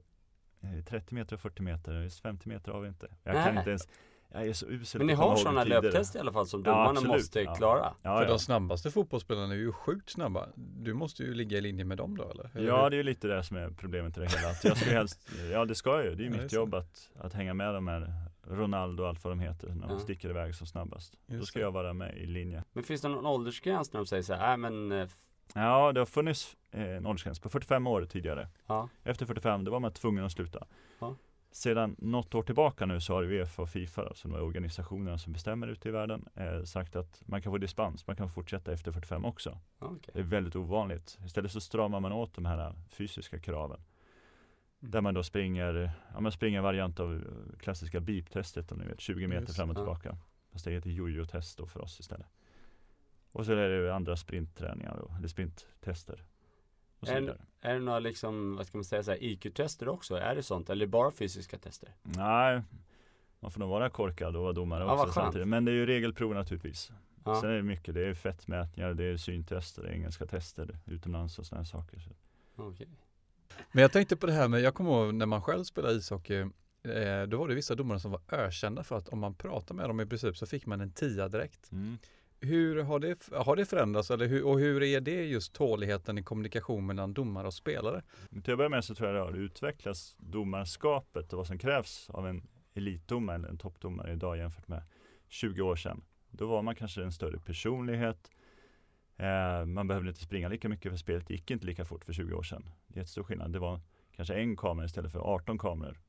eh, 0.63 0.85
30 0.89 1.15
meter 1.15 1.35
och 1.37 1.41
40 1.41 1.63
meter, 1.63 2.01
just 2.03 2.21
50 2.21 2.49
meter 2.49 2.73
har 2.73 2.81
vi 2.81 2.89
inte. 2.89 3.09
Jag 3.23 3.35
kan 3.45 3.59
inte 3.59 3.71
ens, 3.71 3.89
jag 4.35 4.47
är 4.47 4.53
så 4.53 4.67
usel 4.67 4.99
Men 4.99 5.07
ni 5.07 5.13
har 5.13 5.37
sådana 5.37 5.65
löptest 5.65 6.15
i 6.15 6.19
alla 6.19 6.33
fall 6.33 6.47
som 6.47 6.63
Ja, 6.67 6.71
domarna 6.73 6.91
absolut. 6.91 7.13
måste 7.13 7.41
Ja. 7.41 7.55
klara? 7.55 7.95
Ja, 8.03 8.17
För 8.19 8.23
ja. 8.25 8.29
de 8.29 8.39
snabbaste 8.39 8.91
fotbollsspelarna 8.91 9.55
är 9.55 9.59
ju 9.59 9.73
sjukt 9.73 10.11
snabba. 10.11 10.49
Du 10.57 10.95
måste 10.95 11.23
ju 11.23 11.35
ligga 11.35 11.59
i 11.59 11.61
linje 11.61 11.85
med 11.85 11.99
dem 11.99 12.17
då 12.17 12.31
eller? 12.31 12.51
Eller 12.55 12.69
Ja 12.69 12.83
hur? 12.83 12.91
det 12.91 12.97
är 12.97 12.99
ju 12.99 13.03
lite 13.03 13.29
det 13.29 13.43
som 13.43 13.57
är 13.57 13.71
problemet 13.71 14.17
i 14.17 14.21
det 14.21 14.27
hela. 14.27 14.49
Att 14.51 14.65
jag 14.65 14.77
ska 14.77 14.91
helst, 14.91 15.29
ja 15.53 15.65
det 15.65 15.75
ska 15.75 15.91
jag 15.91 16.05
ju, 16.05 16.15
det 16.15 16.23
är 16.25 16.29
ju 16.31 16.37
Ja, 16.37 16.43
mitt 16.43 16.53
jobb 16.53 16.75
att, 16.75 17.11
att 17.19 17.33
hänga 17.33 17.55
med 17.55 17.75
de 17.75 17.89
här 17.89 18.13
Ronaldo 18.49 19.03
och 19.03 19.09
allt 19.09 19.25
vad 19.25 19.31
de 19.33 19.41
heter 19.41 19.69
när 19.69 19.87
de 19.89 19.93
Ja. 19.97 19.99
sticker 19.99 20.31
iväg 20.31 20.55
som 20.55 20.67
snabbast. 20.67 21.15
Då 21.27 21.35
Just 21.35 21.47
ska 21.49 21.59
det. 21.59 21.63
jag 21.65 21.73
vara 21.73 21.93
med 21.93 22.17
i 22.17 22.27
linje. 22.27 22.65
Men 22.73 22.85
finns 22.85 23.01
det 23.01 23.09
någon 23.09 23.27
åldersgräns 23.27 23.93
när 23.93 24.01
de 24.01 24.07
säger 24.07 24.23
så 24.23 24.35
här, 24.35 24.57
nej 24.57 24.71
men 24.71 24.93
eh, 25.03 25.09
Ja 25.55 25.93
det 25.93 26.01
har 26.01 26.07
funnits 26.07 26.57
eh, 26.71 26.97
en 26.97 27.07
åldersgräns 27.07 27.41
på 27.41 27.49
45 27.49 27.87
år 27.87 28.05
tidigare. 28.05 28.49
ja, 28.67 28.89
Efter 29.05 29.27
45 29.27 29.65
då 29.65 29.71
var 29.71 29.81
man 29.81 29.93
tvungen 29.93 30.25
att 30.25 30.33
sluta. 30.33 30.67
Ja. 30.99 31.17
Sedan 31.53 31.97
något 31.99 32.35
år 32.35 32.43
tillbaka 32.43 32.87
nu 32.87 33.01
så 33.01 33.15
har 33.15 33.23
Uefa 33.23 33.63
och 33.63 33.69
Fifa, 33.69 34.03
alltså 34.03 34.29
de 34.29 34.35
här 34.35 34.43
organisationerna 34.43 35.19
som 35.19 35.33
bestämmer 35.33 35.67
ute 35.67 35.89
i 35.89 35.93
världen, 35.93 36.29
eh, 36.35 36.63
sagt 36.63 36.97
att 36.97 37.23
man 37.27 37.43
kan 37.43 37.53
få 37.53 37.59
dispens, 37.59 38.07
man 38.07 38.17
kan 38.17 38.31
fortsätta 38.31 38.73
efter 38.73 38.93
45 38.93 39.25
också. 39.25 39.59
ja, 39.79 39.87
okej. 39.87 40.11
Det 40.15 40.21
är 40.21 40.25
väldigt 40.25 40.57
ovanligt. 40.57 41.19
Istället 41.25 41.53
så 41.53 41.61
stramar 41.61 42.01
man 42.01 42.13
åt 42.13 42.35
de 42.35 42.45
här 42.45 42.75
fysiska 42.89 43.39
kraven. 43.39 43.81
Mm. 44.83 44.91
Där 44.91 45.01
man 45.01 45.15
då 45.15 45.23
springer, 45.23 45.93
ja 46.15 46.21
man 46.21 46.33
springer 46.33 46.59
en 46.59 46.65
variant 46.65 47.01
av 47.01 47.15
eh, 47.15 47.59
klassiska 47.59 48.01
beep-testet 48.01 48.73
om 48.73 48.79
ni 48.79 48.87
vet, 48.87 49.01
20 49.01 49.27
meter 49.27 49.41
Just, 49.41 49.57
fram 49.57 49.71
och 49.71 49.77
ja. 49.77 49.81
tillbaka. 49.81 50.17
Fast 50.53 50.65
det 50.65 50.71
heter 50.71 50.91
jojo-test 50.91 51.59
då 51.59 51.67
för 51.67 51.81
oss 51.81 52.01
istället. 52.01 52.27
Och 53.33 53.47
så 53.47 53.53
är 53.53 53.69
det 53.69 53.77
ju 53.77 53.91
andra 53.91 54.17
sprintträningar 54.17 54.97
då, 55.01 55.15
eller 55.19 55.29
sprinttester. 55.29 56.25
Vidare. 57.01 57.41
Är 57.61 57.75
det 57.75 57.81
några 57.81 57.99
liksom, 57.99 58.57
vad 58.57 58.67
ska 58.67 58.79
man 58.79 58.85
säga, 58.85 59.03
så 59.03 59.11
här, 59.11 59.23
IQ-tester 59.23 59.89
också? 59.89 60.17
Är 60.17 60.35
det 60.35 60.43
sånt? 60.43 60.71
Eller 60.71 60.87
bara 60.87 61.11
fysiska 61.11 61.59
tester? 61.59 61.95
Nej, 62.03 62.63
man 63.41 63.51
får 63.51 63.61
nog 63.61 63.69
vara 63.69 63.91
korkad 63.91 64.37
och 64.37 64.43
vara 64.43 64.53
domare 64.53 64.85
Ja, 64.85 65.03
också 65.03 65.13
samtidigt. 65.13 65.49
Men 65.49 65.65
det 65.65 65.71
är 65.71 65.75
ju 65.75 65.87
regelprov 65.87 66.35
naturligtvis. 66.35 66.93
Ja. 67.25 67.41
Sen 67.41 67.51
är 67.51 67.55
det 67.55 67.63
mycket, 67.63 67.95
det 67.95 68.07
är 68.07 68.15
fettmätningar, 68.15 68.95
det 68.95 69.05
är 69.05 69.17
syntester, 69.17 69.83
det 69.83 69.89
är 69.89 69.93
engelska 69.93 70.27
tester 70.27 70.79
utomlands 70.87 71.39
och 71.39 71.47
sådana 71.47 71.65
saker. 71.65 71.99
Så. 71.99 72.11
Okej. 72.63 72.89
Men 73.73 73.83
jag 73.83 73.93
tänkte 73.93 74.17
på 74.17 74.27
det 74.27 74.33
här 74.33 74.49
med, 74.49 74.61
jag 74.61 74.75
kommer 74.75 74.91
ihåg 74.91 75.15
när 75.15 75.27
man 75.27 75.43
själv 75.43 75.65
spelade 75.65 75.95
ishockey, 75.95 76.41
eh, 76.83 77.23
då 77.29 77.39
var 77.39 77.49
det 77.49 77.55
vissa 77.55 77.75
domare 77.75 78.01
som 78.01 78.11
var 78.11 78.21
ökända 78.29 78.83
för 78.83 78.97
att 78.97 79.09
om 79.09 79.19
man 79.19 79.35
pratade 79.35 79.77
med 79.77 79.89
dem 79.89 80.01
i 80.01 80.07
princip 80.07 80.37
så 80.37 80.47
fick 80.47 80.67
man 80.67 80.81
en 80.81 80.93
tia 80.93 81.29
direkt. 81.29 81.73
Mm. 81.73 81.99
Hur 82.45 82.83
har 82.83 82.99
det, 82.99 83.29
har 83.33 83.57
det 83.57 83.65
förändrats 83.65 84.11
eller 84.11 84.27
hur, 84.27 84.47
och 84.47 84.59
hur 84.61 84.83
är 84.83 85.01
det 85.01 85.25
just 85.25 85.53
tåligheten 85.53 86.19
i 86.19 86.23
kommunikation 86.23 86.87
mellan 86.87 87.15
domare 87.15 87.47
och 87.47 87.55
spelare? 87.55 88.03
Till 88.45 88.53
att 88.53 88.59
börja 88.59 88.69
med 88.69 88.85
så 88.85 88.95
tror 88.95 89.09
jag 89.09 89.17
det 89.17 89.33
har 89.33 89.39
utvecklats 89.39 90.17
domarskapet 90.19 91.33
och 91.33 91.37
vad 91.37 91.47
som 91.47 91.59
krävs 91.59 92.11
av 92.11 92.29
en 92.29 92.47
elitdomare 92.75 93.37
eller 93.37 93.49
en 93.49 93.59
toppdomare 93.59 94.13
idag 94.13 94.37
jämfört 94.37 94.69
med 94.69 94.83
20 95.29 95.63
år 95.63 95.77
sedan. 95.77 96.05
Då 96.31 96.47
var 96.47 96.63
man 96.63 96.75
kanske 96.75 97.03
en 97.03 97.13
större 97.13 97.39
personlighet. 97.39 98.31
Eh, 99.17 99.65
man 99.65 99.89
behövde 99.89 100.09
inte 100.09 100.23
springa 100.23 100.49
lika 100.49 100.69
mycket 100.69 100.93
för 100.93 100.97
spelet 100.97 101.31
gick 101.31 101.51
inte 101.51 101.67
lika 101.67 101.85
fort 101.85 102.05
för 102.05 102.13
20 102.13 102.35
år 102.35 102.43
sedan. 102.43 102.71
Det 102.87 102.95
är 102.95 102.99
jättestor 102.99 103.23
skillnad. 103.23 103.53
Det 103.53 103.59
var 103.59 103.81
kanske 104.17 104.35
en 104.35 104.57
kamera 104.57 104.87
istället 104.87 105.13
för 105.13 105.19
18 105.19 105.59
kameror 105.59 106.01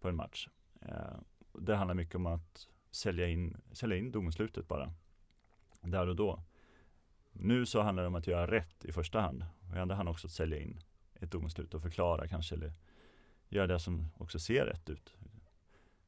på 0.00 0.08
en 0.08 0.16
match. 0.16 0.48
Eh, 0.80 1.18
det 1.58 1.76
handlar 1.76 1.94
mycket 1.94 2.14
om 2.14 2.26
att 2.26 2.68
sälja 2.90 3.28
in, 3.28 3.56
sälja 3.72 3.96
in 3.96 4.12
domslutet 4.12 4.68
bara. 4.68 4.92
Där 5.84 6.06
och 6.08 6.16
då. 6.16 6.42
Nu 7.32 7.66
så 7.66 7.80
handlar 7.82 8.02
det 8.02 8.06
om 8.06 8.14
att 8.14 8.26
göra 8.26 8.46
rätt 8.50 8.84
i 8.84 8.92
första 8.92 9.20
hand. 9.20 9.44
Och 9.70 9.76
i 9.76 9.78
andra 9.78 9.94
hand 9.96 10.08
också 10.08 10.26
att 10.26 10.32
sälja 10.32 10.58
in 10.58 10.80
ett 11.20 11.30
domslut 11.30 11.74
och 11.74 11.82
förklara 11.82 12.28
kanske 12.28 12.54
eller 12.54 12.72
göra 13.48 13.66
det 13.66 13.78
som 13.78 14.06
också 14.16 14.38
ser 14.38 14.66
rätt 14.66 14.90
ut. 14.90 15.14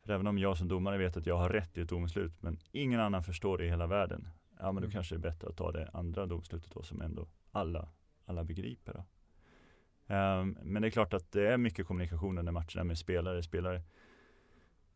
För 0.02 0.12
även 0.12 0.26
om 0.26 0.38
jag 0.38 0.58
som 0.58 0.68
domare 0.68 0.98
vet 0.98 1.16
att 1.16 1.26
jag 1.26 1.36
har 1.36 1.48
rätt 1.48 1.78
i 1.78 1.80
ett 1.80 1.88
domslut 1.88 2.42
men 2.42 2.58
ingen 2.72 3.00
annan 3.00 3.22
förstår 3.22 3.58
det 3.58 3.64
i 3.64 3.68
hela 3.68 3.86
världen. 3.86 4.28
Ja 4.58 4.64
men 4.72 4.74
då 4.74 4.86
Mm. 4.86 4.90
kanske 4.90 5.14
det 5.14 5.18
är 5.18 5.30
bättre 5.30 5.48
att 5.48 5.56
ta 5.56 5.72
det 5.72 5.90
andra 5.92 6.26
domslutet 6.26 6.70
då 6.74 6.82
som 6.82 7.00
ändå 7.00 7.28
alla, 7.52 7.88
alla 8.24 8.44
begriper. 8.44 8.92
Då. 8.92 9.04
Ehm, 10.14 10.58
men 10.62 10.82
det 10.82 10.88
är 10.88 10.90
klart 10.90 11.14
att 11.14 11.32
det 11.32 11.48
är 11.48 11.56
mycket 11.56 11.86
kommunikation 11.86 12.38
under 12.38 12.52
matcherna 12.52 12.84
med 12.84 12.98
spelare. 12.98 13.42
Spelare 13.42 13.82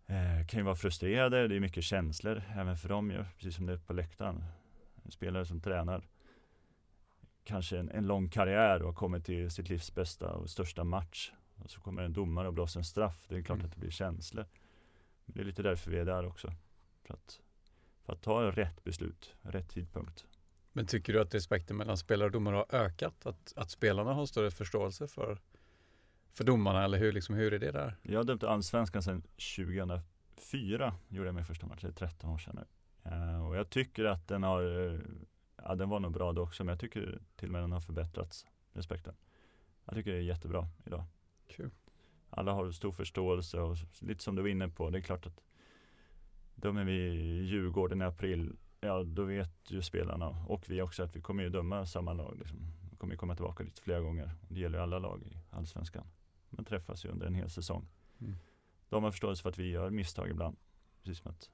eh, 0.07 0.47
kan 0.49 0.61
ju 0.61 0.65
vara 0.65 0.77
frustrerade, 0.77 1.49
det 1.49 1.57
är 1.57 1.61
mycket 1.61 1.85
känslor 1.85 2.43
även 2.57 2.77
för 2.77 2.89
dem 2.89 3.11
ju, 3.11 3.25
precis 3.37 3.57
som 3.57 3.67
det 3.67 3.73
är 3.73 3.79
på 3.79 3.93
läktaren. 3.93 4.45
En 5.11 5.13
spelare 5.13 5.45
som 5.47 5.61
tränar 5.61 6.09
kanske 7.45 7.79
en, 7.79 7.91
en 7.91 8.07
lång 8.07 8.29
karriär 8.29 8.81
och 8.83 8.87
har 8.87 8.95
kommit 8.95 9.25
till 9.25 9.51
sitt 9.51 9.69
livs 9.69 9.95
bästa 9.95 10.33
och 10.33 10.51
största 10.51 10.85
match. 10.85 11.33
Och 11.55 11.71
så 11.71 11.81
kommer 11.81 12.03
en 12.03 12.13
domare 12.13 12.49
och 12.49 12.55
blåser 12.55 12.81
en 12.81 12.85
straff. 12.85 13.27
Det 13.29 13.37
är 13.37 13.43
klart 13.43 13.57
Mm. 13.57 13.67
att 13.67 13.73
det 13.73 13.81
blir 13.81 13.91
känslor. 13.91 14.47
Men 15.25 15.35
det 15.35 15.41
är 15.41 15.45
lite 15.45 15.63
därför 15.63 15.91
vi 15.91 15.99
är 15.99 16.05
där 16.05 16.27
också. 16.27 16.53
För 17.03 17.15
att, 17.15 17.41
för 18.05 18.13
att 18.13 18.23
ta 18.23 18.51
rätt 18.51 18.85
beslut, 18.85 19.35
rätt 19.43 19.71
tidpunkt. 19.71 20.27
Men 20.73 20.87
tycker 20.87 21.13
du 21.13 21.21
att 21.21 21.35
respekten 21.35 21.77
mellan 21.77 21.97
spelare 21.97 22.27
och 22.27 22.33
domare 22.33 22.57
har 22.57 22.67
ökat? 22.75 23.27
Att, 23.27 23.53
att 23.57 23.71
spelarna 23.71 24.13
har 24.13 24.27
större 24.27 24.51
förståelse 24.51 25.09
för, 25.09 25.39
för 26.33 26.45
domarna 26.45 26.85
eller 26.85 26.99
hur, 26.99 27.13
liksom, 27.13 27.35
hur 27.35 27.53
är 27.53 27.59
det 27.59 27.71
där? 27.73 27.97
Jag 28.03 28.19
har 28.19 28.25
dömt 28.25 28.45
allsvenskan 28.45 29.03
sedan 29.03 29.23
2004. 29.57 30.95
Gjorde 31.09 31.29
jag 31.29 31.35
min 31.35 31.45
första 31.45 31.67
match, 31.67 31.81
det 31.83 31.89
är 31.89 31.93
13 31.93 32.31
år 32.31 32.39
sedan 32.39 32.55
nu. 32.57 32.65
Eh, 33.05 33.47
och 33.47 33.57
jag 33.57 33.71
tycker 33.71 34.05
att 34.05 34.29
den 34.29 34.43
har, 34.43 34.93
eh, 34.93 35.01
ja 35.57 35.75
den 35.75 35.89
var 35.89 36.01
nog 36.01 36.13
bra 36.13 36.33
då 36.33 36.43
också, 36.43 36.65
men 36.65 36.73
jag 36.73 36.81
tycker 36.81 37.19
till 37.37 37.49
och 37.49 37.53
med 37.53 37.63
den 37.63 37.73
har 37.73 37.81
förbättrats, 37.81 38.47
respekten. 38.73 39.15
Jag 39.85 39.95
tycker 39.95 40.11
det 40.13 40.19
är 40.19 40.23
jättebra 40.23 40.69
idag. 40.87 41.05
Kul. 41.49 41.71
Alla 42.31 42.53
har 42.53 42.71
stor 42.71 42.93
förståelse 42.93 43.61
och 43.61 43.77
lite 44.01 44.23
som 44.23 44.37
du 44.37 44.43
var 44.43 44.49
inne 44.49 44.69
på, 44.69 44.91
det 44.91 44.99
är 44.99 45.03
klart 45.03 45.27
att 45.27 45.41
dömer 46.55 46.85
vi 46.85 46.93
Djurgården 47.43 48.03
i 48.03 48.05
april, 48.05 48.57
ja 48.81 49.03
då 49.03 49.25
vet 49.25 49.71
ju 49.71 49.83
spelarna 49.83 50.29
och 50.49 50.71
vi 50.71 50.83
också 50.83 51.03
att 51.03 51.17
vi 51.17 51.21
kommer 51.21 51.43
ju 51.43 51.49
döma 51.49 51.87
samma 51.87 52.13
lag. 52.13 52.39
Liksom. 52.39 52.59
Vi 52.91 52.97
kommer 52.97 53.15
ju 53.15 53.19
komma 53.19 53.35
tillbaka 53.35 53.65
lite 53.65 53.83
flera 53.83 54.01
gånger. 54.01 54.31
Det 54.49 54.61
gäller 54.61 54.79
ju 54.79 54.83
alla 54.83 54.99
lag 54.99 55.23
i 55.23 55.37
Allsvenskan. 55.51 56.07
Man 56.51 56.65
träffas 56.65 57.05
ju 57.05 57.09
under 57.09 57.27
en 57.27 57.35
hel 57.35 57.51
säsong. 57.51 57.89
Mm. 58.21 58.35
De 58.89 59.05
har 59.05 59.11
förståelse 59.11 59.43
för 59.43 59.51
att 59.51 59.59
vi 59.59 59.71
gör 59.71 59.91
misstag 59.91 60.31
ibland. 60.31 60.57
Precis 61.03 61.23
som 61.23 61.31
att 61.31 61.51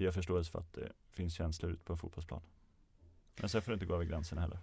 vi 0.00 0.04
har 0.04 0.12
förståelse 0.12 0.50
för 0.50 0.58
att 0.58 0.72
det 0.72 0.92
finns 1.10 1.34
känslor 1.34 1.72
ute 1.72 1.84
på 1.84 1.96
fotbollsplan. 1.96 2.42
Men 3.40 3.48
sen 3.48 3.62
får 3.62 3.72
det 3.72 3.74
inte 3.74 3.86
gå 3.86 3.94
över 3.94 4.04
gränserna 4.04 4.40
heller. 4.40 4.58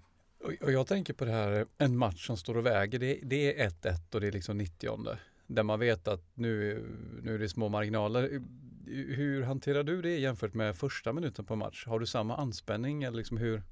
Och, 0.62 0.72
jag 0.72 0.88
tänker 0.88 1.14
på 1.14 1.26
det 1.26 1.32
här, 1.32 1.66
en 1.78 1.98
match 1.98 2.28
som 2.28 2.38
står 2.38 2.58
och 2.58 2.66
väger, 2.66 3.00
det, 3.00 3.20
det 3.24 3.62
är 3.62 3.70
1-1 3.70 4.16
och 4.16 4.22
det 4.22 4.28
är 4.28 4.32
liksom 4.32 4.58
90 4.58 5.18
Där 5.48 5.64
man 5.64 5.80
vet 5.80 6.08
att 6.08 6.24
nu, 6.34 6.84
nu 7.24 7.36
är 7.36 7.40
det 7.40 7.50
små 7.50 7.70
marginaler. 7.70 8.42
Hur 8.88 9.44
hanterar 9.44 9.84
du 9.84 10.02
det 10.02 10.18
jämfört 10.18 10.54
med 10.54 10.76
första 10.76 11.14
minuten 11.14 11.46
på 11.46 11.56
match? 11.56 11.86
Har 11.86 12.00
du 12.00 12.06
samma 12.06 12.38
anspänning 12.38 13.04
eller 13.04 13.18
liksom 13.18 13.38
hur 13.38 13.64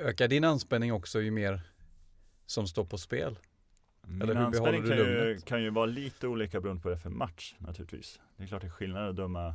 ökar 0.00 0.28
din 0.28 0.44
anspänning 0.44 0.92
också 0.92 1.20
ju 1.20 1.30
mer 1.30 1.60
som 2.46 2.66
står 2.66 2.84
på 2.84 2.98
spel? 2.98 3.38
Min 4.02 4.22
Eller 4.22 4.34
hur 4.34 4.42
anspänning 4.42 4.82
kan 4.82 4.96
ju, 4.96 5.38
kan 5.44 5.62
ju 5.62 5.70
vara 5.70 5.86
lite 5.86 6.26
olika 6.26 6.60
beroende 6.60 6.82
på 6.82 6.88
det 6.88 6.98
för 6.98 7.10
match 7.10 7.54
naturligtvis. 7.58 8.20
Det 8.36 8.42
är 8.42 8.46
klart 8.46 8.62
det 8.62 8.68
är 8.68 8.70
skillnad 8.70 9.08
att 9.08 9.16
döma 9.16 9.54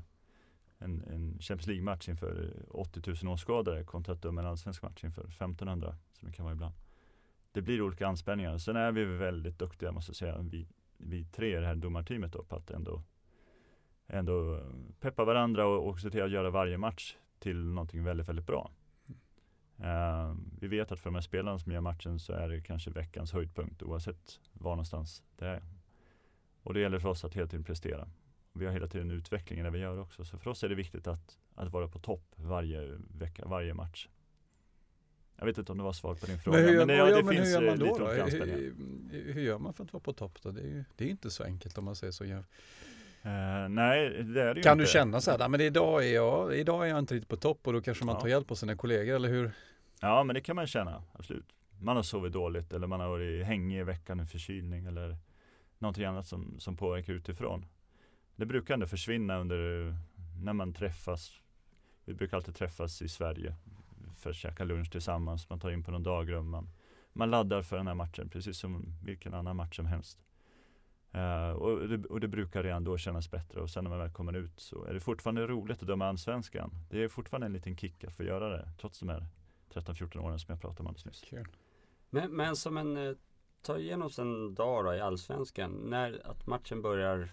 en, 0.79 1.01
en 1.01 1.37
Champions 1.39 1.67
League-match 1.67 2.09
inför 2.09 2.53
80 2.69 3.25
000 3.25 3.33
åskådare 3.33 3.83
kontra 3.83 4.13
att 4.13 4.21
döma 4.21 4.41
en 4.41 4.47
allsvensk 4.47 4.83
match 4.83 5.03
inför 5.03 5.21
1500 5.21 5.95
som 6.13 6.27
det 6.27 6.33
kan 6.33 6.45
vara 6.45 6.53
ibland. 6.53 6.73
Det 7.51 7.61
blir 7.61 7.81
olika 7.81 8.07
anspänningar. 8.07 8.57
Sen 8.57 8.75
är 8.75 8.91
vi 8.91 9.05
väldigt 9.05 9.59
duktiga 9.59 9.91
måste 9.91 10.09
jag 10.09 10.15
säga, 10.15 10.37
vi, 10.37 10.67
vi 10.97 11.25
tre 11.25 11.57
i 11.57 11.59
det 11.59 11.65
här 11.65 11.75
domarteamet 11.75 12.33
då, 12.33 12.43
på 12.43 12.55
att 12.55 12.71
ändå, 12.71 13.03
ändå 14.07 14.63
peppa 14.99 15.25
varandra 15.25 15.65
och, 15.65 15.87
och 15.87 15.99
se 15.99 16.09
till 16.09 16.23
att 16.23 16.31
göra 16.31 16.49
varje 16.49 16.77
match 16.77 17.15
till 17.39 17.57
någonting 17.57 18.03
väldigt, 18.03 18.29
väldigt 18.29 18.45
bra. 18.45 18.71
Uh, 19.79 20.35
vi 20.59 20.67
vet 20.67 20.91
att 20.91 20.99
för 20.99 21.09
de 21.09 21.15
här 21.15 21.21
spelarna 21.21 21.59
som 21.59 21.71
gör 21.71 21.81
matchen 21.81 22.19
så 22.19 22.33
är 22.33 22.49
det 22.49 22.61
kanske 22.61 22.91
veckans 22.91 23.33
höjdpunkt 23.33 23.83
oavsett 23.83 24.39
var 24.53 24.71
någonstans 24.71 25.23
det 25.35 25.47
är. 25.47 25.63
Och 26.63 26.73
det 26.73 26.79
gäller 26.79 26.99
för 26.99 27.09
oss 27.09 27.25
att 27.25 27.33
hela 27.33 27.47
tiden 27.47 27.63
prestera. 27.63 28.07
Vi 28.59 28.65
har 28.65 28.73
hela 28.73 28.87
tiden 28.87 29.11
utveckling 29.11 29.59
i 29.59 29.63
det 29.63 29.69
vi 29.69 29.79
gör 29.79 29.99
också. 29.99 30.25
Så 30.25 30.37
för 30.37 30.49
oss 30.49 30.63
är 30.63 30.69
det 30.69 30.75
viktigt 30.75 31.07
att, 31.07 31.37
att 31.55 31.71
vara 31.71 31.87
på 31.87 31.99
topp 31.99 32.23
varje 32.35 32.97
vecka, 33.17 33.43
varje 33.45 33.73
match. 33.73 34.07
Jag 35.37 35.45
vet 35.45 35.57
inte 35.57 35.71
om 35.71 35.77
det 35.77 35.83
var 35.83 35.93
svar 35.93 36.15
på 36.15 36.25
din 36.25 36.39
fråga. 36.39 36.57
Men 36.57 36.67
hur, 36.67 36.73
gör- 36.75 36.85
det, 36.85 36.95
ja, 36.95 37.05
det 37.05 37.15
men 37.23 37.25
hur 37.27 37.33
finns 37.33 37.53
gör 37.53 37.61
eh, 37.63 37.69
man 37.69 37.79
då? 37.79 37.97
då? 37.97 38.07
Hur, 38.07 38.73
hur, 39.11 39.33
hur 39.33 39.41
gör 39.41 39.57
man 39.57 39.73
för 39.73 39.83
att 39.83 39.93
vara 39.93 40.03
på 40.03 40.13
topp 40.13 40.41
då? 40.41 40.51
Det 40.51 40.61
är 40.61 40.65
ju 40.67 40.83
det 40.95 41.05
är 41.05 41.09
inte 41.09 41.29
så 41.29 41.43
enkelt 41.43 41.77
om 41.77 41.85
man 41.85 41.95
säger 41.95 42.11
så. 42.11 42.23
Eh, 42.23 42.39
nej, 43.69 44.23
det 44.23 44.41
är 44.43 44.53
det 44.55 44.61
Kan 44.61 44.71
inte. 44.73 44.83
du 44.83 44.87
känna 44.87 45.21
så 45.21 45.31
här, 45.31 45.37
"Nej, 45.37 45.49
men 45.49 45.61
idag 45.61 46.05
är, 46.07 46.13
jag, 46.13 46.55
idag 46.57 46.85
är 46.85 46.89
jag 46.89 46.99
inte 46.99 47.13
riktigt 47.13 47.29
på 47.29 47.37
topp 47.37 47.67
och 47.67 47.73
då 47.73 47.81
kanske 47.81 48.05
man 48.05 48.15
Ja. 48.15 48.21
tar 48.21 48.27
hjälp 48.27 48.51
av 48.51 48.55
sina 48.55 48.75
kollegor 48.75 49.15
eller 49.15 49.29
hur? 49.29 49.51
Ja, 50.01 50.23
men 50.23 50.33
det 50.33 50.41
kan 50.41 50.55
man 50.55 50.67
känna, 50.67 51.03
absolut. 51.13 51.45
Man 51.81 51.95
har 51.95 52.03
sovit 52.03 52.33
dåligt 52.33 52.73
eller 52.73 52.87
man 52.87 52.99
har 52.99 53.09
varit 53.09 53.45
hängig 53.45 53.79
i 53.79 53.83
veckan, 53.83 54.19
en 54.19 54.27
förkylning 54.27 54.85
eller 54.85 55.17
någonting 55.77 56.05
annat 56.05 56.27
som, 56.27 56.55
som 56.59 56.77
påverkar 56.77 57.13
utifrån. 57.13 57.65
Det 58.39 58.45
brukar 58.45 58.73
ändå 58.73 58.87
försvinna 58.87 59.37
under 59.37 59.93
när 60.43 60.53
man 60.53 60.73
träffas. 60.73 61.33
Vi 62.05 62.13
brukar 62.13 62.37
alltid 62.37 62.55
träffas 62.55 63.01
i 63.01 63.09
Sverige 63.09 63.55
för 64.17 64.29
att 64.29 64.35
käka 64.35 64.63
lunch 64.63 64.91
tillsammans. 64.91 65.49
Man 65.49 65.59
tar 65.59 65.71
in 65.71 65.83
på 65.83 65.91
någon 65.91 66.03
dagrum. 66.03 66.49
Man, 66.49 66.69
man 67.13 67.29
laddar 67.29 67.61
för 67.61 67.77
den 67.77 67.87
här 67.87 67.93
matchen 67.93 68.29
precis 68.29 68.57
som 68.57 68.85
vilken 69.03 69.33
annan 69.33 69.55
match 69.55 69.75
som 69.75 69.85
helst. 69.85 70.19
Eh, 71.11 71.49
och, 71.49 71.89
det, 71.89 72.05
och 72.05 72.19
det 72.19 72.27
brukar 72.27 72.63
redan 72.63 72.83
då 72.83 72.97
kännas 72.97 73.31
bättre 73.31 73.61
och 73.61 73.69
sen 73.69 73.83
när 73.83 73.89
man 73.89 73.99
väl 73.99 74.11
kommer 74.11 74.33
ut 74.33 74.59
så 74.59 74.85
är 74.85 74.93
det 74.93 74.99
fortfarande 74.99 75.47
roligt 75.47 75.81
att 75.81 75.87
döma 75.87 76.07
allsvenskan. 76.07 76.71
Det 76.89 77.03
är 77.03 77.07
fortfarande 77.07 77.45
en 77.45 77.53
liten 77.53 77.77
kick 77.77 78.03
att 78.03 78.13
få 78.13 78.23
göra 78.23 78.49
det 78.49 78.69
trots 78.81 78.99
de 78.99 79.09
här 79.09 79.25
13-14 79.73 80.19
åren 80.19 80.39
som 80.39 80.51
jag 80.51 80.61
pratade 80.61 80.79
om 80.79 80.87
alldeles 80.87 81.05
nyss. 81.05 81.21
Kul. 81.29 81.47
Men, 82.09 82.31
men 82.31 82.55
som 82.55 82.77
en, 82.77 82.97
eh, 82.97 83.13
ta 83.61 83.77
igenom 83.77 84.09
en 84.17 84.55
dag 84.55 84.85
då 84.85 84.93
i 84.93 84.99
Allsvenskan. 84.99 85.71
När 85.71 86.21
att 86.27 86.47
matchen 86.47 86.81
börjar 86.81 87.29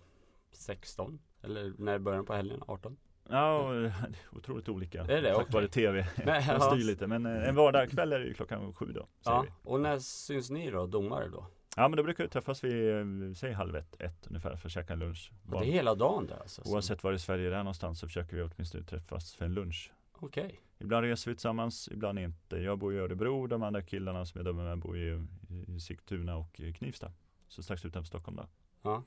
16? 0.57 1.19
Eller 1.43 1.73
när 1.79 1.99
börjar 1.99 2.17
den 2.17 2.27
på 2.27 2.35
helgen? 2.35 2.63
18? 2.67 2.97
Ja, 3.29 3.73
otroligt 4.33 4.69
olika. 4.69 5.01
Är 5.01 5.23
det? 5.23 5.35
Tack 5.35 5.43
Okej. 5.43 5.53
vare 5.53 5.69
tv. 5.69 6.09
Jag 6.49 6.63
styr 6.63 6.85
lite. 6.85 7.07
Men 7.07 7.27
eh, 7.27 7.49
en 7.49 7.55
vardagskväll 7.55 8.13
är 8.13 8.19
det 8.19 8.27
ju 8.27 8.35
klockan 8.35 8.75
sju 8.75 8.93
då. 8.93 9.07
Ja, 9.25 9.45
vi. 9.47 9.71
och 9.71 9.81
när 9.81 9.99
syns 9.99 10.51
ni 10.51 10.71
då, 10.71 10.87
domare 10.87 11.29
då? 11.29 11.47
ja, 11.77 11.89
men 11.89 11.97
då 11.97 12.03
brukar 12.03 12.25
vi 12.25 12.31
träffas 12.31 12.65
vid, 12.65 12.95
eh, 12.95 13.05
säg 13.37 13.53
halv 13.53 13.77
ett, 13.77 14.01
ett 14.01 14.27
ungefär 14.27 14.57
för 14.57 14.69
att 14.69 14.73
käka 14.73 14.93
en 14.93 14.99
lunch. 14.99 15.33
Och 15.53 15.61
det 15.61 15.67
är 15.67 15.73
hela 15.73 15.95
dagen 15.95 16.27
där 16.27 16.37
alltså? 16.41 16.65
så- 16.65 16.73
Oavsett 16.73 17.05
var 17.05 17.13
i 17.13 17.19
Sverige 17.19 17.51
det 17.51 17.57
är 17.57 17.59
någonstans 17.59 18.01
så 18.01 18.07
försöker 18.07 18.37
vi 18.37 18.43
åtminstone 18.43 18.85
träffas 18.85 19.35
för 19.35 19.45
en 19.45 19.55
lunch. 19.55 19.93
Okej. 20.13 20.61
Ibland 20.79 21.05
reser 21.07 21.31
vi 21.31 21.35
tillsammans, 21.35 21.89
ibland 21.93 22.19
inte. 22.19 22.57
Jag 22.57 22.79
bor 22.79 22.95
i 22.95 22.99
Örebro, 22.99 23.47
de 23.47 23.63
andra 23.63 23.83
killarna 23.83 24.27
som 24.27 24.39
jag 24.39 24.45
dömer 24.45 24.65
med 24.65 24.79
bor 24.79 24.99
i, 24.99 25.27
i 25.69 25.81
Sigtuna 25.81 26.37
och 26.37 26.61
Knivsta. 26.79 27.13
Så 27.49 27.63
strax 27.63 27.85
utanför 27.85 28.07
Stockholm 28.07 28.37
där. 28.37 28.47
Ja. 28.83 29.03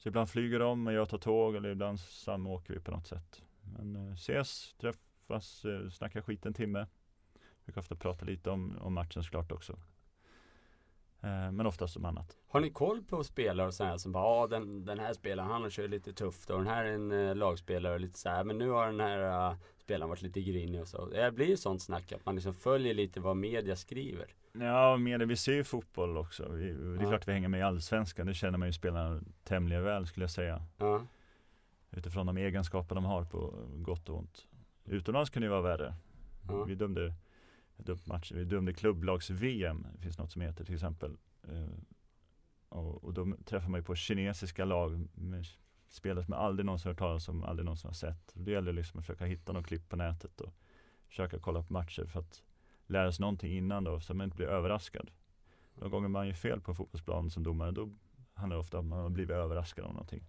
Så 0.00 0.08
ibland 0.08 0.30
flyger 0.30 0.58
de 0.58 0.86
och 0.86 0.92
jag 0.92 1.08
tar 1.08 1.18
tåg 1.18 1.56
eller 1.56 1.68
ibland 1.68 2.00
samåker 2.00 2.74
vi 2.74 2.80
på 2.80 2.90
något 2.90 3.06
sätt. 3.06 3.42
Men 3.62 3.96
eh, 3.96 4.12
ses, 4.12 4.74
träffas, 4.78 5.64
eh, 5.64 5.88
snackar 5.88 6.20
skit 6.20 6.46
en 6.46 6.54
timme. 6.54 6.86
Vi 7.64 7.72
kan 7.72 7.80
ofta 7.80 7.96
prata 7.96 8.24
lite 8.24 8.50
om, 8.50 8.78
om 8.80 8.94
matchen 8.94 9.22
såklart 9.22 9.52
också. 9.52 9.72
Eh, 11.20 11.52
men 11.52 11.66
oftast 11.66 11.96
om 11.96 12.04
annat. 12.04 12.36
Har 12.48 12.60
ni 12.60 12.70
koll 12.70 13.02
på 13.02 13.24
spelare 13.24 13.66
och 13.66 13.74
sådär 13.74 13.96
som 13.96 14.12
bara, 14.12 14.24
ja 14.24 14.46
den, 14.46 14.84
den 14.84 14.98
här 14.98 15.12
spelaren 15.12 15.50
han 15.50 15.70
kör 15.70 15.88
lite 15.88 16.12
tufft 16.12 16.50
och 16.50 16.58
den 16.58 16.66
här 16.66 16.84
är 16.84 16.92
en 16.92 17.12
eh, 17.12 17.34
lagspelare 17.34 17.94
och 17.94 18.00
lite 18.00 18.18
så 18.18 18.28
här, 18.28 18.44
men 18.44 18.58
nu 18.58 18.70
har 18.70 18.86
den 18.86 19.00
här 19.00 19.50
uh, 19.50 19.56
spelaren 19.90 20.08
varit 20.08 20.22
lite 20.22 20.40
grinig 20.42 20.80
och 20.80 20.88
så. 20.88 21.06
Det 21.06 21.32
blir 21.32 21.46
ju 21.46 21.56
sånt 21.56 21.82
snack 21.82 22.12
att 22.12 22.26
man 22.26 22.34
liksom 22.34 22.54
följer 22.54 22.94
lite 22.94 23.20
vad 23.20 23.36
media 23.36 23.76
skriver. 23.76 24.26
Ja, 24.52 24.96
med 24.96 25.20
det, 25.20 25.26
vi 25.26 25.36
ser 25.36 25.52
ju 25.52 25.64
fotboll 25.64 26.16
också. 26.16 26.48
Vi, 26.52 26.72
det 26.72 26.96
är 26.98 27.02
Ja. 27.02 27.08
klart 27.08 27.28
vi 27.28 27.32
hänger 27.32 27.48
med 27.48 27.60
i 27.60 27.62
Allsvenskan. 27.62 28.26
Det 28.26 28.34
känner 28.34 28.58
man 28.58 28.68
ju 28.68 28.72
spelarna 28.72 29.20
tämligen 29.44 29.82
väl 29.84 30.06
skulle 30.06 30.24
jag 30.24 30.30
säga. 30.30 30.62
Ja. 30.76 31.02
Utifrån 31.90 32.26
de 32.26 32.36
egenskaper 32.36 32.94
de 32.94 33.04
har 33.04 33.24
på 33.24 33.54
gott 33.76 34.08
och 34.08 34.18
ont. 34.18 34.46
Utomlands 34.84 35.30
kan 35.30 35.40
det 35.42 35.46
ju 35.46 35.50
vara 35.50 35.60
värre. 35.62 35.94
Ja. 36.48 36.64
Vi 36.64 36.74
dömde, 36.74 37.14
dömde 37.76 38.02
matcher, 38.04 38.34
vi 38.34 38.44
dömde 38.44 38.72
klubblags-VM. 38.72 39.86
Det 39.96 40.02
finns 40.02 40.18
något 40.18 40.32
som 40.32 40.42
heter 40.42 40.64
till 40.64 40.74
exempel. 40.74 41.16
Eh, 41.48 41.78
och, 42.68 43.04
och 43.04 43.14
då 43.14 43.32
träffar 43.44 43.68
man 43.68 43.80
ju 43.80 43.84
på 43.84 43.94
kinesiska 43.94 44.64
lag 44.64 45.08
med 45.14 45.44
spelare 45.92 46.24
som 46.24 46.32
jag 46.32 46.42
aldrig 46.42 46.66
någonsin 46.66 46.88
hört 46.88 46.98
talas 46.98 47.28
om, 47.28 47.44
aldrig 47.44 47.64
någonsin 47.64 47.88
har 47.88 47.94
sett. 47.94 48.32
Det 48.34 48.50
gäller 48.50 48.72
liksom 48.72 49.00
att 49.00 49.06
försöka 49.06 49.24
hitta 49.24 49.52
något 49.52 49.66
klipp 49.66 49.88
på 49.88 49.96
nätet 49.96 50.40
och 50.40 50.54
försöka 51.08 51.38
kolla 51.38 51.62
på 51.62 51.72
matcher 51.72 52.04
för 52.04 52.20
att 52.20 52.42
lära 52.86 53.12
sig 53.12 53.20
någonting 53.20 53.52
innan 53.56 53.84
då, 53.84 54.00
så 54.00 54.14
man 54.14 54.24
inte 54.24 54.36
blir 54.36 54.46
överraskad. 54.46 55.10
De 55.74 55.90
gånger 55.90 56.08
man 56.08 56.26
gör 56.26 56.34
fel 56.34 56.60
på 56.60 56.74
fotbollsplanen 56.74 57.30
som 57.30 57.42
domare, 57.42 57.70
då 57.70 57.90
handlar 58.34 58.56
det 58.56 58.60
ofta 58.60 58.78
om 58.78 58.84
att 58.84 58.88
man 58.88 58.98
har 58.98 59.10
blivit 59.10 59.36
överraskad 59.36 59.84
av 59.84 59.92
någonting. 59.92 60.24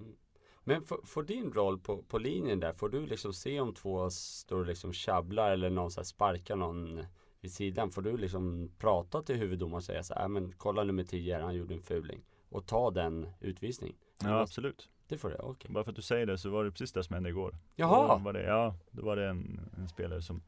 Mm. 0.00 0.16
Men 0.64 0.84
får, 1.04 1.22
din 1.22 1.52
roll 1.52 1.78
på, 1.78 2.02
på 2.02 2.18
linjen 2.18 2.60
där, 2.60 2.72
får 2.72 2.88
du 2.88 3.06
liksom 3.06 3.32
se 3.32 3.60
om 3.60 3.74
två 3.74 4.10
står 4.10 4.58
och 4.58 4.66
liksom 4.66 4.92
tjabblar 4.92 5.50
eller 5.50 5.70
någon 5.70 5.90
så 5.90 6.00
här 6.00 6.04
sparkar 6.04 6.56
någon 6.56 7.00
vid 7.40 7.52
sidan? 7.52 7.90
Får 7.90 8.02
du 8.02 8.16
liksom 8.16 8.72
prata 8.78 9.22
till 9.22 9.36
huvuddomaren 9.36 9.76
och 9.76 9.84
säga 9.84 10.02
så 10.02 10.14
här, 10.14 10.22
äh, 10.22 10.28
men 10.28 10.52
kolla 10.52 10.84
nummer 10.84 11.04
10 11.04 11.40
han 11.40 11.54
gjorde 11.54 11.74
en 11.74 11.82
fuling. 11.82 12.24
Och 12.52 12.66
ta 12.66 12.90
den 12.90 13.26
utvisningen? 13.40 13.96
Ja, 14.22 14.40
absolut. 14.40 14.88
Det 15.08 15.18
får 15.18 15.30
du, 15.30 15.36
okej. 15.36 15.70
Bara 15.70 15.84
för 15.84 15.90
att 15.90 15.96
du 15.96 16.02
säger 16.02 16.26
det 16.26 16.38
så 16.38 16.50
var 16.50 16.64
det 16.64 16.70
precis 16.70 16.92
det 16.92 17.04
som 17.04 17.14
hände 17.14 17.28
igår. 17.28 17.50
Då 17.50 17.58
Jaha! 17.74 18.18
var 18.18 18.32
det, 18.32 18.42
ja, 18.42 18.74
då 18.90 19.02
var 19.02 19.16
det 19.16 19.28
en, 19.28 19.60
en 19.76 19.88
spelare 19.88 20.22
som 20.22 20.42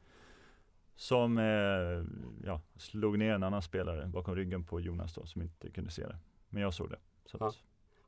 som 0.97 1.39
eh, 1.39 2.05
ja, 2.47 2.61
slog 2.77 3.19
ner 3.19 3.35
en 3.35 3.43
annan 3.43 3.63
spelare 3.63 4.07
bakom 4.07 4.35
ryggen 4.37 4.65
på 4.65 4.81
Jonas 4.81 5.15
då, 5.15 5.27
som 5.27 5.43
inte 5.43 5.71
kunde 5.71 5.91
se 5.91 6.07
det. 6.07 6.19
Men 6.49 6.63
jag 6.63 6.75
såg 6.75 6.91
det. 6.91 6.99
Så 7.27 7.37
Ja. 7.41 7.53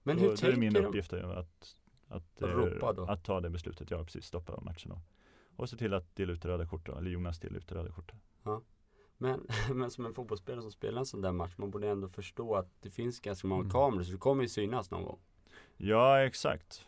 Men 0.03 0.17
då, 0.17 0.23
hur 0.23 0.37
då 0.37 0.47
är 0.47 0.51
det 0.53 0.59
min 0.59 0.73
tänker 0.73 0.83
de? 0.83 0.89
uppgift 0.89 1.13
att, 1.13 1.77
att, 2.09 2.43
eh, 2.43 2.49
då? 2.95 3.07
att 3.09 3.25
ta 3.25 3.41
det 3.41 3.51
beslutet. 3.51 3.91
Ja, 3.91 4.05
precis. 4.05 4.27
Stoppa 4.27 4.61
matchen 4.61 4.91
då. 4.91 5.01
Och 5.57 5.69
se 5.69 5.77
till 5.77 5.95
att 5.95 6.17
dela 6.17 6.33
ut 6.33 6.45
röda 6.45 6.67
kort 6.67 6.87
då, 6.87 6.97
eller 6.97 7.11
Jonas 7.11 7.39
delar 7.41 7.57
ut 7.57 7.73
röda 7.73 7.91
kort. 7.91 8.13
Men, 9.19 9.47
men 9.75 9.91
som 9.91 10.07
en 10.07 10.15
fotbollsspelare 10.15 10.63
som 10.63 10.71
spelar 10.73 10.99
en 10.99 11.07
sån 11.07 11.21
där 11.21 11.33
match, 11.33 11.53
man 11.57 11.71
borde 11.71 11.89
ändå 11.89 12.09
förstå 12.09 12.55
att 12.55 12.69
det 12.83 12.91
finns 12.91 13.21
ganska 13.21 13.47
många 13.49 13.61
Mm. 13.61 13.71
kameror 13.73 14.03
så 14.03 14.13
det 14.13 14.19
kommer 14.19 14.43
ju 14.43 14.49
synas 14.49 14.91
någon 14.91 15.05
gång. 15.05 15.19
Ja, 15.77 16.21
exakt. 16.25 16.87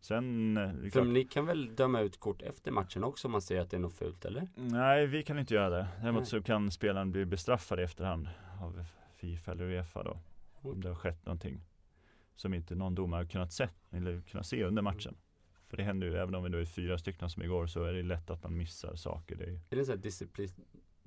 Sen, 0.00 0.56
eh, 0.56 0.72
För 0.72 0.90
klart, 0.90 1.06
ni 1.06 1.24
kan 1.24 1.46
väl 1.46 1.74
döma 1.76 2.00
ut 2.00 2.20
kort 2.20 2.42
efter 2.42 2.70
matchen 2.72 3.04
också 3.04 3.28
om 3.28 3.32
man 3.32 3.42
ser 3.42 3.60
att 3.60 3.70
det 3.70 3.76
är 3.76 3.80
något 3.80 3.94
fult 3.94 4.24
eller? 4.24 4.48
nej 4.54 5.06
vi 5.06 5.22
kan 5.22 5.38
inte 5.38 5.54
göra 5.54 5.68
det. 5.70 5.88
Däremot 6.02 6.28
så 6.28 6.42
kan 6.42 6.70
spelaren 6.70 7.12
bli 7.12 7.24
bestraffad 7.24 7.80
i 7.80 7.82
efterhand 7.82 8.28
av 8.62 8.84
Fifa 9.16 9.52
eller 9.52 9.64
Uefa 9.64 10.02
då. 10.02 10.18
Om 10.62 10.80
det 10.80 10.88
har 10.88 10.94
skett 10.96 11.26
någonting 11.26 11.60
som 12.36 12.54
inte 12.54 12.74
någon 12.74 12.94
domare 12.94 13.26
kunnat 13.26 13.52
se, 13.52 13.68
eller 13.90 14.20
kunnat 14.20 14.46
se 14.46 14.64
under 14.64 14.82
matchen. 14.82 15.16
För 15.68 15.76
det 15.76 15.82
händer 15.82 16.06
ju, 16.06 16.16
även 16.16 16.34
om 16.34 16.42
vi 16.44 16.48
då 16.50 16.58
är 16.58 16.64
fyra 16.64 16.98
stycken 16.98 17.30
som 17.30 17.42
igår, 17.42 17.66
så 17.66 17.84
är 17.84 17.92
det 17.92 18.02
lätt 18.02 18.30
att 18.30 18.42
man 18.42 18.56
missar 18.56 18.94
saker. 18.94 19.36
Det 19.36 19.44
är, 19.44 19.60
Är 19.70 19.76
det 19.76 19.84
sån 19.84 19.94
här 19.94 20.02
disciplin, 20.02 20.48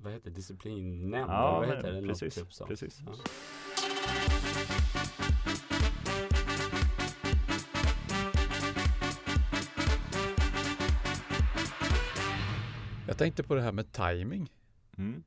vad 0.02 0.12
heter 0.12 0.30
det, 0.30 0.36
disciplinnämnd? 0.36 1.30
ja, 1.32 1.58
vad 1.58 1.68
men 1.68 1.76
heter 1.76 1.92
det? 1.92 2.06
Precis. 2.06 2.34
typ 2.34 2.52
så. 2.52 2.66
precis. 2.66 3.02
Ja. 3.06 3.14
Jag 13.06 13.18
tänkte 13.18 13.42
på 13.42 13.54
det 13.54 13.62
här 13.62 13.72
med 13.72 13.92
timing. 13.92 14.50
Mm. 14.98 15.22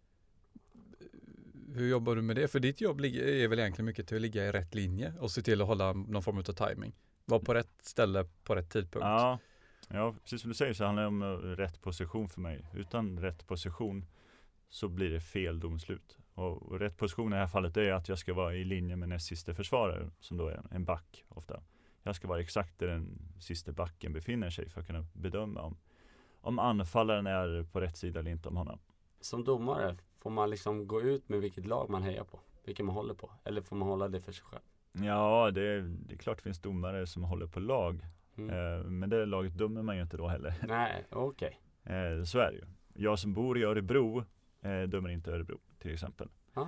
Hur 1.73 1.89
jobbar 1.89 2.15
du 2.15 2.21
med 2.21 2.35
det? 2.35 2.47
För 2.47 2.59
ditt 2.59 2.81
jobb 2.81 2.99
är 3.01 3.47
väl 3.47 3.59
egentligen 3.59 3.85
mycket 3.85 4.07
till 4.07 4.17
att 4.17 4.21
ligga 4.21 4.45
i 4.45 4.51
rätt 4.51 4.75
linje 4.75 5.13
och 5.19 5.31
se 5.31 5.41
till 5.41 5.61
att 5.61 5.67
hålla 5.67 5.93
någon 5.93 6.23
form 6.23 6.37
av 6.37 6.43
timing. 6.43 6.93
Vara 7.25 7.39
på 7.41 7.53
rätt 7.53 7.73
ställe 7.81 8.25
på 8.43 8.55
rätt 8.55 8.69
tidpunkt. 8.69 9.05
Ja, 9.05 9.39
ja, 9.87 10.15
precis 10.23 10.41
som 10.41 10.49
du 10.49 10.55
säger 10.55 10.73
så 10.73 10.85
handlar 10.85 11.03
det 11.03 11.07
om 11.07 11.21
eh, 11.21 11.27
rätt 11.37 11.81
position 11.81 12.29
för 12.29 12.41
mig. 12.41 12.65
Utan 12.73 13.19
rätt 13.19 13.47
position 13.47 14.05
så 14.73 14.87
blir 14.87 15.09
det 15.09 15.19
fel 15.19 15.59
domslut. 15.59 16.17
Och, 16.33 16.71
och 16.71 16.79
rätt 16.79 16.97
position 16.97 17.33
i 17.33 17.35
det 17.35 17.39
här 17.39 17.47
fallet 17.47 17.77
är 17.77 17.93
att 17.93 18.09
jag 18.09 18.17
ska 18.17 18.33
vara 18.33 18.55
i 18.55 18.63
linje 18.63 18.95
med 18.95 19.09
näst 19.09 19.27
sista 19.27 19.53
försvarare 19.53 20.09
som 20.19 20.37
då 20.37 20.47
är 20.47 20.61
en, 20.71 20.85
back 20.85 21.25
ofta. 21.29 21.63
Jag 22.03 22.15
ska 22.15 22.27
vara 22.27 22.39
exakt 22.39 22.79
där 22.79 22.87
den 22.87 23.19
sista 23.39 23.71
backen 23.71 24.13
befinner 24.13 24.49
sig 24.49 24.69
för 24.69 24.81
att 24.81 24.87
kunna 24.87 25.05
bedöma 25.13 25.61
om, 25.61 25.77
om 26.41 26.59
anfallaren 26.59 27.27
är 27.27 27.63
på 27.63 27.81
rätt 27.81 27.97
sida 27.97 28.19
eller 28.19 28.31
inte 28.31 28.49
om 28.49 28.57
honom. 28.57 28.79
Som 29.19 29.43
domare, 29.43 29.97
får 30.19 30.29
man 30.29 30.49
liksom 30.49 30.87
gå 30.87 31.01
ut 31.01 31.29
med 31.29 31.41
vilket 31.41 31.65
lag 31.65 31.89
man 31.89 32.03
hejar 32.03 32.23
på? 32.23 32.39
Vilket 32.65 32.85
man 32.85 32.95
håller 32.95 33.13
på? 33.13 33.31
Eller 33.43 33.61
får 33.61 33.75
man 33.75 33.87
hålla 33.87 34.07
det 34.07 34.21
för 34.21 34.31
sig 34.31 34.45
själv? 34.45 34.63
Ja, 34.91 35.51
det, 35.51 35.81
det 35.81 36.13
är 36.13 36.17
klart 36.17 36.37
det 36.37 36.43
finns 36.43 36.61
domare 36.61 37.07
som 37.07 37.23
håller 37.23 37.47
på 37.47 37.59
lag. 37.59 38.05
Mm. 38.37 38.49
Eh, 38.49 38.83
men 38.83 39.09
det 39.09 39.25
laget 39.25 39.57
dömer 39.57 39.81
man 39.81 39.95
ju 39.95 40.01
inte 40.01 40.17
då 40.17 40.27
heller. 40.27 40.53
Nej, 40.67 41.05
okej. 41.09 41.59
Eh, 41.83 42.23
så 42.23 42.39
är 42.39 42.51
det 42.51 42.57
ju. 42.57 42.65
Jag 42.93 43.19
som 43.19 43.33
bor 43.33 43.57
i 43.57 43.63
Örebro 43.63 44.23
eh, 44.63 44.81
dömer 44.81 45.09
inte 45.09 45.31
Örebro 45.31 45.59
till 45.79 45.93
exempel. 45.93 46.29
Ah. 46.53 46.65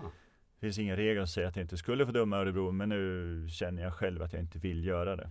Det 0.59 0.59
finns 0.59 0.79
ingen 0.79 0.95
regel 0.95 1.27
som 1.27 1.33
säger 1.33 1.47
att 1.47 1.55
jag 1.55 1.63
inte 1.63 1.77
skulle 1.77 2.05
få 2.05 2.11
döma 2.11 2.37
Örebro 2.37 2.71
men 2.71 2.89
nu 2.89 3.47
känner 3.49 3.83
jag 3.83 3.93
själv 3.93 4.21
att 4.21 4.33
jag 4.33 4.41
inte 4.41 4.59
vill 4.59 4.85
göra 4.85 5.15
det. 5.15 5.29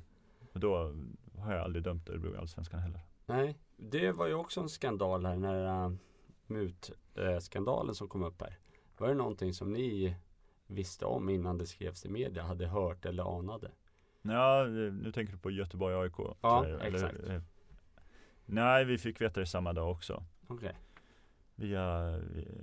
Och 0.53 0.61
då 0.61 0.95
har 1.39 1.55
jag 1.55 1.63
aldrig 1.65 1.85
dömt 1.85 2.09
Örebro 2.09 2.35
i 2.35 2.39
Allsvenskan 2.39 2.81
heller. 2.81 3.01
Nej, 3.27 3.59
det 3.77 4.13
var 4.13 4.27
ju 4.27 4.35
också 4.35 4.61
en 4.61 4.69
skandal 4.69 5.27
här 5.27 5.37
när 5.37 5.87
uh, 5.87 5.95
mutskandalen 6.47 7.95
som 7.95 8.09
kom 8.09 8.23
upp 8.23 8.41
här. 8.41 8.59
Var 8.99 9.09
det 9.09 9.15
någonting 9.15 9.55
som 9.55 9.73
ni 9.73 10.17
visste 10.67 11.05
om 11.05 11.29
innan 11.29 11.59
det 11.59 11.67
skrevs 11.67 12.05
i 12.05 12.09
media, 12.09 12.43
hade 12.43 12.67
hört 12.67 13.07
eller 13.07 13.39
anade? 13.39 13.71
Ja, 14.23 14.65
nu 14.65 15.13
tänker 15.13 15.33
du 15.33 15.39
på 15.39 15.51
Göteborg 15.51 15.95
AIK? 15.95 16.37
Ja, 16.41 16.63
det, 16.63 16.79
exakt. 16.79 17.29
eh, 17.29 17.43
nej, 18.47 18.85
vi 18.85 18.99
fick 18.99 19.21
veta 19.21 19.41
det 19.41 19.47
samma 19.47 19.73
dag 19.73 19.91
också. 19.91 20.25
Okej. 20.47 20.77
Via, 21.55 22.15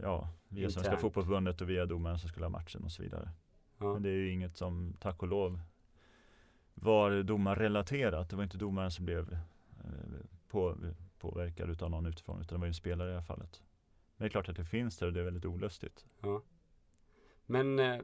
ja, 0.01 0.29
via 0.49 0.69
Svenska. 0.69 0.97
Fotbollförbundet 0.97 1.61
och 1.61 1.69
via 1.69 1.85
domaren 1.85 2.19
som 2.19 2.29
skulle 2.29 2.45
ha 2.45 2.49
matchen 2.49 2.83
och 2.83 2.91
så 2.91 3.03
vidare. 3.03 3.29
Ja. 3.77 3.93
Men 3.93 4.03
det 4.03 4.09
är 4.09 4.13
ju 4.13 4.31
inget 4.31 4.57
som, 4.57 4.93
tack 4.99 5.21
och 5.21 5.27
lov, 5.27 5.61
var 6.73 7.23
domarrelaterat. 7.23 8.29
Det 8.29 8.35
var 8.35 8.43
inte 8.43 8.57
domaren 8.57 8.91
som 8.91 9.05
blev 9.05 9.33
eh, 9.83 9.89
på, 10.47 10.75
påverkad 11.19 11.69
utav 11.69 11.89
någon 11.89 12.05
utifrån, 12.05 12.41
utan 12.41 12.55
det 12.55 12.59
var 12.59 12.65
ju 12.65 12.69
en 12.69 12.73
spelare 12.73 13.09
i 13.09 13.11
det 13.11 13.19
här 13.19 13.25
fallet. 13.25 13.63
Men 14.17 14.25
det 14.25 14.27
är 14.27 14.29
klart 14.29 14.49
att 14.49 14.55
det 14.55 14.65
finns 14.65 14.97
där 14.97 15.07
och 15.07 15.13
det 15.13 15.19
är 15.19 15.23
väldigt 15.23 15.45
olustigt. 15.45 16.05
Ja. 16.21 16.41
Men 17.45 17.79
eh, 17.79 18.01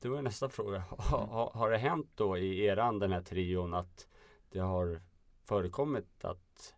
det 0.00 0.08
var 0.08 0.22
nästa 0.22 0.48
fråga. 0.48 0.84
Ha, 0.98 1.24
ha, 1.24 1.52
har 1.54 1.70
det 1.70 1.78
hänt 1.78 2.10
då 2.14 2.38
i 2.38 2.64
eran 2.64 2.98
den 2.98 3.12
här 3.12 3.22
trion 3.22 3.74
att 3.74 4.08
det 4.48 4.58
har 4.58 5.00
förekommit 5.44 6.24
att 6.24 6.74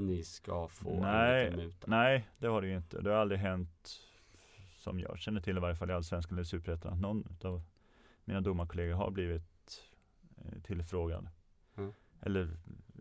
ni 0.00 0.24
ska 0.24 0.68
få 0.68 1.00
Nej, 1.02 1.56
muta? 1.56 1.86
Nej, 1.86 2.28
det 2.38 2.46
har 2.46 2.62
det 2.62 2.68
ju 2.68 2.76
inte. 2.76 3.00
Det 3.00 3.10
har 3.10 3.16
aldrig 3.16 3.40
hänt, 3.40 3.90
som 4.76 5.00
jag 5.00 5.18
känner 5.18 5.40
till 5.40 5.56
i 5.56 5.60
varje 5.60 5.76
fall 5.76 5.90
i 5.90 5.92
Allsvenskan 5.92 6.38
eller 6.38 6.44
Superettan, 6.44 6.92
att 6.92 7.00
någon 7.00 7.36
av 7.44 7.62
mina 8.24 8.40
domarkollegor 8.40 8.94
har 8.94 9.10
blivit 9.10 9.82
eh, 10.36 10.60
tillfrågad. 10.62 11.28
Mm. 11.76 11.92
Eller 12.20 12.48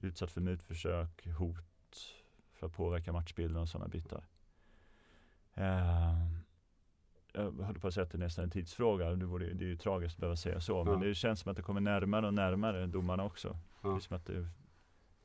utsatt 0.01 0.31
för 0.31 0.41
mutförsök, 0.41 1.27
hot 1.27 2.15
för 2.53 2.67
att 2.67 2.73
påverka 2.73 3.11
matchbilden 3.13 3.61
och 3.61 3.69
sådana 3.69 3.87
bitar. 3.87 4.23
Eh, 5.53 6.27
jag 7.33 7.51
höll 7.51 7.79
på 7.79 7.87
att 7.87 7.93
säga 7.93 8.03
att 8.03 8.11
det 8.11 8.17
är 8.17 8.19
nästan 8.19 8.43
en 8.43 8.49
tidsfråga. 8.51 9.09
Det, 9.15 9.25
vore, 9.25 9.53
det 9.53 9.63
är 9.65 9.67
ju 9.69 9.77
tragiskt 9.77 10.15
att 10.15 10.19
behöva 10.19 10.35
säga 10.35 10.61
så. 10.61 10.83
Men 10.83 10.93
Ja. 11.01 11.07
det 11.07 11.15
känns 11.15 11.39
som 11.39 11.49
att 11.51 11.57
det 11.57 11.63
kommer 11.63 11.81
närmare 11.81 12.27
och 12.27 12.33
närmare 12.33 12.87
domarna 12.87 13.23
också. 13.23 13.49
Det 13.81 13.87
Ja. 13.87 13.95
är 13.95 13.99
som 13.99 14.15
att 14.15 14.25
det, 14.25 14.47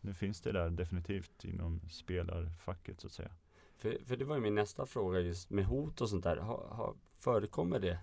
nu 0.04 0.14
finns 0.14 0.40
det 0.40 0.52
där 0.52 0.70
definitivt 0.70 1.44
inom 1.44 1.80
spelarfacket 1.90 3.00
så 3.00 3.06
att 3.06 3.12
säga. 3.12 3.30
För, 3.76 3.98
för 4.04 4.16
det 4.16 4.24
var 4.24 4.34
ju 4.34 4.40
min 4.42 4.54
nästa 4.54 4.86
fråga 4.86 5.20
just 5.20 5.50
med 5.50 5.64
hot 5.64 6.00
och 6.00 6.08
sånt 6.08 6.24
där. 6.24 6.36
Har, 6.36 6.68
har, 6.68 6.94
förekommer 7.18 7.78
det 7.80 7.98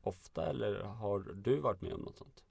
ofta 0.00 0.50
eller 0.50 0.80
har 0.80 1.20
du 1.34 1.60
varit 1.60 1.80
med 1.80 1.92
om 1.92 2.00
något 2.00 2.16
sånt? 2.16 2.44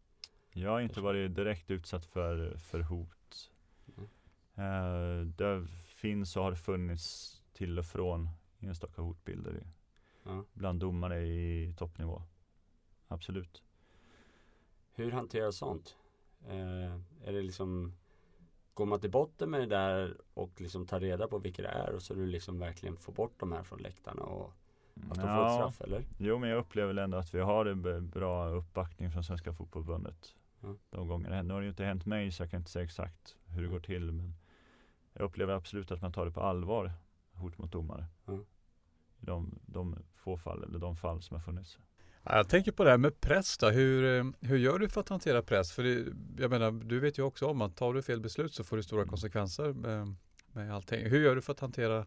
Jag 0.54 0.72
har 0.72 0.82
inte 0.82 1.02
varit 1.02 1.36
direkt 1.36 1.72
utsatt 1.72 2.06
för, 2.06 2.58
för 2.58 2.80
hot. 2.80 3.52
Mm. 3.98 4.10
Eh, 4.56 5.26
det 5.26 5.68
finns 5.86 6.38
och 6.38 6.44
har 6.44 6.56
funnits 6.56 7.38
till 7.54 7.80
och 7.80 7.86
från 7.86 8.30
enstaka 8.60 9.02
hotbilder 9.02 9.64
Ja. 10.24 10.44
bland 10.54 10.80
domare 10.80 11.26
i 11.26 11.74
toppnivå. 11.78 12.22
Absolut. 13.08 13.64
Hur 14.94 15.12
hanteras 15.12 15.58
sånt? 15.58 15.98
Eh, 16.48 16.94
är 17.24 17.34
det 17.34 17.42
liksom 17.42 17.94
Går 18.78 18.86
man 18.86 19.00
till 19.00 19.12
botten 19.12 19.50
med 19.50 19.60
det 19.60 19.66
där 19.66 20.18
och 20.34 20.62
liksom 20.62 20.86
tar 20.86 21.00
reda 21.00 21.28
på 21.28 21.38
vilka 21.38 21.62
det 21.62 21.68
är 21.68 21.96
och 21.96 22.02
så 22.02 22.14
du 22.14 22.26
liksom 22.28 22.60
verkligen 22.60 22.98
får 22.98 23.14
bort 23.14 23.34
de 23.40 23.52
här 23.52 23.64
från 23.64 23.80
läktarna 23.80 24.22
och 24.24 24.54
att 24.94 25.10
de 25.10 25.16
får 25.16 25.22
ett 25.22 25.28
Ja, 25.28 25.54
straff 25.72 25.82
eller? 25.82 26.04
jo 26.18 26.38
men 26.38 26.50
jag 26.50 26.60
upplever 26.60 26.98
ändå 26.98 27.18
att 27.18 27.34
vi 27.34 27.40
har 27.40 27.66
en 27.66 28.10
bra 28.10 28.50
uppbackning 28.50 29.12
från 29.12 29.24
Svenska 29.24 29.54
Fotbollförbundet. 29.54 30.36
Ja. 30.62 30.76
De 30.90 31.08
gångerna. 31.08 31.42
Nu 31.42 31.54
har 31.54 31.62
det 31.62 31.66
ju 31.66 31.70
inte 31.70 31.84
hänt 31.84 32.06
mig 32.06 32.32
så 32.32 32.44
jag 32.44 32.52
kan 32.52 32.60
inte 32.60 32.72
säga 32.72 32.86
exakt 32.86 33.36
hur 33.46 33.62
det 33.62 33.68
går 33.68 33.80
till. 33.80 34.12
Men 34.12 34.34
jag 35.14 35.24
upplever 35.24 35.54
absolut 35.54 35.92
att 35.92 36.02
man 36.02 36.12
tar 36.14 36.26
det 36.26 36.32
på 36.32 36.42
allvar, 36.42 36.92
hot 37.34 37.58
mot 37.58 37.72
domare. 37.72 38.06
Ja. 38.26 38.34
I 39.20 39.26
de, 39.26 39.60
de 39.66 39.96
få 40.16 40.38
fall, 40.38 40.64
eller 40.64 40.80
de 40.80 40.96
fall 40.96 41.22
som 41.22 41.36
har 41.36 41.42
funnits. 41.42 41.80
Ja, 42.30 42.36
Jag 42.38 42.50
tänker 42.50 42.72
på 42.72 42.84
det 42.84 42.90
här 42.90 42.98
med 42.98 43.22
press 43.22 43.58
då. 43.58 43.70
Hur, 43.70 44.20
eh, 44.20 44.26
hur 44.42 44.58
gör 44.58 44.80
du 44.80 44.90
för 44.90 45.02
att 45.02 45.10
hantera 45.10 45.42
press? 45.42 45.72
För 45.72 45.84
det, 45.84 46.14
jag 46.42 46.50
menar, 46.52 46.72
du 46.72 47.00
vet 47.00 47.18
ju 47.20 47.24
också 47.24 47.46
om 47.48 47.62
att 47.62 47.76
tar 47.76 47.94
du 47.94 48.02
fel 48.02 48.22
beslut 48.22 48.54
så 48.54 48.64
får 48.64 48.78
det 48.78 48.84
stora 48.84 49.02
Mm. 49.02 49.10
konsekvenser 49.10 49.74
med, 49.74 50.16
med 50.52 50.74
allting. 50.76 51.06
Hur 51.10 51.24
gör 51.24 51.36
du 51.36 51.42
för 51.42 51.54
att 51.54 51.60
hantera 51.60 52.06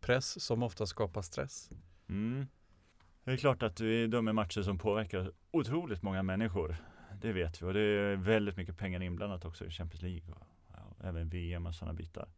press 0.00 0.44
som 0.44 0.62
ofta 0.62 0.86
skapar 0.86 1.22
stress? 1.22 1.70
Mm. 2.08 2.46
Det 3.24 3.32
är 3.32 3.36
klart 3.36 3.62
att 3.62 3.80
vi 3.80 4.06
dömer 4.06 4.32
matcher 4.32 4.62
som 4.62 4.78
påverkar 4.78 5.32
otroligt 5.50 6.02
många 6.02 6.22
människor. 6.22 6.76
Det 7.20 7.32
vet 7.32 7.62
vi 7.62 7.66
och 7.66 7.74
det 7.74 7.80
är 7.80 8.16
väldigt 8.16 8.56
mycket 8.56 8.78
pengar 8.78 9.02
inblandat 9.02 9.44
också 9.44 9.64
i 9.64 9.70
Champions 9.70 10.02
League 10.02 10.34
och 10.34 10.46
ja, 10.72 11.08
även 11.08 11.28
VM 11.28 11.66
och 11.66 11.74
sådana 11.74 11.94
bitar. 11.94 12.28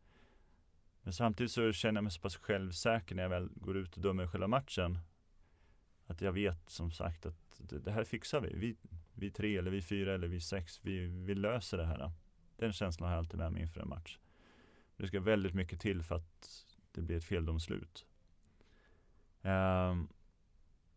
Men 1.02 1.12
samtidigt 1.12 1.52
så 1.52 1.72
känner 1.72 1.98
jag 1.98 2.04
mig 2.04 2.12
så 2.12 2.20
pass 2.20 2.36
självsäker 2.36 3.14
när 3.14 3.22
jag 3.22 3.30
väl 3.30 3.48
går 3.54 3.76
ut 3.76 3.96
och 3.96 4.02
dömer 4.02 4.26
själva 4.26 4.46
matchen. 4.48 4.98
Att 6.06 6.20
jag 6.20 6.32
vet 6.32 6.70
som 6.70 6.90
sagt 6.90 7.26
att 7.26 7.56
det, 7.58 7.78
det 7.78 7.92
här 7.92 8.04
fixar 8.04 8.40
vi. 8.40 8.54
vi. 8.54 8.76
Vi 9.14 9.30
tre 9.30 9.56
eller 9.56 9.70
vi 9.70 9.82
fyra 9.82 10.14
eller 10.14 10.28
vi 10.28 10.40
sex, 10.40 10.80
vi, 10.82 11.06
vi 11.06 11.34
löser 11.34 11.78
det 11.78 11.86
här. 11.86 12.12
Den 12.56 12.72
känslan 12.72 13.08
har 13.08 13.14
jag 13.14 13.18
alltid 13.18 13.38
med 13.38 13.52
mig 13.52 13.62
inför 13.62 13.80
en 13.80 13.88
match. 13.88 14.18
Det 14.96 15.06
ska 15.06 15.20
väldigt 15.20 15.54
mycket 15.54 15.80
till 15.80 16.02
för 16.02 16.14
att 16.14 16.66
det 16.92 17.02
blir 17.02 17.16
ett 17.16 17.24
feldomslut. 17.24 18.06
Um, 19.42 20.08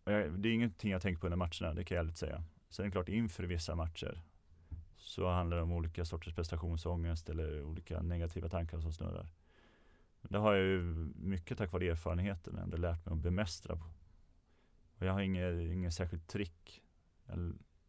jag, 0.06 0.32
det 0.40 0.50
är 0.50 0.54
ingenting 0.54 0.92
jag 0.92 1.02
tänker 1.02 1.20
på 1.20 1.28
under 1.28 1.38
matcherna, 1.38 1.74
det 1.74 1.84
kan 1.84 1.96
jag 1.96 2.04
ärligt 2.04 2.18
säga. 2.18 2.44
Sen 2.70 2.84
är 2.84 2.88
det 2.88 2.92
klart 2.92 3.10
inför 3.10 3.44
vissa 3.44 3.76
matcher 3.76 4.22
så 4.98 5.30
handlar 5.30 5.58
det 5.58 5.64
om 5.64 5.72
olika 5.72 6.06
sorters 6.06 6.36
prestationsångest 6.36 7.30
eller 7.30 7.64
olika 7.64 8.02
negativa 8.02 8.50
tankar 8.50 8.80
som 8.80 8.94
snurrar. 8.94 9.30
Det 10.22 10.38
har 10.38 10.54
jag 10.54 10.66
ju 10.66 10.82
mycket 11.16 11.58
tack 11.58 11.72
vare 11.72 11.88
erfarenheten 11.88 12.58
ändå 12.58 12.78
lärt 12.78 13.06
mig 13.06 13.14
att 13.14 13.20
bemästra. 13.20 13.80
Och 15.00 15.06
jag 15.06 15.14
har 15.14 15.22
inget, 15.22 15.54
inget 15.54 15.94
särskilt 15.94 16.28
trick 16.28 16.82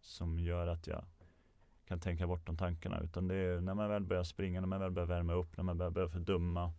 som 0.00 0.40
gör 0.40 0.66
att 0.66 0.86
jag 0.86 1.04
kan 1.84 2.00
tänka 2.00 2.26
bort 2.26 2.46
de 2.46 2.56
tankarna. 2.56 3.00
Utan 3.00 3.28
det 3.28 3.34
är 3.34 3.60
när 3.60 3.74
man 3.74 3.88
väl 3.88 4.04
börjar 4.04 4.24
springa, 4.24 4.60
när 4.60 4.68
man 4.68 4.80
väl 4.80 4.90
börjar 4.90 5.06
värma 5.06 5.32
upp, 5.32 5.56
när 5.56 5.64
man 5.64 5.78
börjar, 5.78 5.90
börjar 5.90 6.08
fördöma 6.08 6.72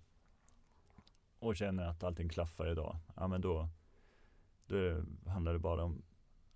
och 1.39 1.55
känner 1.55 1.83
att 1.83 2.03
allting 2.03 2.29
klaffar 2.29 2.71
idag. 2.71 2.97
Ja 3.15 3.27
men 3.27 3.41
då, 3.41 3.69
Då 4.67 5.03
handlar 5.29 5.53
det 5.53 5.59
bara 5.59 5.83
om 5.83 6.01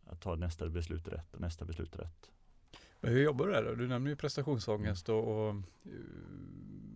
att 0.05 0.21
ta 0.21 0.35
nästa 0.35 0.69
beslut 0.69 1.07
rätt 1.07 1.33
och 1.33 1.41
nästa 1.41 1.65
beslut 1.65 1.95
rätt. 1.95 2.31
Men 2.99 3.11
hur 3.13 3.23
jobbar 3.23 3.47
du 3.47 3.53
där 3.53 3.63
då? 3.63 3.75
Du 3.75 3.87
nämner 3.87 4.09
ju 4.09 4.15
prestationsångest 4.15 5.09
och, 5.09 5.47
och 5.47 5.55
uh, 5.55 5.61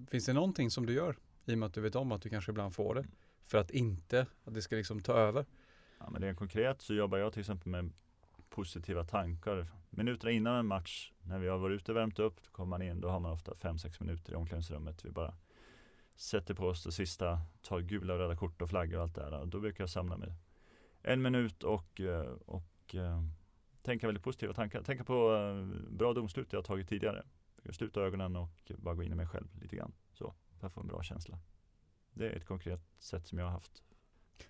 finns 0.08 0.26
det 0.26 0.34
någonting 0.34 0.72
som 0.72 0.86
du 0.86 0.94
gör 0.94 1.18
i 1.46 1.54
och 1.54 1.58
med 1.58 1.68
att 1.68 1.74
du 1.74 1.82
vet 1.82 1.96
om 1.96 2.12
att 2.12 2.22
du 2.22 2.30
kanske 2.30 2.52
ibland 2.52 2.76
får 2.76 2.96
det 2.96 3.06
för 3.44 3.58
att 3.58 3.72
inte 3.72 4.26
att 4.44 4.54
det 4.54 4.62
ska 4.62 4.76
liksom 4.76 5.02
ta 5.02 5.14
över? 5.14 5.46
Ja, 6.00 6.10
men 6.10 6.22
rent 6.22 6.38
konkret 6.38 6.82
så 6.82 6.94
jobbar 6.94 7.18
jag 7.18 7.34
till 7.34 7.40
exempel 7.40 7.70
med 7.72 7.92
positiva 8.50 9.04
tankar. 9.04 9.68
Minuter 9.90 10.30
innan 10.30 10.56
en 10.56 10.66
match, 10.66 11.12
när 11.22 11.40
vi 11.40 11.48
har 11.48 11.58
varit 11.58 11.82
ute 11.82 11.92
och 11.92 11.98
värmt 11.98 12.20
upp, 12.20 12.44
då 12.44 12.50
kommer 12.52 12.70
man 12.70 12.82
in, 12.82 13.02
då 13.02 13.10
har 13.10 13.20
man 13.20 13.32
ofta 13.32 13.54
5-6 13.54 14.04
minuter 14.04 14.34
i 14.34 14.36
omklädningsrummet. 14.36 15.06
Vi 15.06 15.12
bara 15.12 15.34
sätter 16.16 16.54
på 16.54 16.66
oss 16.68 16.84
det 16.84 16.92
sista, 16.92 17.40
tar 17.62 17.80
gula 17.80 18.14
och 18.14 18.20
röda 18.20 18.36
kort 18.36 18.62
och 18.62 18.70
flaggor 18.70 18.98
och 18.98 19.04
allt 19.04 19.16
det 19.16 19.30
där. 19.30 19.46
Då 19.46 19.60
brukar 19.60 19.84
jag 19.84 19.90
samla 19.90 20.18
mig 20.18 20.34
en 21.02 21.22
minut 21.22 21.64
och, 21.64 22.02
eh, 22.02 22.32
och 22.46 22.96
eh, 22.96 23.24
tänka 23.82 24.08
väldigt 24.08 24.24
positiva 24.24 24.54
tankar. 24.54 24.84
Tänka 24.84 25.04
på 25.04 25.36
eh, 25.36 25.92
bra 25.92 26.14
domslut 26.14 26.54
jag 26.54 26.58
har 26.58 26.64
tagit 26.64 26.90
tidigare. 26.90 27.26
Jag 27.64 27.76
sluta 27.76 28.02
ögonen 28.02 28.36
och 28.36 28.72
bara 28.78 28.96
gå 28.96 29.04
in 29.04 29.12
i 29.12 29.16
mig 29.16 29.28
själv 29.28 29.48
lite 29.62 29.76
grann. 29.76 29.94
Så, 30.14 30.34
för 30.60 30.68
att 30.68 30.74
få 30.74 30.82
en 30.82 30.88
bra 30.88 31.04
känsla. 31.04 31.40
Det 32.14 32.30
är 32.30 32.36
ett 32.36 32.46
konkret 32.46 32.82
sätt 33.00 33.28
som 33.28 33.38
jag 33.38 33.46
har 33.46 33.52
haft 33.52 33.84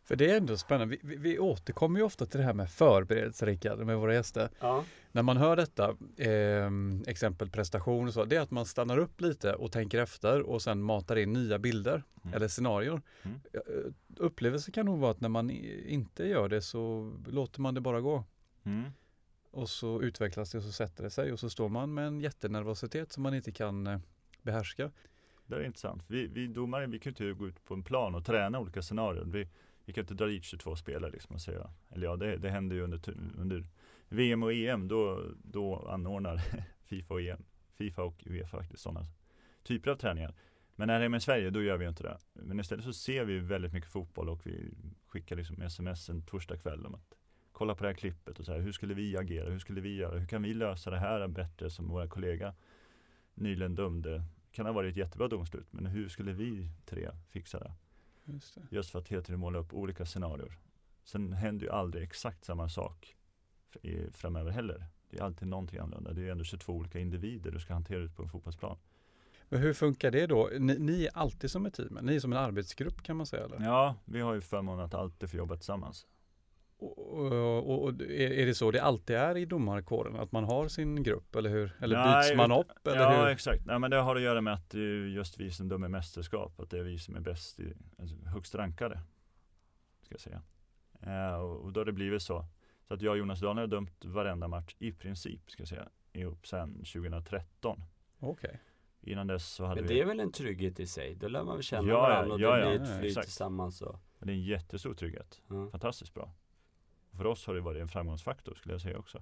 för 0.03 0.15
det 0.15 0.31
är 0.31 0.37
ändå 0.37 0.57
spännande. 0.57 0.97
Vi, 1.01 1.15
vi, 1.15 1.15
vi 1.15 1.39
återkommer 1.39 1.99
ju 1.99 2.05
ofta 2.05 2.25
till 2.25 2.39
det 2.39 2.45
här 2.45 2.53
med 2.53 2.69
förberedelse, 2.71 3.45
Rickard, 3.45 3.79
med 3.79 3.97
våra 3.97 4.13
gäster. 4.13 4.49
Ja. 4.59 4.83
När 5.11 5.23
man 5.23 5.37
hör 5.37 5.55
detta, 5.55 5.89
eh, 6.17 6.71
exempel 7.07 7.49
prestation 7.49 8.07
och 8.07 8.13
så, 8.13 8.25
det 8.25 8.35
är 8.35 8.41
att 8.41 8.51
man 8.51 8.65
stannar 8.65 8.97
upp 8.97 9.21
lite 9.21 9.53
och 9.53 9.71
tänker 9.71 9.99
efter 9.99 10.41
och 10.41 10.61
sen 10.61 10.83
matar 10.83 11.15
in 11.15 11.33
nya 11.33 11.59
bilder 11.59 12.03
mm. 12.23 12.35
eller 12.35 12.47
scenarier. 12.47 13.01
Mm. 13.23 13.39
Eh, 13.53 13.61
Upplevelse 14.17 14.71
kan 14.71 14.85
nog 14.85 14.99
vara 14.99 15.11
att 15.11 15.21
när 15.21 15.29
man 15.29 15.49
inte 15.49 16.23
gör 16.23 16.49
det 16.49 16.61
så 16.61 17.13
låter 17.27 17.61
man 17.61 17.73
det 17.73 17.81
bara 17.81 18.01
gå. 18.01 18.23
Mm. 18.63 18.83
Och 19.51 19.69
så 19.69 20.01
utvecklas 20.01 20.51
det 20.51 20.57
och 20.57 20.63
så 20.63 20.71
sätter 20.71 21.03
det 21.03 21.09
sig 21.09 21.31
och 21.31 21.39
så 21.39 21.49
står 21.49 21.69
man 21.69 21.93
med 21.93 22.07
en 22.07 22.19
jättenervositet 22.19 23.11
som 23.11 23.23
man 23.23 23.33
inte 23.33 23.51
kan 23.51 23.87
eh, 23.87 23.99
behärska. 24.41 24.91
Det 25.45 25.55
är 25.55 25.63
intressant. 25.63 26.03
Vi, 26.07 26.27
vi 26.27 26.47
domare, 26.47 26.87
vi 26.87 26.99
kan 26.99 27.11
inte 27.11 27.31
gå 27.31 27.47
ut 27.47 27.65
på 27.65 27.73
en 27.73 27.83
plan 27.83 28.15
och 28.15 28.25
träna 28.25 28.59
olika 28.59 28.81
scenarier. 28.81 29.23
Vi, 29.25 29.47
vi 29.89 29.93
kan 29.93 30.01
inte 30.01 30.13
dra 30.13 30.25
dit 30.25 30.43
22 30.43 30.75
spelare 30.75 31.11
liksom 31.11 31.35
och 31.35 31.41
säga, 31.41 31.69
eller 31.89 32.07
ja 32.07 32.15
det, 32.15 32.37
det 32.37 32.49
händer 32.49 32.75
ju 32.75 32.81
under, 32.81 32.99
under 33.37 33.65
VM 34.09 34.43
och 34.43 34.53
EM, 34.53 34.87
då, 34.87 35.23
då 35.43 35.87
anordnar 35.87 36.41
Fifa 36.85 37.13
och 37.13 37.21
EM, 37.21 37.43
Fifa 37.77 38.03
och 38.03 38.23
Uefa 38.25 38.57
faktiskt 38.57 38.83
sådana 38.83 39.05
typer 39.63 39.91
av 39.91 39.95
träningar. 39.95 40.33
Men 40.75 40.87
när 40.87 40.99
det 40.99 41.05
är 41.05 41.09
med 41.09 41.23
Sverige, 41.23 41.49
då 41.49 41.63
gör 41.63 41.77
vi 41.77 41.87
inte 41.87 42.03
det. 42.03 42.17
Men 42.33 42.59
istället 42.59 42.85
så 42.85 42.93
ser 42.93 43.25
vi 43.25 43.39
väldigt 43.39 43.73
mycket 43.73 43.91
fotboll 43.91 44.29
och 44.29 44.47
vi 44.47 44.73
skickar 45.07 45.35
liksom 45.35 45.61
sms 45.61 46.09
en 46.09 46.21
torsdag 46.21 46.57
kväll 46.57 46.85
om 46.85 46.95
att 46.95 47.13
kolla 47.51 47.75
på 47.75 47.83
det 47.83 47.89
här 47.89 47.95
klippet 47.95 48.39
och 48.39 48.45
så 48.45 48.51
här, 48.51 48.59
hur 48.59 48.71
skulle 48.71 48.93
vi 48.93 49.17
agera, 49.17 49.49
hur 49.49 49.59
skulle 49.59 49.81
vi 49.81 49.95
göra, 49.95 50.17
hur 50.17 50.27
kan 50.27 50.43
vi 50.43 50.53
lösa 50.53 50.89
det 50.89 50.99
här 50.99 51.27
bättre 51.27 51.69
som 51.69 51.87
våra 51.87 52.07
kollega 52.07 52.53
nyligen 53.33 53.75
dömde. 53.75 54.23
Kan 54.51 54.65
ha 54.65 54.73
varit 54.73 54.91
ett 54.91 54.97
jättebra 54.97 55.27
domslut, 55.27 55.67
men 55.73 55.85
hur 55.85 56.09
skulle 56.09 56.33
vi 56.33 56.69
tre 56.85 57.09
fixa 57.29 57.59
det? 57.59 57.71
Just, 58.33 58.57
Just 58.69 58.89
för 58.89 58.99
att 58.99 59.07
hela 59.07 59.21
tiden 59.21 59.39
måla 59.39 59.59
upp 59.59 59.73
olika 59.73 60.05
scenarier. 60.05 60.57
Sen 61.03 61.33
händer 61.33 61.65
ju 61.65 61.71
aldrig 61.71 62.03
exakt 62.03 62.45
samma 62.45 62.69
sak 62.69 63.15
framöver 64.13 64.51
heller. 64.51 64.85
Det 65.09 65.17
är 65.19 65.23
alltid 65.23 65.47
någonting 65.47 65.79
annorlunda. 65.79 66.13
Det 66.13 66.27
är 66.27 66.31
ändå 66.31 66.43
22 66.43 66.73
olika 66.73 66.99
individer 66.99 67.51
du 67.51 67.59
ska 67.59 67.73
hantera 67.73 67.99
ut 67.99 68.15
på 68.15 68.23
en 68.23 68.29
fotbollsplan. 68.29 68.77
Men 69.49 69.61
hur 69.61 69.73
funkar 69.73 70.11
det 70.11 70.27
då? 70.27 70.49
Ni, 70.59 70.77
ni, 70.79 71.05
är 71.05 71.17
alltid 71.17 71.51
som 71.51 71.65
ett 71.65 71.73
team? 71.73 71.99
Ni 72.01 72.15
är 72.15 72.19
som 72.19 72.33
en 72.33 72.39
arbetsgrupp 72.39 73.03
kan 73.03 73.17
man 73.17 73.25
säga? 73.25 73.45
Eller? 73.45 73.61
Ja, 73.61 73.95
vi 74.05 74.21
har 74.21 74.33
ju 74.33 74.41
förmånen 74.41 74.85
att 74.85 74.93
alltid 74.93 75.29
få 75.29 75.37
jobba 75.37 75.55
tillsammans. 75.55 76.07
Och, 76.81 77.67
och, 77.69 77.83
och, 77.83 78.01
är 78.01 78.45
det 78.45 78.55
så 78.55 78.71
det 78.71 78.79
alltid 78.79 79.15
är 79.15 79.37
i 79.37 79.45
domarkåren? 79.45 80.15
Att 80.15 80.31
man 80.31 80.43
har 80.43 80.67
sin 80.67 81.03
grupp 81.03 81.35
eller 81.35 81.49
hur? 81.49 81.75
Eller 81.81 81.97
Nej, 81.97 82.29
byts 82.29 82.37
man 82.37 82.51
upp? 82.51 82.87
Eller 82.87 82.97
ja 82.97 83.21
hur? 83.21 83.27
exakt. 83.27 83.65
Nej, 83.65 83.79
men 83.79 83.91
det 83.91 83.97
har 83.97 84.15
att 84.15 84.21
göra 84.21 84.41
med 84.41 84.53
att 84.53 84.69
det 84.69 84.79
är 84.79 85.07
just 85.07 85.39
vi 85.39 85.51
som 85.51 85.69
dömer 85.69 85.87
mästerskap. 85.87 86.59
Att 86.59 86.69
det 86.69 86.79
är 86.79 86.83
vi 86.83 86.97
som 86.97 87.15
är 87.15 87.19
bäst, 87.19 87.59
i, 87.59 87.73
alltså 87.99 88.15
högst 88.25 88.55
rankade. 88.55 89.01
Ska 90.01 90.13
jag 90.13 90.21
säga. 90.21 90.41
Eh, 91.01 91.35
och, 91.35 91.65
och, 91.65 91.73
då 91.73 91.79
har 91.79 91.85
det 91.85 91.91
blivit 91.91 92.21
så. 92.21 92.45
Så 92.87 92.93
att 92.93 93.01
jag 93.01 93.11
och 93.11 93.17
Jonas 93.17 93.39
Dahlner 93.39 93.61
har 93.61 93.67
dömt 93.67 94.05
varenda 94.05 94.47
match 94.47 94.75
i 94.79 94.91
princip, 94.91 95.51
ska 95.51 95.61
jag 95.61 95.67
säga, 95.67 95.89
ihop 96.13 96.47
sedan 96.47 96.73
2013. 96.73 97.81
Okej. 98.19 98.49
Okay. 98.49 98.57
Innan 99.01 99.27
dess 99.27 99.47
så 99.47 99.65
hade 99.65 99.81
Men 99.81 99.89
vi... 99.89 99.95
det 99.95 100.01
är 100.01 100.05
väl 100.05 100.19
en 100.19 100.31
trygghet 100.31 100.79
i 100.79 100.87
sig? 100.87 101.15
Då 101.15 101.27
lär 101.27 101.43
man 101.43 101.55
väl 101.55 101.63
känna 101.63 101.87
ja, 101.87 102.01
varandra 102.01 102.33
och 102.33 102.41
ja, 102.41 102.55
det 102.55 102.77
blir 102.77 102.81
ett 102.81 102.99
flyt 102.99 103.15
ja, 103.15 103.21
tillsammans. 103.21 103.81
Och... 103.81 103.99
Det 104.19 104.31
är 104.31 104.35
en 104.35 104.43
jättestor 104.43 104.93
trygghet. 104.93 105.41
Mm. 105.49 105.71
Fantastiskt 105.71 106.13
bra 106.13 106.33
för 107.19 107.25
oss 107.25 107.47
har 107.47 107.53
det 107.53 107.61
varit 107.61 107.81
en 107.81 107.87
framgångsfaktor 107.87 108.53
skulle 108.53 108.73
jag 108.73 108.81
säga 108.81 108.97
också. 108.97 109.21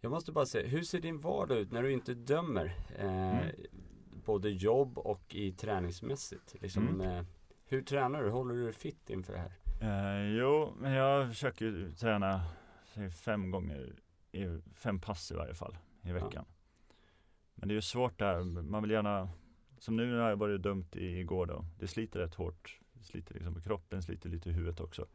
Jag 0.00 0.10
måste 0.10 0.32
bara 0.32 0.46
säga, 0.46 0.68
hur 0.68 0.82
ser 0.82 1.00
din 1.00 1.20
vardag 1.20 1.58
ut 1.58 1.72
när 1.72 1.82
du 1.82 1.92
inte 1.92 2.14
dömer? 2.14 2.76
Eh, 2.98 3.38
mm. 3.38 3.56
Både 4.24 4.50
jobb 4.50 4.98
och 4.98 5.34
i 5.34 5.52
träningsmässigt. 5.52 6.54
Liksom, 6.60 6.88
mm. 6.88 7.10
eh, 7.10 7.24
hur 7.64 7.82
tränar 7.82 8.22
du? 8.22 8.30
Håller 8.30 8.54
du 8.54 8.64
dig 8.64 8.72
fit 8.72 9.10
inför 9.10 9.32
det 9.32 9.38
här? 9.38 9.52
Eh, 9.80 10.36
jo, 10.38 10.72
men 10.78 10.92
jag 10.92 11.28
försöker 11.28 11.90
träna 11.98 12.40
säg, 12.94 13.10
fem 13.10 13.50
gånger, 13.50 13.92
fem 14.74 15.00
pass 15.00 15.32
i 15.32 15.34
varje 15.34 15.54
fall 15.54 15.76
i 16.02 16.12
veckan. 16.12 16.30
Ja. 16.34 16.44
Men 17.54 17.68
det 17.68 17.72
är 17.72 17.76
ju 17.76 17.82
svårt 17.82 18.18
där, 18.18 18.42
man 18.62 18.82
vill 18.82 18.90
gärna 18.90 19.28
som 19.78 19.96
nu 19.96 20.18
har 20.18 20.28
jag 20.28 20.36
varit 20.36 20.62
dumt 20.62 20.88
igår 20.92 21.46
då. 21.46 21.64
Det 21.78 21.86
sliter 21.86 22.20
rätt 22.20 22.34
hårt. 22.34 22.80
Det 22.92 23.04
sliter 23.04 23.34
liksom 23.34 23.54
på 23.54 23.60
kroppen, 23.60 24.02
sliter 24.02 24.28
lite 24.28 24.50
i 24.50 24.52
huvudet 24.52 24.80
också. 24.80 25.06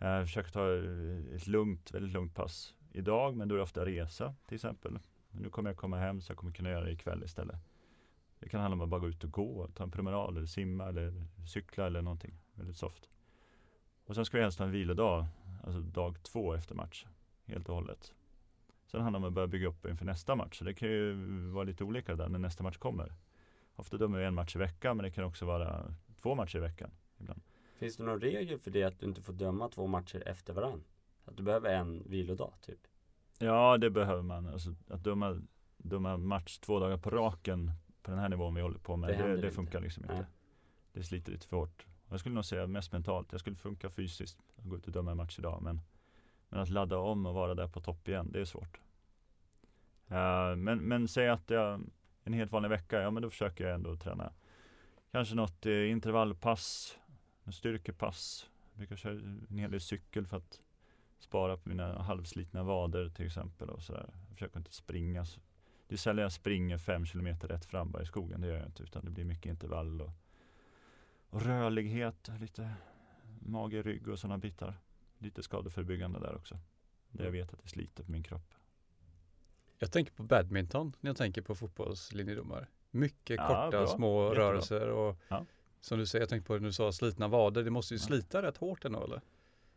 Eh, 0.00 0.08
jag 0.08 0.26
försöker 0.26 0.50
ta 0.50 0.74
eh, 0.74 1.36
ett 1.36 1.46
lugnt, 1.46 1.94
väldigt 1.94 2.12
lugnt 2.12 2.34
pass 2.34 2.74
idag, 2.92 3.36
men 3.36 3.48
då 3.48 3.54
är 3.54 3.56
det 3.56 3.62
ofta 3.62 3.86
resa 3.86 4.34
till 4.46 4.54
exempel. 4.54 4.98
Nu 5.30 5.50
kommer 5.50 5.70
jag 5.70 5.76
komma 5.76 5.98
hem 5.98 6.20
så 6.20 6.30
jag 6.30 6.38
kommer 6.38 6.52
kunna 6.52 6.70
göra 6.70 6.84
det 6.84 6.92
ikväll 6.92 7.24
istället. 7.24 7.56
Det 8.38 8.48
kan 8.48 8.60
handla 8.60 8.74
om 8.74 8.80
att 8.80 8.88
bara 8.88 9.00
gå 9.00 9.08
ut 9.08 9.24
och 9.24 9.30
gå, 9.30 9.68
ta 9.74 9.84
en 9.84 9.90
promenad 9.90 10.36
eller 10.36 10.46
simma 10.46 10.88
eller 10.88 11.26
cykla 11.46 11.86
eller 11.86 12.02
någonting 12.02 12.34
väldigt 12.54 12.76
soft. 12.76 13.10
Och 14.04 14.14
sen 14.14 14.24
ska 14.24 14.36
vi 14.36 14.42
helst 14.42 14.58
ha 14.58 14.66
en 14.66 14.72
vilodag, 14.72 15.26
alltså 15.64 15.80
dag 15.80 16.22
två 16.22 16.54
efter 16.54 16.74
match, 16.74 17.06
helt 17.46 17.68
och 17.68 17.74
hållet. 17.74 18.14
Sen 18.86 19.00
handlar 19.00 19.20
det 19.20 19.26
om 19.26 19.28
att 19.30 19.34
börja 19.34 19.46
bygga 19.46 19.68
upp 19.68 19.86
inför 19.86 20.04
nästa 20.04 20.34
match, 20.34 20.58
så 20.58 20.64
det 20.64 20.74
kan 20.74 20.88
ju 20.88 21.14
vara 21.50 21.64
lite 21.64 21.84
olika 21.84 22.16
där 22.16 22.28
när 22.28 22.38
nästa 22.38 22.62
match 22.62 22.76
kommer. 22.76 23.12
Ofta 23.74 23.96
dömer 23.96 24.18
vi 24.18 24.24
en 24.24 24.34
match 24.34 24.56
i 24.56 24.58
veckan, 24.58 24.96
men 24.96 25.04
det 25.04 25.10
kan 25.10 25.24
också 25.24 25.46
vara 25.46 25.94
två 26.22 26.34
matcher 26.34 26.56
i 26.56 26.60
veckan 26.60 26.90
ibland. 27.18 27.42
Finns 27.80 27.96
det 27.96 28.04
någon 28.04 28.20
regel 28.20 28.58
för 28.58 28.70
det 28.70 28.82
att 28.82 29.00
du 29.00 29.06
inte 29.06 29.22
får 29.22 29.32
döma 29.32 29.68
två 29.68 29.86
matcher 29.86 30.22
efter 30.26 30.52
varann? 30.52 30.84
Att 31.24 31.36
du 31.36 31.42
behöver 31.42 31.74
en 31.74 32.02
vilodag 32.06 32.52
typ? 32.60 32.78
Ja, 33.38 33.78
det 33.78 33.90
behöver 33.90 34.22
man. 34.22 34.46
Alltså, 34.46 34.74
att 34.88 35.04
döma, 35.04 35.42
döma 35.76 36.16
match 36.16 36.58
två 36.58 36.80
dagar 36.80 36.96
på 36.96 37.10
raken 37.10 37.72
på 38.02 38.10
den 38.10 38.20
här 38.20 38.28
nivån 38.28 38.54
vi 38.54 38.60
håller 38.60 38.78
på 38.78 38.96
med, 38.96 39.18
det, 39.18 39.28
det, 39.28 39.36
det 39.36 39.50
funkar 39.50 39.80
liksom 39.80 40.04
inte. 40.04 40.26
Det 40.92 41.02
sliter 41.02 41.32
lite 41.32 41.46
för 41.46 41.56
hårt. 41.56 41.86
Jag 42.10 42.20
skulle 42.20 42.34
nog 42.34 42.44
säga 42.44 42.66
mest 42.66 42.92
mentalt. 42.92 43.32
Jag 43.32 43.40
skulle 43.40 43.56
funka 43.56 43.90
fysiskt 43.90 44.38
att 44.56 44.64
gå 44.64 44.76
ut 44.76 44.86
och 44.86 44.92
döma 44.92 45.10
en 45.10 45.16
match 45.16 45.38
idag. 45.38 45.62
Men, 45.62 45.80
men 46.48 46.60
att 46.60 46.68
ladda 46.68 46.98
om 46.98 47.26
och 47.26 47.34
vara 47.34 47.54
där 47.54 47.68
på 47.68 47.80
topp 47.80 48.08
igen, 48.08 48.30
det 48.32 48.40
är 48.40 48.44
svårt. 48.44 48.80
Uh, 50.10 50.56
men, 50.56 50.78
men 50.78 51.08
säg 51.08 51.28
att 51.28 51.50
jag 51.50 51.80
en 52.24 52.32
helt 52.32 52.52
vanlig 52.52 52.68
vecka, 52.68 53.00
ja 53.00 53.10
men 53.10 53.22
då 53.22 53.30
försöker 53.30 53.64
jag 53.64 53.74
ändå 53.74 53.96
träna 53.96 54.32
kanske 55.12 55.34
något 55.34 55.66
eh, 55.66 55.90
intervallpass 55.90 56.98
styrkepass. 57.48 58.50
Jag 58.72 58.78
brukar 58.78 58.96
köra 58.96 59.12
en 59.12 59.58
hel 59.58 59.70
del 59.70 59.80
cykel 59.80 60.26
för 60.26 60.36
att 60.36 60.60
spara 61.18 61.56
på 61.56 61.68
mina 61.68 62.02
halvslitna 62.02 62.62
vader 62.62 63.08
till 63.08 63.26
exempel. 63.26 63.68
Och 63.70 63.82
så 63.82 63.92
där. 63.92 64.10
Jag 64.28 64.34
försöker 64.34 64.58
inte 64.58 64.72
springa. 64.72 65.26
Det 65.88 65.94
är 65.94 65.98
sällan 65.98 66.22
jag 66.22 66.32
springer 66.32 66.78
fem 66.78 67.06
kilometer 67.06 67.48
rätt 67.48 67.64
fram 67.64 67.90
bara 67.90 68.02
i 68.02 68.06
skogen. 68.06 68.40
Det 68.40 68.46
gör 68.46 68.56
jag 68.56 68.66
inte. 68.66 68.82
Utan 68.82 69.04
det 69.04 69.10
blir 69.10 69.24
mycket 69.24 69.46
intervall 69.46 70.02
och, 70.02 70.10
och 71.30 71.42
rörlighet. 71.42 72.30
Lite 72.40 72.74
mage, 73.40 73.82
rygg 73.82 74.08
och 74.08 74.18
sådana 74.18 74.38
bitar. 74.38 74.80
Lite 75.18 75.42
skadeförebyggande 75.42 76.20
där 76.20 76.36
också. 76.36 76.58
Där 77.10 77.24
jag 77.24 77.32
vet 77.32 77.52
att 77.52 77.62
det 77.62 77.68
sliter 77.68 78.04
på 78.04 78.10
min 78.10 78.22
kropp. 78.22 78.54
Jag 79.78 79.92
tänker 79.92 80.12
på 80.12 80.22
badminton 80.22 80.92
när 81.00 81.08
jag 81.08 81.16
tänker 81.16 81.42
på 81.42 81.54
fotbollslinjedomare. 81.54 82.66
Mycket 82.90 83.36
ja, 83.36 83.46
korta 83.46 83.70
bra. 83.70 83.86
små 83.86 84.24
Jättebra. 84.24 84.48
rörelser 84.48 84.88
och 84.88 85.16
ja. 85.28 85.46
Som 85.80 85.98
du 85.98 86.06
säger, 86.06 86.22
jag 86.22 86.28
tänkte 86.28 86.46
på 86.46 86.58
det 86.58 86.64
du 86.64 86.72
sa, 86.72 86.92
slitna 86.92 87.28
vader. 87.28 87.62
Det 87.62 87.70
måste 87.70 87.94
ju 87.94 87.98
slita 87.98 88.42
rätt 88.42 88.56
hårt 88.56 88.84
ändå 88.84 89.04
eller? 89.04 89.20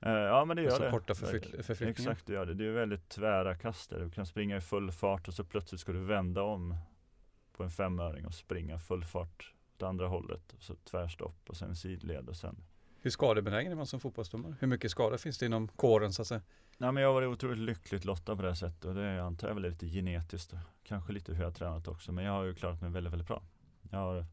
Eh, 0.06 0.12
ja 0.12 0.46
men 0.46 0.58
det 0.58 0.64
gör 0.64 0.72
så 0.72 0.84
det. 0.84 0.92
korta 0.92 1.16
förflyttningar. 1.16 1.92
Exakt 1.92 2.26
det 2.26 2.34
gör 2.34 2.46
det. 2.46 2.54
Det 2.54 2.66
är 2.66 2.72
väldigt 2.72 3.10
tvära 3.10 3.56
kaster. 3.56 4.00
Du 4.00 4.10
kan 4.10 4.26
springa 4.26 4.58
i 4.58 4.62
full 4.62 4.92
fart 4.92 5.28
och 5.28 5.34
så 5.34 5.44
plötsligt 5.44 5.82
ska 5.82 5.92
du 5.92 6.00
vända 6.00 6.42
om 6.42 6.76
på 7.58 7.64
en 7.64 7.72
femöring 7.72 8.26
och 8.26 8.34
springa 8.34 8.80
full 8.80 9.06
fart 9.06 9.54
åt 9.76 9.84
andra 9.84 10.08
hållet. 10.08 10.54
Och 10.54 10.64
så 10.64 10.76
tvärstopp 10.76 11.50
och 11.50 11.58
sen 11.58 11.76
sidled 11.76 12.30
och 12.30 12.36
sen. 12.36 12.56
Hur 13.02 13.10
skadebenägen 13.10 13.72
är 13.72 13.76
man 13.76 13.86
som 13.86 14.00
fotbollsdomare? 14.00 14.56
Hur 14.60 14.68
mycket 14.68 14.92
skada 14.92 15.18
finns 15.18 15.38
det 15.38 15.46
inom 15.46 15.68
kåren 15.68 16.14
så 16.14 16.22
att 16.22 16.28
säga? 16.28 16.42
Nej, 16.78 16.92
men 16.92 17.04
jag 17.04 17.10
har 17.10 17.14
varit 17.14 17.30
otroligt 17.30 17.58
lyckligt 17.58 18.06
lottad 18.06 18.36
på 18.36 18.42
det 18.42 18.48
här 18.48 18.56
sättet 18.56 18.86
och 18.86 18.96
det 18.96 19.24
antar 19.24 19.48
jag 19.48 19.56
väl 19.56 19.66
är 19.66 19.70
lite 19.70 19.88
genetiskt. 19.88 20.54
Kanske 20.84 21.14
lite 21.14 21.34
hur 21.34 21.40
jag 21.40 21.48
har 21.48 21.54
tränat 21.54 21.88
också 21.88 22.12
men 22.12 22.26
jag 22.26 22.32
har 22.32 22.44
ju 22.44 22.56
klarat 22.56 22.82
mig 22.82 22.92
väldigt, 22.92 23.14
väldigt 23.14 23.28
bra. 23.28 23.44
Jag 23.92 24.00
har 24.00 24.26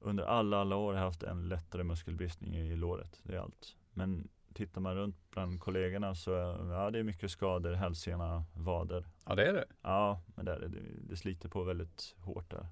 under 0.00 0.24
alla, 0.24 0.60
alla 0.60 0.76
år 0.76 0.92
har 0.92 0.98
jag 0.98 1.06
haft 1.06 1.22
en 1.22 1.48
lättare 1.48 1.82
muskelbristning 1.82 2.56
i 2.56 2.76
låret. 2.76 3.20
Det 3.22 3.34
är 3.34 3.40
allt. 3.40 3.76
Men 3.92 4.28
tittar 4.54 4.80
man 4.80 4.94
runt 4.94 5.30
bland 5.30 5.60
kollegorna 5.60 6.14
så 6.14 6.30
ja, 6.70 6.90
det 6.90 6.98
är 6.98 7.02
mycket 7.02 7.30
skador, 7.30 7.72
hälsena, 7.72 8.44
vader. 8.54 9.06
Ja 9.26 9.34
det 9.34 9.46
är 9.46 9.52
det. 9.52 9.64
Ja, 9.82 10.22
men 10.34 10.44
det, 10.44 10.52
är 10.52 10.60
det, 10.60 10.68
det 11.00 11.16
sliter 11.16 11.48
på 11.48 11.62
väldigt 11.62 12.14
hårt 12.18 12.50
där. 12.50 12.66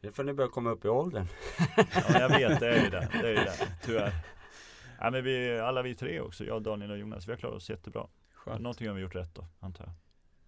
Det 0.00 0.08
är 0.08 0.12
för 0.12 0.22
att 0.22 0.26
ni 0.26 0.32
börjar 0.32 0.50
komma 0.50 0.70
upp 0.70 0.84
i 0.84 0.88
åldern. 0.88 1.26
Ja, 1.76 2.20
jag 2.20 2.28
vet, 2.28 2.60
det 2.60 2.68
är 2.68 2.84
ju 2.84 2.90
det. 2.90 3.08
Det 3.12 3.26
är 3.26 3.30
ju 3.30 3.44
det, 3.44 3.78
tyvärr. 3.82 4.12
Ja, 5.00 5.10
men 5.10 5.24
vi, 5.24 5.58
alla 5.58 5.82
vi 5.82 5.94
tre 5.94 6.20
också, 6.20 6.44
jag, 6.44 6.62
Daniel 6.62 6.90
och 6.90 6.98
Jonas, 6.98 7.28
vi 7.28 7.32
har 7.32 7.38
klarat 7.38 7.56
oss 7.56 7.70
jättebra. 7.70 8.06
Skönt. 8.34 8.60
Någonting 8.60 8.88
har 8.88 8.94
vi 8.94 9.02
gjort 9.02 9.14
rätt 9.14 9.34
då, 9.34 9.46
antar 9.60 9.84
jag. 9.84 9.94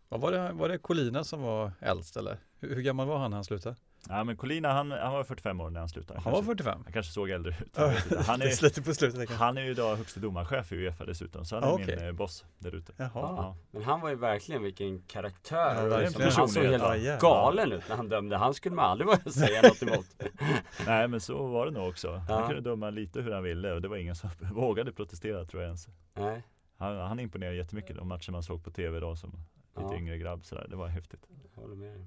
Ja, 0.09 0.17
var, 0.17 0.33
det, 0.33 0.53
var 0.53 0.69
det 0.69 0.79
Colina 0.79 1.25
som 1.25 1.43
var 1.43 1.73
äldst 1.81 2.17
eller? 2.17 2.39
Hur, 2.59 2.75
hur 2.75 2.83
gammal 2.83 3.07
var 3.07 3.19
han 3.19 3.31
när 3.31 3.37
han 3.37 3.45
slutade? 3.45 3.77
Ja, 4.09 4.25
men 4.25 4.37
Colina 4.37 4.73
han, 4.73 4.91
han 4.91 5.13
var 5.13 5.25
45 5.25 5.61
år 5.61 5.71
när 5.71 5.81
han 5.81 5.89
slutade. 5.89 6.21
Han 6.21 6.33
var 6.33 6.39
Kanske- 6.41 6.51
45? 6.65 6.81
Han 6.85 6.93
kanske 6.93 7.13
såg 7.13 7.31
äldre 7.31 7.57
ut. 7.61 7.77
Han 8.27 8.43
är, 8.43 8.85
på 8.85 8.95
slutet 8.95 9.31
han 9.31 9.59
är 9.59 9.63
ju 9.63 9.71
idag 9.71 9.97
högsta 9.97 10.21
domarchef 10.21 10.73
i 10.73 10.77
Uefa 10.77 11.05
dessutom, 11.05 11.45
så 11.45 11.57
han 11.57 11.65
är 11.65 11.69
Ah, 11.69 11.79
min 11.79 11.99
eh, 12.07 12.13
boss 12.13 12.45
där 12.59 12.75
ute. 12.75 12.93
Jaha. 12.97 13.11
Ja. 13.15 13.57
Men 13.71 13.83
han 13.83 14.01
var 14.01 14.09
ju 14.09 14.15
verkligen 14.17 14.63
vilken 14.63 15.03
karaktär. 15.03 15.75
Ja, 15.75 15.85
verkligen. 15.85 16.31
han 16.33 16.49
såg 16.49 16.63
helt 16.65 16.83
ja, 16.83 16.97
jävlar. 16.97 17.21
galen 17.21 17.73
ut 17.73 17.89
när 17.89 17.97
han 17.97 18.09
dömde. 18.09 18.37
Han 18.37 18.55
skulle 18.55 18.75
man 18.75 18.85
aldrig 18.85 19.07
våga 19.07 19.31
säga 19.31 19.63
något 19.63 19.83
emot. 19.83 20.07
Nej 20.87 21.09
men 21.09 21.21
så 21.21 21.47
var 21.47 21.67
det 21.67 21.73
nog 21.73 21.89
också. 21.89 22.09
Ja. 22.29 22.35
Han 22.35 22.47
kunde 22.47 22.61
döma 22.71 22.91
lite 22.91 23.21
hur 23.21 23.33
han 23.33 23.43
ville 23.43 23.73
och 23.73 23.83
det 23.83 23.89
var 23.89 23.97
ingen 23.97 24.15
som 24.15 24.31
vågade 24.53 24.93
protestera 24.93 25.45
tror 25.45 25.63
jag 25.63 25.69
ens. 25.69 25.87
Nej. 26.15 26.43
Han, 26.79 26.97
han 26.97 27.21
imponerade 27.21 27.57
jättemycket 27.57 27.97
de 27.97 28.09
matcher 28.09 28.33
man 28.33 28.43
såg 28.43 28.65
på 28.65 28.71
tv 28.71 29.01
då 29.01 29.17
som 29.17 29.33
lite 29.79 29.95
yngre 29.97 30.19
grabb 30.19 30.45
sådär. 30.45 30.67
Det 30.71 30.77
var 30.77 30.89
häftigt. 30.89 31.27
Jag 31.55 31.63
håller 31.63 31.75
med 31.77 31.93
dig. 31.97 32.07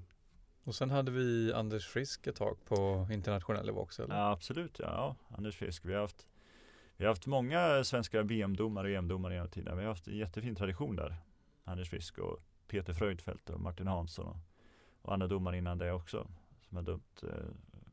Och 0.66 0.74
sen 0.74 0.90
hade 0.90 1.10
vi 1.10 1.52
Anders 1.52 1.86
Frisk 1.86 2.26
ett 2.26 2.36
tag 2.36 2.56
på 2.64 3.08
internationell 3.12 3.66
nivå 3.66 3.80
också 3.80 4.04
eller? 4.04 4.16
Ja, 4.16 4.30
absolut, 4.30 4.78
ja. 4.78 5.16
Anders 5.28 5.56
Fisk. 5.56 5.84
Vi 5.84 5.94
har 5.94 6.00
haft, 6.00 6.26
vi 6.96 7.04
har 7.04 7.10
haft 7.10 7.26
många 7.26 7.84
svenska 7.84 8.22
VM-domare 8.22 8.88
och 8.88 8.94
EM-domare 8.94 9.34
genom 9.34 9.48
tiden. 9.48 9.76
Vi 9.76 9.82
har 9.82 9.88
haft 9.88 10.08
en 10.08 10.16
jättefin 10.16 10.54
tradition 10.54 10.96
där. 10.96 11.16
Anders 11.64 11.90
Fisk 11.90 12.18
och 12.18 12.38
Peter 12.68 12.92
Fröjdfält 12.92 13.50
och 13.50 13.60
Martin 13.60 13.86
Hansson 13.86 14.26
och, 14.26 14.36
och 15.02 15.12
andra 15.12 15.26
domare 15.26 15.58
innan 15.58 15.78
det 15.78 15.92
också. 15.92 16.26
Som 16.68 16.76
har 16.76 16.84
dömt 16.84 17.22
eh, 17.22 17.28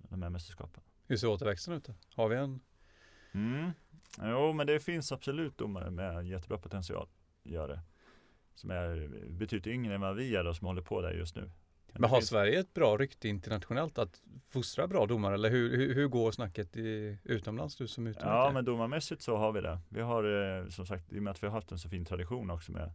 de 0.09 0.23
här 0.23 0.29
mästerskapen. 0.29 0.83
Hur 1.07 1.17
ser 1.17 1.27
återväxten 1.27 1.73
ut? 1.73 1.89
Har 2.15 2.29
vi 2.29 2.35
en? 2.35 2.59
Mm. 3.31 3.71
Jo, 4.21 4.53
men 4.53 4.67
det 4.67 4.79
finns 4.79 5.11
absolut 5.11 5.57
domare 5.57 5.91
med 5.91 6.27
jättebra 6.27 6.57
potential. 6.57 7.07
Gör 7.43 7.67
det. 7.67 7.79
Som 8.55 8.71
är 8.71 9.07
betydligt 9.29 9.67
yngre 9.67 9.95
än 9.95 10.01
vad 10.01 10.15
vi 10.15 10.35
är 10.35 10.43
då, 10.43 10.53
som 10.53 10.67
håller 10.67 10.81
på 10.81 11.01
där 11.01 11.11
just 11.11 11.35
nu. 11.35 11.51
Men 11.99 12.09
har 12.09 12.21
Sverige 12.21 12.59
ett 12.59 12.73
bra 12.73 12.97
rykte 12.97 13.27
internationellt 13.27 13.97
att 13.97 14.21
fostra 14.49 14.87
bra 14.87 15.05
domare? 15.05 15.33
Eller 15.33 15.49
hur, 15.49 15.77
hur, 15.77 15.95
hur 15.95 16.07
går 16.07 16.31
snacket 16.31 16.77
i, 16.77 17.17
utomlands, 17.23 17.75
du 17.75 17.87
som 17.87 18.07
utomlands? 18.07 18.47
Ja, 18.47 18.51
men 18.53 18.65
domarmässigt 18.65 19.21
så 19.21 19.37
har 19.37 19.51
vi 19.51 19.61
det. 19.61 19.79
Vi 19.89 20.01
har 20.01 20.57
eh, 20.59 20.67
som 20.69 20.85
sagt, 20.85 21.13
i 21.13 21.19
och 21.19 21.23
med 21.23 21.31
att 21.31 21.43
vi 21.43 21.47
har 21.47 21.53
haft 21.53 21.71
en 21.71 21.79
så 21.79 21.89
fin 21.89 22.05
tradition 22.05 22.49
också 22.49 22.71
med 22.71 22.91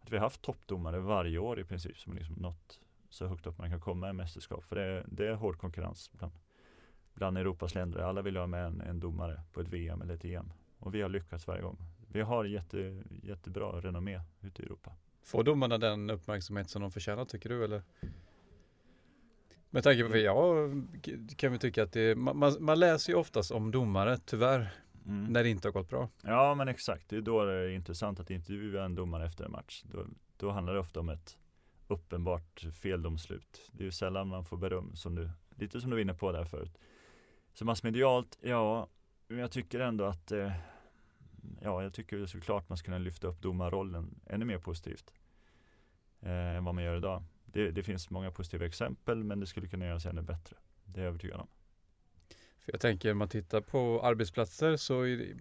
att 0.00 0.12
vi 0.12 0.16
har 0.16 0.24
haft 0.24 0.42
toppdomare 0.42 1.00
varje 1.00 1.38
år 1.38 1.60
i 1.60 1.64
princip 1.64 1.98
som 1.98 2.14
liksom 2.14 2.36
nått 2.36 2.80
så 3.10 3.26
högt 3.26 3.46
upp 3.46 3.58
man 3.58 3.70
kan 3.70 3.80
komma 3.80 4.10
i 4.10 4.12
mästerskap. 4.12 4.64
För 4.64 4.76
det 4.76 4.82
är, 4.82 5.04
det 5.08 5.26
är 5.26 5.34
hård 5.34 5.58
konkurrens 5.58 6.10
bland, 6.12 6.32
bland 7.14 7.38
Europas 7.38 7.74
länder. 7.74 7.98
Alla 8.00 8.22
vill 8.22 8.36
ha 8.36 8.46
med 8.46 8.66
en, 8.66 8.80
en 8.80 9.00
domare 9.00 9.40
på 9.52 9.60
ett 9.60 9.68
VM 9.68 10.02
eller 10.02 10.14
ett 10.14 10.24
EM. 10.24 10.52
Och 10.78 10.94
vi 10.94 11.02
har 11.02 11.08
lyckats 11.08 11.46
varje 11.46 11.62
gång. 11.62 11.78
Vi 12.08 12.20
har 12.20 12.44
jätte, 12.44 13.02
jättebra 13.22 13.80
renommé 13.80 14.20
ute 14.40 14.62
i 14.62 14.64
Europa. 14.64 14.92
Får 15.22 15.44
domarna 15.44 15.78
den 15.78 16.10
uppmärksamhet 16.10 16.70
som 16.70 16.82
de 16.82 16.90
förtjänar 16.90 17.24
tycker 17.24 17.48
du 17.48 17.64
eller? 17.64 17.82
Med 19.74 19.84
tanke 19.84 20.02
på, 20.02 20.08
för 20.08 20.18
jag 20.18 20.70
kan 21.36 21.52
vi 21.52 21.58
tycka 21.58 21.82
att 21.82 21.92
det, 21.92 22.14
man, 22.14 22.56
man, 22.60 22.78
läser 22.78 23.12
ju 23.12 23.18
oftast 23.18 23.50
om 23.50 23.70
domare 23.70 24.18
tyvärr 24.24 24.70
Mm. 25.06 25.32
när 25.32 25.42
det 25.42 25.48
inte 25.48 25.68
har 25.68 25.72
gått 25.72 25.88
bra. 25.88 26.08
Ja 26.22 26.54
men 26.54 26.68
exakt, 26.68 27.08
det 27.08 27.16
är 27.16 27.20
då 27.20 27.44
det 27.44 27.52
är 27.52 27.68
intressant 27.68 28.20
att 28.20 28.30
intervjua 28.30 28.84
en 28.84 28.94
domare 28.94 29.26
efter 29.26 29.44
en 29.44 29.52
match. 29.52 29.82
Då, 29.84 30.06
då 30.36 30.50
handlar 30.50 30.74
det 30.74 30.80
ofta 30.80 31.00
om 31.00 31.08
ett 31.08 31.38
uppenbart 31.88 32.64
feldomslut. 32.82 33.70
Det 33.72 33.82
är 33.82 33.84
ju 33.84 33.92
sällan 33.92 34.28
man 34.28 34.44
får 34.44 34.56
beröm, 34.56 34.96
som 34.96 35.14
du, 35.14 35.30
lite 35.56 35.80
som 35.80 35.90
du 35.90 35.96
var 35.96 36.00
inne 36.00 36.14
på 36.14 36.32
där 36.32 36.44
förut. 36.44 36.78
Så 37.54 37.64
massmedialt, 37.64 38.38
ja, 38.42 38.88
men 39.28 39.38
jag 39.38 39.50
tycker 39.50 39.80
ändå 39.80 40.04
att 40.04 40.32
eh, 40.32 40.52
Ja, 41.60 41.82
jag 41.82 41.92
tycker 41.92 42.26
såklart 42.26 42.68
man 42.68 42.78
ska 42.78 42.84
kunna 42.84 42.98
lyfta 42.98 43.26
upp 43.26 43.42
domarrollen 43.42 44.20
ännu 44.26 44.44
mer 44.44 44.58
positivt 44.58 45.14
eh, 46.20 46.56
än 46.56 46.64
vad 46.64 46.74
man 46.74 46.84
gör 46.84 46.96
idag. 46.96 47.22
Det, 47.52 47.70
det 47.70 47.82
finns 47.82 48.10
många 48.10 48.30
positiva 48.30 48.66
exempel, 48.66 49.24
men 49.24 49.40
det 49.40 49.46
skulle 49.46 49.68
kunna 49.68 49.86
göras 49.86 50.06
ännu 50.06 50.22
bättre. 50.22 50.56
Det 50.84 51.00
är 51.00 51.04
jag 51.04 51.08
övertygad 51.08 51.40
om. 51.40 51.48
För 52.64 52.72
jag 52.72 52.80
tänker 52.80 53.12
om 53.12 53.18
man 53.18 53.28
tittar 53.28 53.60
på 53.60 54.00
arbetsplatser 54.02 54.76
så 54.76 55.02
det, 55.02 55.34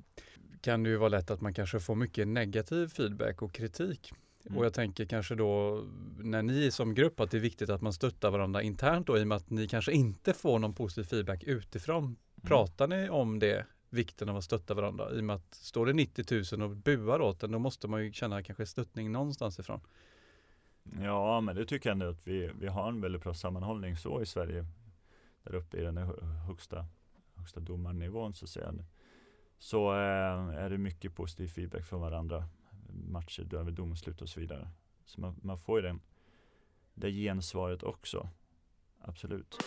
kan 0.62 0.84
det 0.84 0.90
ju 0.90 0.98
vara 0.98 1.10
lätt 1.10 1.32
att 1.32 1.42
man 1.42 1.54
kanske 1.54 1.80
får 1.80 1.96
mycket 1.96 2.28
negativ 2.28 2.88
feedback 2.88 3.42
och 3.42 3.54
kritik. 3.54 4.14
Mm. 4.46 4.58
Och 4.58 4.66
jag 4.66 4.74
tänker 4.74 5.06
kanske 5.06 5.36
då 5.36 5.84
när 6.20 6.42
ni 6.42 6.72
som 6.72 6.96
grupp 6.96 7.20
att 7.20 7.32
det 7.32 7.38
är 7.38 7.42
viktigt 7.42 7.70
att 7.70 7.82
man 7.82 7.94
stöttar 7.94 8.32
varandra 8.32 8.62
internt 8.62 9.08
då 9.08 9.18
i 9.18 9.24
och 9.24 9.28
med 9.28 9.36
att 9.36 9.50
ni 9.50 9.68
kanske 9.68 9.92
inte 9.92 10.34
får 10.34 10.60
någon 10.60 10.74
positiv 10.74 11.04
feedback 11.04 11.44
utifrån. 11.44 12.04
Mm. 12.04 12.16
Pratar 12.44 12.88
ni 12.88 13.10
om 13.10 13.40
det, 13.40 13.66
vikten 13.90 14.30
av 14.30 14.38
att 14.38 14.44
stötta 14.44 14.74
varandra? 14.74 15.12
I 15.12 15.20
och 15.20 15.24
med 15.24 15.36
att 15.36 15.54
står 15.54 15.86
det 15.86 15.94
90 15.94 16.58
000 16.58 16.70
och 16.70 16.78
buar 16.78 17.22
åt 17.22 17.44
en 17.44 17.52
då 17.52 17.60
måste 17.60 17.88
man 17.88 18.04
ju 18.04 18.14
känna 18.14 18.44
kanske 18.44 18.66
stöttning 18.66 19.12
någonstans 19.12 19.60
ifrån. 19.60 19.82
Ja, 20.84 21.42
men 21.42 21.56
det 21.56 21.66
tycker 21.66 21.90
jag 21.90 21.94
ändå 21.94 22.10
att 22.10 22.28
vi, 22.28 22.52
vi 22.60 22.68
har 22.68 22.90
en 22.90 23.02
väldigt 23.02 23.24
bra 23.24 23.34
sammanhållning 23.34 23.98
så 23.98 24.22
i 24.22 24.26
Sverige. 24.26 24.66
Där 25.44 25.56
uppe 25.56 25.78
i 25.78 25.82
den 25.82 25.98
högsta, 26.48 26.86
högsta 27.36 27.60
domarnivån 27.60 28.34
så 28.34 28.46
att 28.46 28.50
säga. 28.50 28.74
Så 29.58 29.92
eh, 29.94 30.64
är 30.64 30.70
det 30.70 30.78
mycket 30.78 31.16
positiv 31.16 31.48
feedback 31.48 31.86
från 31.86 32.02
varandra. 32.02 32.46
Matcher 32.94 33.56
över 33.56 33.72
domslut 33.72 34.22
och 34.22 34.30
så 34.30 34.40
vidare. 34.40 34.70
Så 35.06 35.22
man, 35.22 35.36
man 35.42 35.58
får 35.58 35.80
ju 35.80 35.88
den, 35.88 36.02
det 36.94 37.12
gensvaret 37.12 37.84
också. 37.84 38.30
Absolut. 39.02 39.58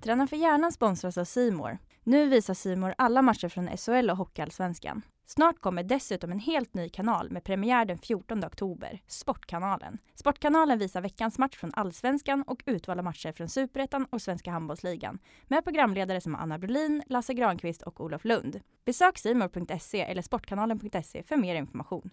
Träna 0.00 0.26
för 0.26 0.36
hjärnan 0.36 0.72
sponsras 0.72 1.18
av 1.18 1.24
Simor. 1.24 1.78
Nu 2.04 2.28
visar 2.28 2.54
Simor 2.54 2.94
alla 2.98 3.22
matcher 3.22 3.48
från 3.48 3.76
SHL 3.76 4.10
och 4.10 4.16
Hockeyallsvenskan. 4.16 5.02
Snart 5.26 5.60
kommer 5.60 5.82
dessutom 5.82 6.32
en 6.32 6.38
helt 6.38 6.74
ny 6.74 6.88
kanal 6.88 7.30
med 7.30 7.44
premiär 7.44 7.84
den 7.84 7.98
14 7.98 8.44
oktober, 8.44 9.02
Sportkanalen. 9.06 9.98
Sportkanalen 10.14 10.78
visar 10.78 11.00
veckans 11.00 11.38
match 11.38 11.56
från 11.56 11.74
Allsvenskan 11.74 12.44
och 12.46 12.62
utvalda 12.66 13.02
matcher 13.02 13.32
från 13.32 13.48
Superettan 13.48 14.06
och 14.10 14.22
Svenska 14.22 14.50
Handbollsligan 14.50 15.18
med 15.48 15.64
programledare 15.64 16.20
som 16.20 16.34
Anna 16.34 16.58
Brolin, 16.58 17.02
Lasse 17.06 17.34
Granqvist 17.34 17.82
och 17.82 18.00
Olof 18.00 18.24
Lund. 18.24 18.60
Besök 18.84 19.18
simor.se 19.18 20.00
eller 20.00 20.22
sportkanalen.se 20.22 21.22
för 21.22 21.36
mer 21.36 21.54
information. 21.54 22.10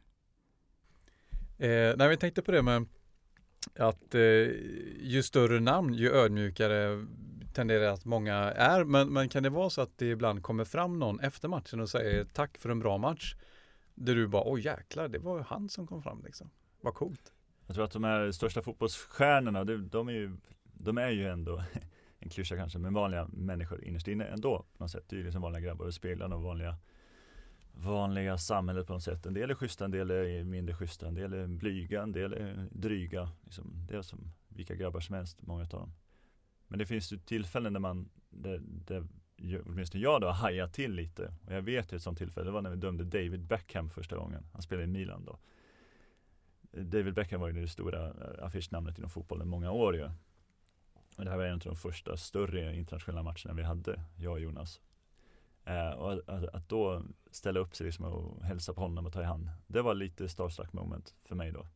Eh, 1.58 1.68
när 1.70 2.10
vi 2.10 2.18
tänkte 2.18 2.42
på 2.42 2.52
det 2.52 2.62
med 2.62 2.86
att 3.80 4.16
eh, 4.16 4.22
ju 5.02 5.24
större 5.24 5.60
namn, 5.60 5.94
ju 5.94 6.12
ödmjukare 6.12 7.06
tenderar 7.58 7.94
att 7.94 8.06
många 8.06 8.36
är. 8.36 8.84
Men, 8.84 9.14
men 9.14 9.30
kan 9.30 9.44
det 9.44 9.50
vara 9.50 9.70
så 9.70 9.82
att 9.82 9.98
det 9.98 10.06
ibland 10.06 10.44
kommer 10.44 10.66
fram 10.66 11.00
någon 11.00 11.20
efter 11.20 11.48
matchen 11.48 11.80
och 11.80 11.90
säger 11.90 12.26
tack 12.26 12.58
för 12.58 12.70
en 12.70 12.80
bra 12.80 12.98
match? 12.98 13.36
Där 13.96 14.16
du 14.16 14.28
bara, 14.28 14.44
oj 14.46 14.66
jäklar, 14.66 15.08
det 15.08 15.20
var 15.20 15.38
ju 15.38 15.44
han 15.44 15.70
som 15.70 15.88
kom 15.88 16.04
fram 16.04 16.22
liksom. 16.26 16.50
Vad 16.82 16.94
coolt. 16.94 17.34
Jag 17.66 17.76
tror 17.76 17.86
att 17.86 17.92
de 17.92 18.04
här 18.04 18.32
största 18.32 18.62
fotbollsstjärnorna, 18.62 19.64
de, 19.64 19.90
de, 19.90 20.08
är, 20.08 20.14
ju, 20.14 20.38
de 20.64 20.98
är 20.98 21.10
ju 21.10 21.28
ändå 21.28 21.64
en 22.20 22.30
klyscha 22.30 22.56
kanske, 22.56 22.80
men 22.80 22.94
vanliga 22.94 23.28
människor 23.34 23.84
innerst 23.84 24.08
inne 24.08 24.26
ändå 24.26 24.66
på 24.78 24.84
något 24.84 24.92
sätt. 24.92 25.04
Det 25.08 25.16
är 25.16 25.18
ju 25.18 25.24
liksom 25.24 25.42
vanliga 25.42 25.62
grabbar 25.62 25.86
och 25.86 25.94
speglar 25.94 26.34
och 26.34 26.42
vanliga 26.42 26.76
vanliga 27.72 28.38
samhället 28.38 28.88
på 28.88 28.94
något 28.94 29.04
sätt. 29.04 29.26
En 29.26 29.34
del 29.34 29.50
är 29.50 29.56
schyssta, 29.56 29.86
en 29.86 29.92
del 29.92 30.12
är 30.12 30.44
mindre 30.44 30.76
schyssta, 30.76 31.08
en 31.08 31.14
del 31.14 31.34
är 31.34 31.48
blyga, 31.48 32.04
en 32.04 32.12
del 32.12 32.34
är 32.34 32.68
dryga. 32.72 33.30
Liksom, 33.44 33.86
det 33.88 33.98
är 33.98 34.02
som 34.02 34.34
vilka 34.48 34.76
grabbar 34.76 35.00
som 35.00 35.16
helst, 35.16 35.38
många 35.42 35.62
av 35.62 35.68
dem. 35.68 35.94
Men 36.68 36.80
det 36.80 36.86
finns 36.86 37.14
ju 37.14 37.18
tillfällen 37.18 37.74
där 37.74 37.80
man, 37.80 38.10
där, 38.30 38.62
där 38.64 39.08
ju- 39.38 39.62
åtminstone 39.66 40.04
jag 40.04 40.22
då, 40.22 40.30
hajar 40.30 40.68
till 40.68 40.94
lite. 40.94 41.34
Och 41.46 41.54
jag 41.54 41.62
vet 41.62 41.94
ett 41.94 42.02
sånt 42.04 42.18
tillfälle, 42.18 42.46
det 42.46 42.52
var 42.52 42.62
när 42.62 42.70
vi 42.70 42.76
dömde 42.76 43.04
David 43.04 43.42
Beckham 43.42 43.90
första 43.90 44.16
gången. 44.18 44.46
Han 44.54 44.62
spelade 44.62 44.84
i 44.84 44.88
Milan 44.88 45.26
då. 45.26 45.38
David 46.72 47.14
Beckham 47.14 47.42
var 47.42 47.48
ju 47.48 47.62
det 47.62 47.68
stora 47.68 48.06
eh, 48.08 48.46
affischnamnet 48.46 48.98
inom 48.98 49.10
fotbollen 49.10 49.48
många 49.48 49.72
år 49.72 49.96
ju. 49.96 50.10
Och 51.18 51.26
det 51.26 51.30
här 51.30 51.38
var 51.38 51.46
en 51.46 51.54
av 51.54 51.60
de 51.60 51.76
första 51.76 52.18
större 52.18 52.76
internationella 52.76 53.24
matcherna 53.24 53.54
vi 53.54 53.64
hade, 53.64 54.00
jag 54.18 54.32
och 54.34 54.40
Jonas. 54.40 54.82
Eh, 55.66 55.90
och 55.90 56.14
att, 56.14 56.48
att, 56.54 56.70
då 56.70 57.04
ställa 57.32 57.60
upp 57.60 57.76
sig 57.76 57.86
liksom 57.86 58.06
och 58.06 58.44
hälsa 58.44 58.74
på 58.74 58.82
honom 58.82 59.06
och 59.06 59.14
ta 59.14 59.22
i 59.22 59.26
hand, 59.26 59.50
det 59.68 59.82
var 59.82 59.94
lite 59.94 60.30
starstruck 60.30 60.74
moment 60.74 61.16
för 61.24 61.36
mig 61.36 61.52
då. 61.52 61.68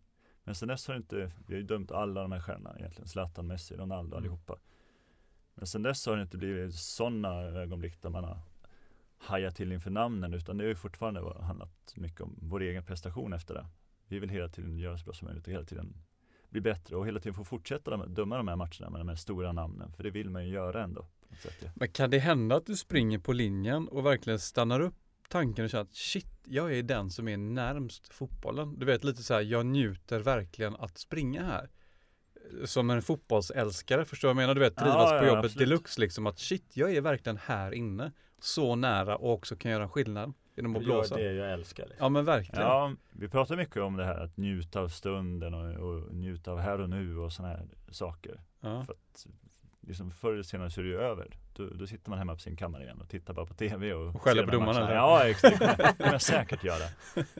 Men 0.43 0.55
sen 0.55 0.67
dess 0.67 0.87
har 0.87 0.95
inte, 0.95 1.31
vi 1.47 1.53
har 1.53 1.59
ju 1.61 1.63
dömt 1.67 1.91
alla 1.91 2.21
de 2.21 2.31
här 2.31 2.39
stjärnorna 2.39 2.75
egentligen, 2.79 3.07
Zlatan, 3.07 3.47
Messi, 3.47 3.75
Ronaldo, 3.75 4.15
Mm. 4.15 4.17
allihopa. 4.17 4.57
Men 5.56 5.68
sen 5.68 5.84
dess 5.84 6.06
har 6.06 6.16
det 6.16 6.22
inte 6.22 6.38
blivit 6.38 6.76
sådana 6.76 7.41
ögonblick 7.41 8.02
där 8.02 8.10
man 8.10 8.24
har 8.24 8.39
hajat 9.18 9.56
till 9.56 9.72
inför 9.72 9.91
namnen, 9.91 10.34
utan 10.34 10.58
det 10.58 10.64
har 10.64 10.70
ju 10.70 10.76
fortfarande 10.76 11.43
handlat 11.43 11.93
mycket 11.95 12.22
om 12.22 12.36
vår 12.41 12.62
egen 12.62 12.84
prestation 12.84 13.34
efter 13.34 13.54
det. 13.54 13.66
Vi 14.08 14.20
vill 14.20 14.30
hela 14.30 14.49
tiden 14.49 14.78
göra 14.78 14.97
så 14.97 15.06
bra 15.06 15.14
som 15.14 15.26
möjligt 15.26 15.47
och 15.47 15.54
hela 15.54 15.66
tiden 15.66 15.93
bli 16.49 16.62
bättre 16.62 16.95
och 16.95 17.08
hela 17.08 17.20
tiden 17.20 17.34
få 17.34 17.43
fortsätta 17.43 17.91
de, 17.91 18.14
döma 18.14 18.38
de 18.38 18.47
här 18.47 18.56
matcherna 18.56 18.89
med 18.89 18.99
de 18.99 19.08
här 19.08 19.16
stora 19.16 19.52
namnen. 19.52 19.93
För 19.93 20.04
det 20.04 20.10
vill 20.10 20.30
man 20.30 20.45
ju 20.45 20.54
göra 20.54 20.84
ändå. 20.84 21.08
på 21.30 21.36
sätt, 21.36 21.58
ja. 21.60 21.70
Men 21.76 21.91
kan 21.91 22.10
det 22.10 22.20
hända 22.20 22.56
att 22.56 22.66
du 22.66 22.76
springer 22.76 23.20
på 23.20 23.34
linjen 23.34 23.88
och 23.88 24.06
verkligen 24.06 24.39
stannar 24.39 24.80
upp 24.80 24.95
tanken 25.30 25.66
och 25.66 25.72
känner 25.72 25.84
att 25.84 25.95
shit, 25.95 26.28
jag 26.45 26.78
är 26.78 26.84
den 26.84 27.10
som 27.10 27.28
är 27.28 27.38
närmst 27.38 28.14
fotbollen. 28.14 28.80
Du 28.80 28.86
vet 28.86 29.04
lite 29.04 29.24
så 29.24 29.34
här, 29.34 29.41
jag 29.41 29.66
njuter 29.66 30.20
verkligen 30.20 30.76
att 30.76 30.97
springa 30.97 31.43
här. 31.43 31.70
Som 32.65 32.89
en 32.89 33.01
fotbollsälskare, 33.01 34.05
förstår 34.05 34.27
du 34.27 34.33
vad 34.33 34.43
jag 34.43 34.47
menar? 34.47 34.55
Du 34.55 34.61
vet, 34.61 34.73
Ja, 34.75 34.81
trivas 34.81 35.11
ja, 35.11 35.19
på 35.19 35.25
jobbet 35.25 35.45
absolut. 35.45 35.69
deluxe 35.69 36.01
liksom 36.01 36.27
att 36.27 36.39
shit, 36.39 36.65
jag 36.73 36.95
är 36.95 37.01
verkligen 37.01 37.37
här 37.37 37.71
inne. 37.73 38.11
Så 38.39 38.75
nära 38.75 39.15
och 39.15 39.33
också 39.33 39.55
kan 39.55 39.71
göra 39.71 39.89
skillnad 39.89 40.33
genom 40.55 40.75
att 40.75 40.83
blåsa. 40.83 41.15
det 41.15 41.33
jag 41.33 41.53
älskar. 41.53 41.83
Liksom. 41.83 42.03
Ja 42.05 42.09
men 42.09 42.25
verkligen. 42.25 42.61
Ja, 42.61 42.93
vi 43.11 43.29
pratar 43.29 43.55
mycket 43.55 43.77
om 43.77 43.97
det 43.97 44.05
här 44.05 44.19
att 44.19 44.37
njuta 44.37 44.79
av 44.79 44.87
stunden 44.87 45.53
och, 45.53 45.89
och 45.89 46.13
njuta 46.13 46.51
av 46.51 46.59
här 46.59 46.81
och 46.81 46.89
nu 46.89 47.17
och 47.17 47.33
sådana 47.33 47.53
här 47.53 47.67
saker. 47.91 48.41
Ja. 48.61 48.83
För 48.83 48.93
att 48.93 49.27
liksom 49.87 50.11
förr 50.11 50.33
eller 50.33 50.43
senare 50.43 50.69
så 50.69 50.79
är 50.81 50.83
det 50.83 50.89
ju 50.89 50.99
över. 51.01 51.37
Då, 51.54 51.68
då 51.68 51.88
sitter 51.88 52.10
man 52.10 52.20
hemma 52.20 52.34
på 52.34 52.39
sin 52.39 52.56
kammare 52.56 52.84
igen 52.84 53.02
och 53.02 53.10
tittar 53.10 53.34
bara 53.34 53.45
på 53.45 53.54
TV 53.54 53.93
och, 53.93 54.16
Och 54.16 54.22
skäller 54.22 54.43
på 54.43 54.52
här 54.52 54.58
domarna? 54.58 54.93
Ja, 54.93 55.28
exakt. 55.28 55.60
Det 55.60 55.95
kommer 55.97 56.12
jag 56.12 56.22
säkert 56.22 56.64
göra. 56.64 56.84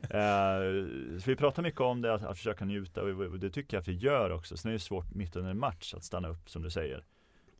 Eh, 0.01 0.88
så 1.20 1.30
vi 1.30 1.36
pratar 1.36 1.64
mycket 1.64 1.82
om 1.82 2.01
det, 2.01 2.14
att, 2.14 2.24
att 2.24 2.38
försöka 2.38 2.66
njuta 2.66 3.01
och, 3.01 3.09
och 3.09 3.39
det 3.39 3.49
tycker 3.49 3.78
jag 3.78 3.82
att 3.82 3.88
vi 3.88 3.93
gör 3.93 4.30
också. 4.30 4.57
Sen 4.57 4.70
är 4.70 4.74
det 4.74 4.80
svårt 4.80 5.14
mitt 5.14 5.36
under 5.36 5.51
en 5.51 5.59
match 5.59 5.93
att 5.93 6.03
stanna 6.03 6.28
upp 6.28 6.49
som 6.49 6.62
du 6.62 6.70
säger. 6.70 7.05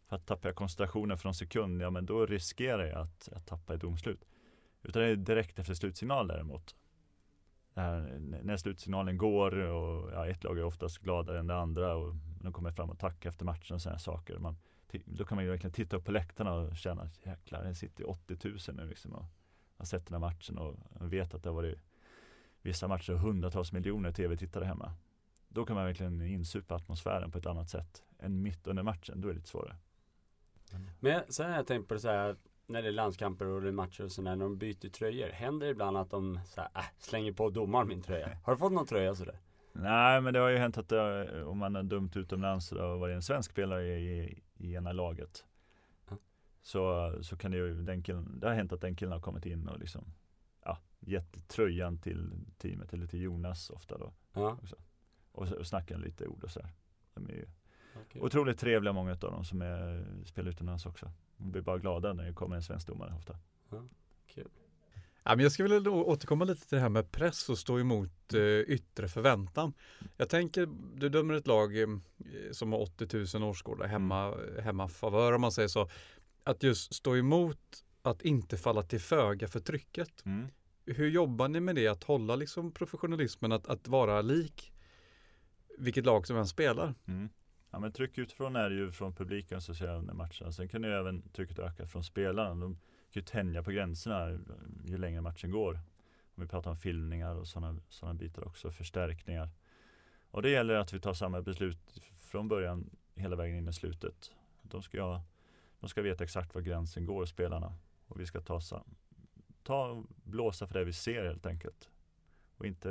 För 0.10 0.16
att 0.16 0.26
tappar 0.26 0.50
jag 0.50 0.56
koncentrationen 0.56 1.18
från 1.18 1.34
sekund, 1.34 1.82
ja 1.82 1.90
men 1.90 2.06
då 2.06 2.26
riskerar 2.26 2.86
jag 2.86 3.00
att, 3.00 3.30
att 3.32 3.48
tappa 3.48 3.74
i 3.74 3.78
domslut. 3.78 4.26
Utan 4.84 5.02
det 5.02 5.08
är 5.08 5.16
direkt 5.16 5.60
efter 5.60 5.74
slutsignal 5.74 6.28
däremot. 6.28 6.76
När, 7.74 8.20
när 8.44 8.58
slutsignalen 8.58 9.18
går 9.18 9.56
och 9.58 10.12
ja, 10.14 10.28
ett 10.28 10.44
lag 10.44 10.60
är 10.60 10.64
oftast 10.64 10.98
gladare 10.98 11.40
än 11.40 11.48
det 11.48 11.56
andra 11.56 11.96
och 11.96 12.16
de 12.42 12.54
kommer 12.54 12.72
fram 12.72 12.90
och 12.90 13.00
tackar 13.00 13.30
efter 13.30 13.46
matchen 13.46 13.76
och 13.76 13.82
sådana 13.82 14.00
saker. 14.00 14.38
Man, 14.38 14.58
då 15.06 15.26
kan 15.26 15.36
man 15.36 15.46
ju 15.46 15.52
verkligen 15.52 15.74
titta 15.74 15.98
upp 15.98 16.06
på 16.06 16.12
läktarna 16.12 16.54
och 16.54 16.78
känna 16.78 17.02
att 17.02 17.26
jäklar, 17.26 17.64
det 17.64 17.76
sitter 17.76 18.10
80 18.10 18.38
000 18.44 18.58
nu 18.74 18.90
liksom 18.90 19.14
och 19.14 19.26
har 19.78 19.86
sett 19.86 20.08
den 20.08 20.14
här 20.14 20.30
matchen 20.30 20.58
och 20.58 20.76
vet 21.00 21.34
att 21.34 21.44
det 21.44 21.50
har 21.50 21.56
varit 21.56 21.80
vissa 22.62 22.88
matcher 22.88 23.14
hundratals 23.14 23.72
miljoner 23.72 24.12
tv-tittare 24.12 24.66
hemma. 24.66 24.94
Då 25.48 25.66
kan 25.66 25.76
man 25.76 25.86
verkligen 25.86 26.22
insupa 26.22 26.76
atmosfären 26.76 27.32
på 27.32 27.38
ett 27.38 27.46
annat 27.46 27.70
sätt 27.70 28.04
än 28.20 28.42
mitt 28.42 28.68
under 28.68 28.84
matchen. 28.84 29.22
Då 29.22 29.28
är 29.28 29.32
det 29.32 29.38
lite 29.38 29.50
svårare. 29.50 29.76
Men 31.00 31.22
sen 31.30 31.50
har 31.50 31.58
jag 31.58 31.68
tänkt 31.68 31.88
på 31.88 31.94
det 31.94 32.00
så 32.00 32.08
här 32.08 32.36
när 32.68 32.82
det 32.82 32.88
är 32.88 32.92
landskamper 32.92 33.46
och 33.46 33.62
det 33.62 33.68
är 33.68 33.72
matcher 33.72 34.04
och 34.04 34.12
sådär 34.12 34.36
när 34.36 34.46
de 34.46 34.58
byter 34.58 34.90
tröjor. 34.90 35.30
Händer 35.30 35.66
det 35.66 35.72
ibland 35.72 35.98
att 35.98 36.10
de 36.10 36.40
så 36.46 36.62
här, 36.62 36.70
äh, 36.76 36.84
slänger 37.00 37.34
på 37.34 37.50
domaren 37.50 37.88
min 37.88 38.02
tröja? 38.02 38.38
Har 38.44 38.54
du 38.54 38.60
fått 38.60 38.72
någon 38.72 38.86
tröja 38.86 39.16
sådär? 39.16 39.40
Nej, 39.74 40.22
men 40.22 40.34
det 40.34 40.40
har 40.40 40.50
ju 40.50 40.58
hänt 40.58 40.78
att 40.78 40.90
det, 40.90 41.44
om 41.44 41.58
man 41.58 41.76
har 41.76 41.84
dömt 41.84 42.18
utomlands 42.18 42.68
så 42.68 42.80
har 42.80 42.98
varit 42.98 43.16
en 43.16 43.22
svensk 43.22 43.52
spelare 43.52 43.84
i, 43.84 44.42
i, 44.62 44.74
ena 44.74 44.92
laget. 44.92 45.46
Så, 46.62 47.14
så 47.22 47.38
kan 47.38 47.52
det 47.52 47.58
ju, 47.58 47.82
den 47.82 48.04
killen, 48.04 48.40
det 48.40 48.48
har 48.48 48.54
hänt 48.54 48.74
att 48.74 48.82
den 48.82 48.96
killen 48.96 49.12
har 49.12 49.20
kommit 49.20 49.46
in 49.46 49.68
och 49.68 49.80
liksom 49.80 50.06
ja, 50.66 50.78
gett 51.00 51.48
tröjan 51.48 51.98
till 51.98 52.32
teamet 52.58 52.94
eller 52.94 53.08
till 53.08 53.22
Jonas 53.22 53.70
ofta 53.70 53.98
då. 53.98 54.14
Ja, 54.34 54.58
Och, 55.32 55.52
och 55.52 55.68
snackat 55.68 56.00
lite 56.00 56.28
ord 56.28 56.44
och 56.44 56.52
sådär. 56.52 56.70
De 57.14 57.26
är 57.30 57.34
ju 57.34 57.46
okej. 58.06 58.22
otroligt 58.22 58.60
trevliga 58.60 58.94
många 58.94 59.12
av 59.12 59.18
dem 59.18 59.46
som 59.46 59.62
är, 59.62 60.06
spelar 60.26 60.50
utomlands 60.50 60.86
också. 60.86 61.12
De 61.38 61.52
blir 61.52 61.62
bara 61.62 61.78
glada 61.78 62.14
när 62.14 62.26
det 62.26 62.34
kommer 62.34 62.56
en 62.56 62.64
svensk 62.64 62.88
domare 62.88 63.14
ofta. 63.16 63.40
Ja, 63.70 63.84
men 65.24 65.40
jag 65.40 65.52
skulle 65.52 65.74
vilja 65.74 65.92
återkomma 65.92 66.46
lite 66.46 66.68
till 66.68 66.76
det 66.76 66.82
här 66.82 66.90
med 66.90 67.12
press 67.12 67.50
och 67.50 67.58
stå 67.58 67.80
emot 67.80 68.34
eh, 68.34 68.60
yttre 68.60 69.08
förväntan. 69.08 69.74
Jag 70.18 70.30
tänker, 70.30 70.70
du 70.96 71.10
dömer 71.10 71.34
ett 71.34 71.48
lag 71.48 71.82
eh, 71.82 71.88
som 72.52 72.72
har 72.72 72.80
80 72.80 73.38
000 73.38 73.50
årsgårdar 73.50 73.88
hemma, 73.88 74.36
hemma 74.62 74.88
favör 74.88 75.34
om 75.34 75.42
man 75.42 75.52
säger 75.52 75.68
så. 75.68 75.90
Att 76.44 76.64
just 76.64 76.94
stå 76.94 77.18
emot 77.18 77.84
att 78.02 78.22
inte 78.22 78.58
falla 78.58 78.84
till 78.84 79.00
föga 79.00 79.48
för 79.48 79.60
trycket. 79.60 80.24
Hur 80.86 81.10
jobbar 81.10 81.48
ni 81.48 81.60
med 81.60 81.76
det, 81.76 81.88
att 81.88 82.04
hålla 82.04 82.36
liksom 82.36 82.72
professionalismen, 82.72 83.52
att, 83.52 83.68
att 83.68 83.88
vara 83.88 84.22
lik 84.22 84.72
vilket 85.78 86.06
lag 86.06 86.28
som 86.28 86.38
än 86.38 86.48
spelar? 86.48 86.96
Mm. 87.08 87.30
Ja, 87.72 87.80
men 87.80 87.92
tryck 87.92 88.18
utifrån 88.18 88.56
är 88.56 88.70
det 88.70 88.76
ju 88.76 88.92
från 88.92 89.16
publiken 89.16 89.62
så 89.62 89.76
ser 89.76 89.86
jag 89.86 89.98
under 89.98 90.14
matcherna. 90.14 90.52
Sen 90.52 90.68
kan 90.68 90.84
ju 90.84 90.90
även 90.90 91.22
trycket 91.22 91.60
öka 91.60 91.88
från 91.88 92.04
spelarna. 92.04 92.56
De 92.56 92.78
kan 93.14 93.22
ju 93.22 93.26
tänja 93.26 93.64
på 93.64 93.72
gränserna 93.72 94.40
ju 94.86 94.98
längre 94.98 95.22
matchen 95.22 95.52
går. 95.52 95.80
Om 96.36 96.44
vi 96.44 96.48
pratar 96.48 96.72
om 96.72 96.78
filmningar 96.78 97.36
och 97.36 97.48
sådana 97.48 97.80
såna 97.90 98.14
bitar 98.14 98.48
också, 98.48 98.72
förstärkningar. 98.72 99.50
Och 100.32 100.42
det 100.42 100.50
gäller 100.50 100.74
att 100.74 100.94
vi 100.94 101.00
tar 101.00 101.14
samma 101.14 101.42
beslut 101.42 102.02
från 102.18 102.48
början 102.48 102.90
hela 103.16 103.36
vägen 103.36 103.58
in 103.58 103.68
i 103.68 103.74
slutet. 103.74 104.32
De 104.62 104.82
ska, 104.82 105.02
ha- 105.04 105.24
de 105.80 105.90
ska 105.90 106.02
veta 106.02 106.24
exakt 106.24 106.56
var 106.56 106.62
gränsen 106.62 107.06
går, 107.06 107.26
spelarna. 107.26 107.74
Och 108.08 108.20
vi 108.20 108.26
ska 108.26 108.42
ta, 108.42 108.62
ta 109.64 110.04
blåsa 110.24 110.68
för 110.68 110.80
det 110.80 110.86
vi 110.86 110.94
ser 110.94 111.26
helt 111.26 111.46
enkelt. 111.46 111.90
Och 112.58 112.66
inte 112.66 112.90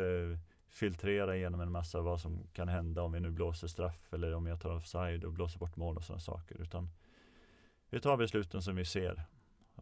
filtrera 0.69 1.37
igenom 1.37 1.61
en 1.61 1.73
massa 1.73 2.01
vad 2.01 2.21
som 2.21 2.47
kan 2.53 2.69
hända 2.69 3.03
om 3.03 3.13
vi 3.13 3.21
nu 3.21 3.31
blåser 3.31 3.69
straff 3.69 4.13
eller 4.13 4.35
om 4.35 4.47
jag 4.47 4.61
tar 4.61 4.71
offside 4.71 5.25
och 5.25 5.33
blåser 5.33 5.59
bort 5.59 5.77
mål 5.77 5.97
och 5.97 6.05
sådana 6.05 6.21
saker. 6.21 6.63
Utan 6.63 6.91
vi 7.91 8.01
tar 8.01 8.17
besluten 8.17 8.63
som 8.63 8.77
vi 8.77 8.85
ser. 8.85 9.23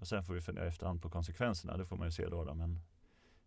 Och 0.00 0.08
sen 0.08 0.24
får 0.24 0.34
vi 0.34 0.40
fundera 0.40 0.66
efterhand 0.66 1.02
på 1.02 1.10
konsekvenserna. 1.10 1.76
Det 1.76 1.86
får 1.86 1.96
man 1.96 2.06
ju 2.06 2.12
se 2.12 2.28
då. 2.28 2.44
då. 2.44 2.54
Men 2.54 2.80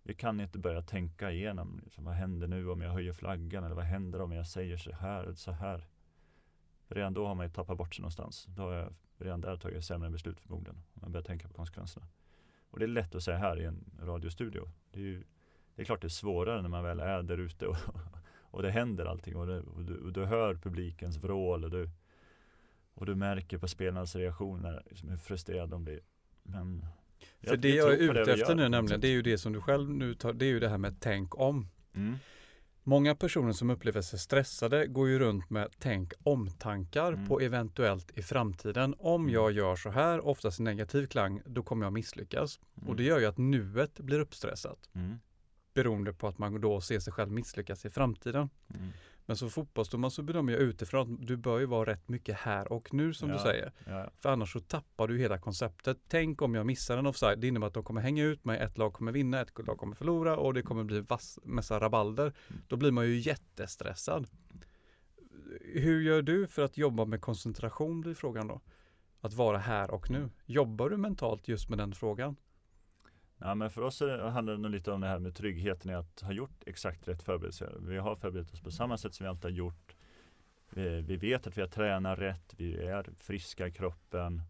vi 0.04 0.14
kan 0.14 0.39
inte 0.39 0.60
börja 0.60 0.82
tänka 0.82 1.32
igenom. 1.32 1.82
Liksom, 1.84 2.04
vad 2.04 2.14
händer 2.14 2.47
nu 2.47 2.70
om 2.70 2.82
jag 2.82 2.91
höjer 2.91 3.14
flaggan? 3.14 3.64
Eller 3.64 3.76
vad 3.76 3.86
händer 3.86 4.22
om 4.22 4.32
jag 4.32 4.47
säger 4.47 4.78
så 4.78 4.91
här 4.91 5.24
eller 5.24 5.34
så 5.34 5.52
här? 5.52 5.88
För 6.88 6.95
redan 6.95 7.14
då 7.14 7.28
har 7.28 7.36
man 7.36 7.45
ju 7.45 7.52
tappat 7.52 7.78
bort 7.78 7.95
sig 7.95 8.02
någonstans. 8.02 8.45
Då 8.49 8.62
har 8.62 8.74
jag 8.74 8.93
redan 9.18 9.41
där 9.41 9.58
tagit 9.58 9.86
sämre 9.86 10.10
beslut 10.10 10.39
förmodligen. 10.39 10.76
Om 10.76 11.02
man 11.02 11.12
börjar 11.12 11.24
tänka 11.24 11.47
på 11.47 11.54
konsekvenserna. 11.54 12.08
Och 12.70 12.80
det 12.80 12.86
är 12.86 12.88
lätt 12.88 13.16
att 13.16 13.24
säga 13.24 13.38
här 13.38 13.60
i 13.60 13.66
en 13.66 13.84
radiostudio. 14.02 14.70
Det 14.91 14.99
är 14.99 15.04
ju 15.04 15.24
det 15.76 15.82
är 15.82 15.86
klart 15.86 16.02
det 16.02 16.08
är 16.08 16.10
svårare 16.10 16.62
när 16.62 16.70
man 16.70 16.84
väl 16.84 16.99
är 16.99 17.24
där 17.24 17.38
ute 17.38 17.68
och, 17.68 17.78
och 18.34 18.62
det 18.62 18.72
händer 18.72 19.06
allting 19.06 19.36
och, 19.36 19.47
det, 19.47 19.60
och, 19.60 19.84
du, 19.84 19.97
och 19.97 20.14
du 20.14 20.26
hör 20.26 20.56
publikens 20.56 21.18
vrål 21.18 21.64
och 21.64 21.72
du, 21.72 21.89
och 22.93 23.06
du 23.06 23.16
märker 23.16 23.58
på 23.58 23.68
spelarnas 23.68 24.16
reaktioner 24.16 24.84
liksom 24.89 25.10
hur 25.10 25.18
frustrerade 25.18 25.72
de 25.72 25.84
blir. 25.84 25.99
Men 26.44 26.86
För 27.44 27.58
det 27.58 27.70
jag 27.70 27.94
är 27.94 27.98
tror 27.98 28.14
på 28.14 28.20
ute 28.20 28.34
efter 28.34 28.56
nu 28.56 28.70
nämligen, 28.70 29.02
det 29.02 29.08
är 29.08 29.12
ju 29.12 29.22
det 29.22 29.38
som 29.38 29.54
du 29.54 29.62
själv 29.62 29.89
nu 29.89 30.14
tar, 30.16 30.34
det 30.34 30.46
är 30.46 30.50
ju 30.50 30.60
det 30.60 30.70
här 30.70 30.78
med 30.78 30.96
tänk 31.00 31.39
om. 31.39 31.68
Mm. 31.96 32.16
Många 32.84 33.16
personer 33.16 33.54
som 33.54 33.70
upplever 33.70 34.02
sig 34.02 34.20
stressade 34.20 34.88
går 34.88 35.10
ju 35.10 35.20
runt 35.20 35.50
med 35.50 35.68
tänk 35.80 36.14
om-tankar 36.24 37.14
Mm. 37.14 37.28
på 37.28 37.39
eventuellt 37.42 38.18
i 38.18 38.22
framtiden. 38.22 38.96
Om 39.00 39.22
Mm. 39.22 39.34
jag 39.34 39.52
gör 39.52 39.76
så 39.76 39.89
här, 39.89 40.26
oftast 40.26 40.60
i 40.60 40.64
negativ 40.64 41.08
klang, 41.08 41.42
då 41.46 41.64
kommer 41.64 41.86
jag 41.86 41.94
misslyckas. 41.94 42.60
Mm. 42.78 42.89
Och 42.89 42.96
det 42.96 43.04
gör 43.04 43.20
ju 43.20 43.26
att 43.26 43.38
nuet 43.38 44.00
blir 44.00 44.20
uppstressat. 44.20 44.89
Mm. 44.94 45.20
Beroende 45.74 46.14
på 46.14 46.28
att 46.28 46.38
man 46.38 46.62
då 46.62 46.82
ser 46.82 47.00
sig 47.00 47.14
själv 47.14 47.32
misslyckas 47.32 47.86
i 47.86 47.89
framtiden. 47.89 48.50
Men 49.32 49.38
som 49.38 49.50
fotbollsdomare 49.50 50.12
så 50.12 50.24
bedömer 50.24 50.54
jag 50.54 50.62
utifrån 50.62 51.14
att 51.14 51.28
du 51.28 51.38
bör 51.38 51.60
ju 51.60 51.66
vara 51.66 51.90
rätt 51.92 52.10
mycket 52.10 52.38
här 52.38 52.72
och 52.72 52.94
nu 52.94 53.14
som 53.14 53.30
du 53.30 53.36
Ja. 53.36 53.44
säger. 53.44 53.72
Ja, 53.86 54.10
För 54.20 54.30
annars 54.30 54.54
så 54.54 54.60
tappar 54.60 55.08
du 55.08 55.18
hela 55.18 55.38
konceptet. 55.40 55.98
Tänk 56.08 56.42
om 56.42 56.56
jag 56.56 56.66
missar 56.66 56.98
en 56.98 57.06
offside. 57.06 57.40
Det 57.40 57.48
innebär 57.48 57.68
att 57.68 57.74
de 57.74 57.84
kommer 57.84 58.02
hänga 58.02 58.24
ut 58.24 58.46
mig, 58.46 58.60
ett 58.60 58.78
lag 58.78 58.94
kommer 58.94 59.12
vinna, 59.12 59.42
ett 59.42 59.68
lag 59.68 59.78
kommer 59.78 59.96
förlora 59.96 60.38
och 60.38 60.54
det 60.54 60.62
kommer 60.62 60.84
bli 60.84 61.02
vass, 61.02 61.40
massa 61.44 61.80
rabalder. 61.80 62.24
Mm. 62.50 62.62
Då 62.68 62.76
blir 62.78 62.92
man 62.92 63.06
ju 63.08 63.20
jättestressad. 63.20 64.28
Hur 65.62 66.02
gör 66.02 66.22
du 66.22 66.48
för 66.48 66.62
att 66.62 66.78
jobba 66.78 67.06
med 67.06 67.22
koncentration 67.22 68.02
blir 68.02 68.14
frågan 68.14 68.48
då? 68.48 68.62
Att 69.22 69.34
vara 69.34 69.58
här 69.58 69.92
och 69.92 70.10
nu. 70.10 70.30
Jobbar 70.46 70.90
du 70.90 70.98
mentalt 70.98 71.48
just 71.48 71.70
med 71.70 71.78
den 71.78 71.94
frågan? 71.94 72.36
Ja, 73.44 73.56
men 73.56 73.70
för 73.70 73.82
oss 73.82 74.02
är 74.02 74.08
det, 74.08 74.30
handlar 74.30 74.54
det 74.54 74.60
nog 74.60 74.72
lite 74.72 74.92
om 74.92 75.02
det 75.02 75.08
här 75.08 75.20
med 75.20 75.36
tryggheten 75.36 75.92
i 75.92 75.94
att 75.94 76.22
ha 76.22 76.32
gjort 76.32 76.64
exakt 76.66 77.08
rätt 77.08 77.24
förberedelser. 77.24 77.78
Vi 77.80 77.98
har 77.98 78.16
förberett 78.16 78.54
oss 78.54 78.62
på 78.62 78.72
samma 78.72 78.98
sätt 78.98 79.14
som 79.14 79.24
vi 79.24 79.30
alltid 79.30 79.44
har 79.44 79.58
gjort. 79.58 79.96
Vi, 80.70 81.02
vi 81.02 81.16
vet 81.16 81.48
att 81.48 81.58
vi 81.58 81.62
har 81.62 81.68
tränat 81.68 82.20
rätt, 82.20 82.54
vi 82.58 82.76
är 82.76 83.10
friska 83.18 83.68
i 83.68 83.72
kroppen. 83.72 84.42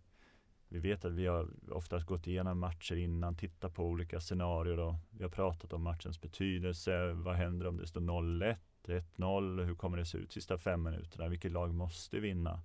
Vi 0.67 0.79
vet 0.79 1.05
att 1.05 1.11
vi 1.11 1.25
har 1.25 1.49
oftast 1.71 2.05
gått 2.05 2.27
igenom 2.27 2.59
matcher 2.59 2.95
innan, 2.95 3.35
tittat 3.35 3.73
på 3.73 3.85
olika 3.85 4.19
scenarier. 4.19 4.79
och 4.79 4.95
Vi 5.09 5.23
har 5.23 5.31
pratat 5.31 5.73
om 5.73 5.83
matchens 5.83 6.21
betydelse. 6.21 7.11
Vad 7.13 7.35
händer 7.35 7.67
om 7.67 7.77
det 7.77 7.87
står 7.87 8.01
0-1, 8.01 8.55
1-0? 8.83 9.63
Hur 9.63 9.75
kommer 9.75 9.97
det 9.97 10.05
se 10.05 10.17
ut 10.17 10.31
sista 10.31 10.57
fem 10.57 10.83
minuterna? 10.83 11.27
Vilket 11.27 11.51
lag 11.51 11.73
måste 11.73 12.19
vinna? 12.19 12.61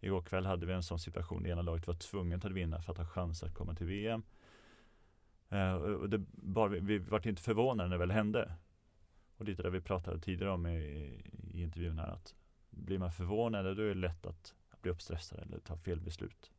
Igår 0.00 0.22
kväll 0.22 0.46
hade 0.46 0.66
vi 0.66 0.72
en 0.72 0.82
sån 0.82 0.98
situation. 0.98 1.42
Det 1.42 1.48
ena 1.48 1.62
laget 1.62 1.86
var 1.86 1.94
tvunget 1.94 2.44
att 2.44 2.52
vinna 2.52 2.82
för 2.82 2.92
att 2.92 2.98
ha 2.98 3.06
chans 3.06 3.42
att 3.42 3.54
komma 3.54 3.74
till 3.74 3.86
VM. 3.86 4.22
Eh, 5.48 5.74
och 5.74 6.10
det 6.10 6.18
bara, 6.32 6.68
vi, 6.68 6.80
vi 6.80 6.98
vart 6.98 7.26
inte 7.26 7.42
förvånade 7.42 7.88
när 7.88 7.96
det 7.96 7.98
väl 7.98 8.10
hände. 8.10 8.52
Och 9.36 9.44
lite 9.44 9.62
det 9.62 9.70
vi 9.70 9.80
pratade 9.80 10.20
tidigare 10.20 10.52
om 10.52 10.66
i, 10.66 10.80
i 11.52 11.62
intervjun 11.62 11.98
här 11.98 12.10
att 12.10 12.34
blir 12.70 12.98
man 12.98 13.12
förvånad 13.12 13.76
då 13.76 13.82
är 13.82 13.88
det 13.88 13.94
lätt 13.94 14.26
att 14.26 14.54
bli 14.80 14.90
uppstressad 14.90 15.38
eller 15.38 15.58
ta 15.58 15.76
fel 15.76 16.00
beslut. 16.00 16.50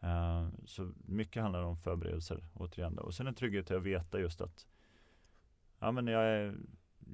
Eh, 0.00 0.48
så 0.64 0.92
mycket 1.06 1.42
handlar 1.42 1.62
om 1.62 1.76
förberedelser 1.76 2.44
återigen. 2.54 2.94
Då. 2.94 3.02
Och 3.02 3.14
sen 3.14 3.26
en 3.26 3.34
trygghet 3.34 3.70
i 3.70 3.74
att 3.74 3.82
veta 3.82 4.20
just 4.20 4.40
att 4.40 4.66
ja, 5.78 5.92
men 5.92 6.06
jag 6.06 6.24
är, 6.24 6.56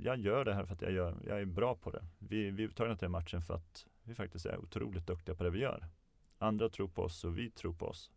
jag 0.00 0.18
gör 0.18 0.44
det 0.44 0.54
här 0.54 0.64
för 0.64 0.74
att 0.74 0.82
jag, 0.82 0.92
gör, 0.92 1.16
jag 1.26 1.40
är 1.40 1.44
bra 1.44 1.74
på 1.74 1.90
det. 1.90 2.04
Vi, 2.18 2.50
vi 2.50 2.64
är 2.64 2.68
inte 2.68 2.96
till 2.96 2.96
den 3.00 3.10
matchen 3.10 3.42
för 3.42 3.54
att 3.54 3.86
vi 4.02 4.14
faktiskt 4.14 4.46
är 4.46 4.58
otroligt 4.58 5.06
duktiga 5.06 5.34
på 5.34 5.44
det 5.44 5.50
vi 5.50 5.58
gör. 5.58 5.86
Andra 6.38 6.68
tror 6.68 6.88
på 6.88 7.02
oss 7.02 7.24
och 7.24 7.38
vi 7.38 7.50
tror 7.50 7.72
på 7.72 7.86
oss. 7.86 8.10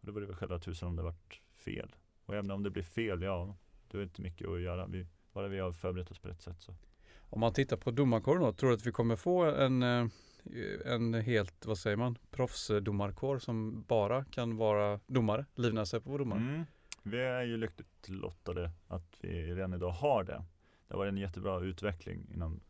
Och 0.00 0.06
då 0.06 0.12
vore 0.12 0.22
det 0.22 0.26
väl 0.26 0.36
själva 0.36 0.58
tusen 0.58 0.88
om 0.88 0.96
det 0.96 1.02
varit 1.02 1.41
fel. 1.64 1.94
Och 2.26 2.34
även 2.34 2.50
om 2.50 2.62
det 2.62 2.70
blir 2.70 2.82
fel, 2.82 3.22
ja, 3.22 3.56
då 3.88 3.98
är 3.98 4.00
det 4.00 4.04
inte 4.04 4.22
mycket 4.22 4.48
att 4.48 4.60
göra. 4.60 4.86
Vi, 4.86 5.06
bara 5.32 5.48
vi 5.48 5.58
har 5.58 5.72
förberett 5.72 6.10
oss 6.10 6.18
på 6.18 6.28
rätt 6.28 6.42
sätt 6.42 6.60
så. 6.60 6.74
Om 7.20 7.40
man 7.40 7.52
tittar 7.52 7.76
på 7.76 7.90
domarkåren 7.90 8.42
då, 8.42 8.52
tror 8.52 8.70
du 8.70 8.76
att 8.76 8.86
vi 8.86 8.92
kommer 8.92 9.16
få 9.16 9.44
en, 9.44 9.82
eh, 9.82 10.06
en 10.84 11.14
helt, 11.14 11.66
vad 11.66 11.78
säger 11.78 11.96
man, 11.96 12.18
proffsdomarkår 12.30 13.38
som 13.38 13.84
bara 13.88 14.24
kan 14.24 14.56
vara 14.56 15.00
domare, 15.06 15.46
livnära 15.54 15.86
sig 15.86 16.00
på 16.00 16.04
att 16.04 16.12
vara 16.12 16.18
domare? 16.18 16.38
Mm. 16.38 16.64
Vi 17.02 17.20
är 17.20 17.42
ju 17.42 17.56
lyckligt 17.56 18.08
lottade 18.08 18.70
att 18.88 19.16
vi 19.20 19.54
redan 19.54 19.74
idag 19.74 19.90
har 19.90 20.24
det. 20.24 20.44
Det 20.88 20.94
har 20.94 20.98
varit 20.98 21.12
en 21.12 21.18
jättebra 21.18 21.60
utveckling 21.60 22.26
inom 22.34 22.60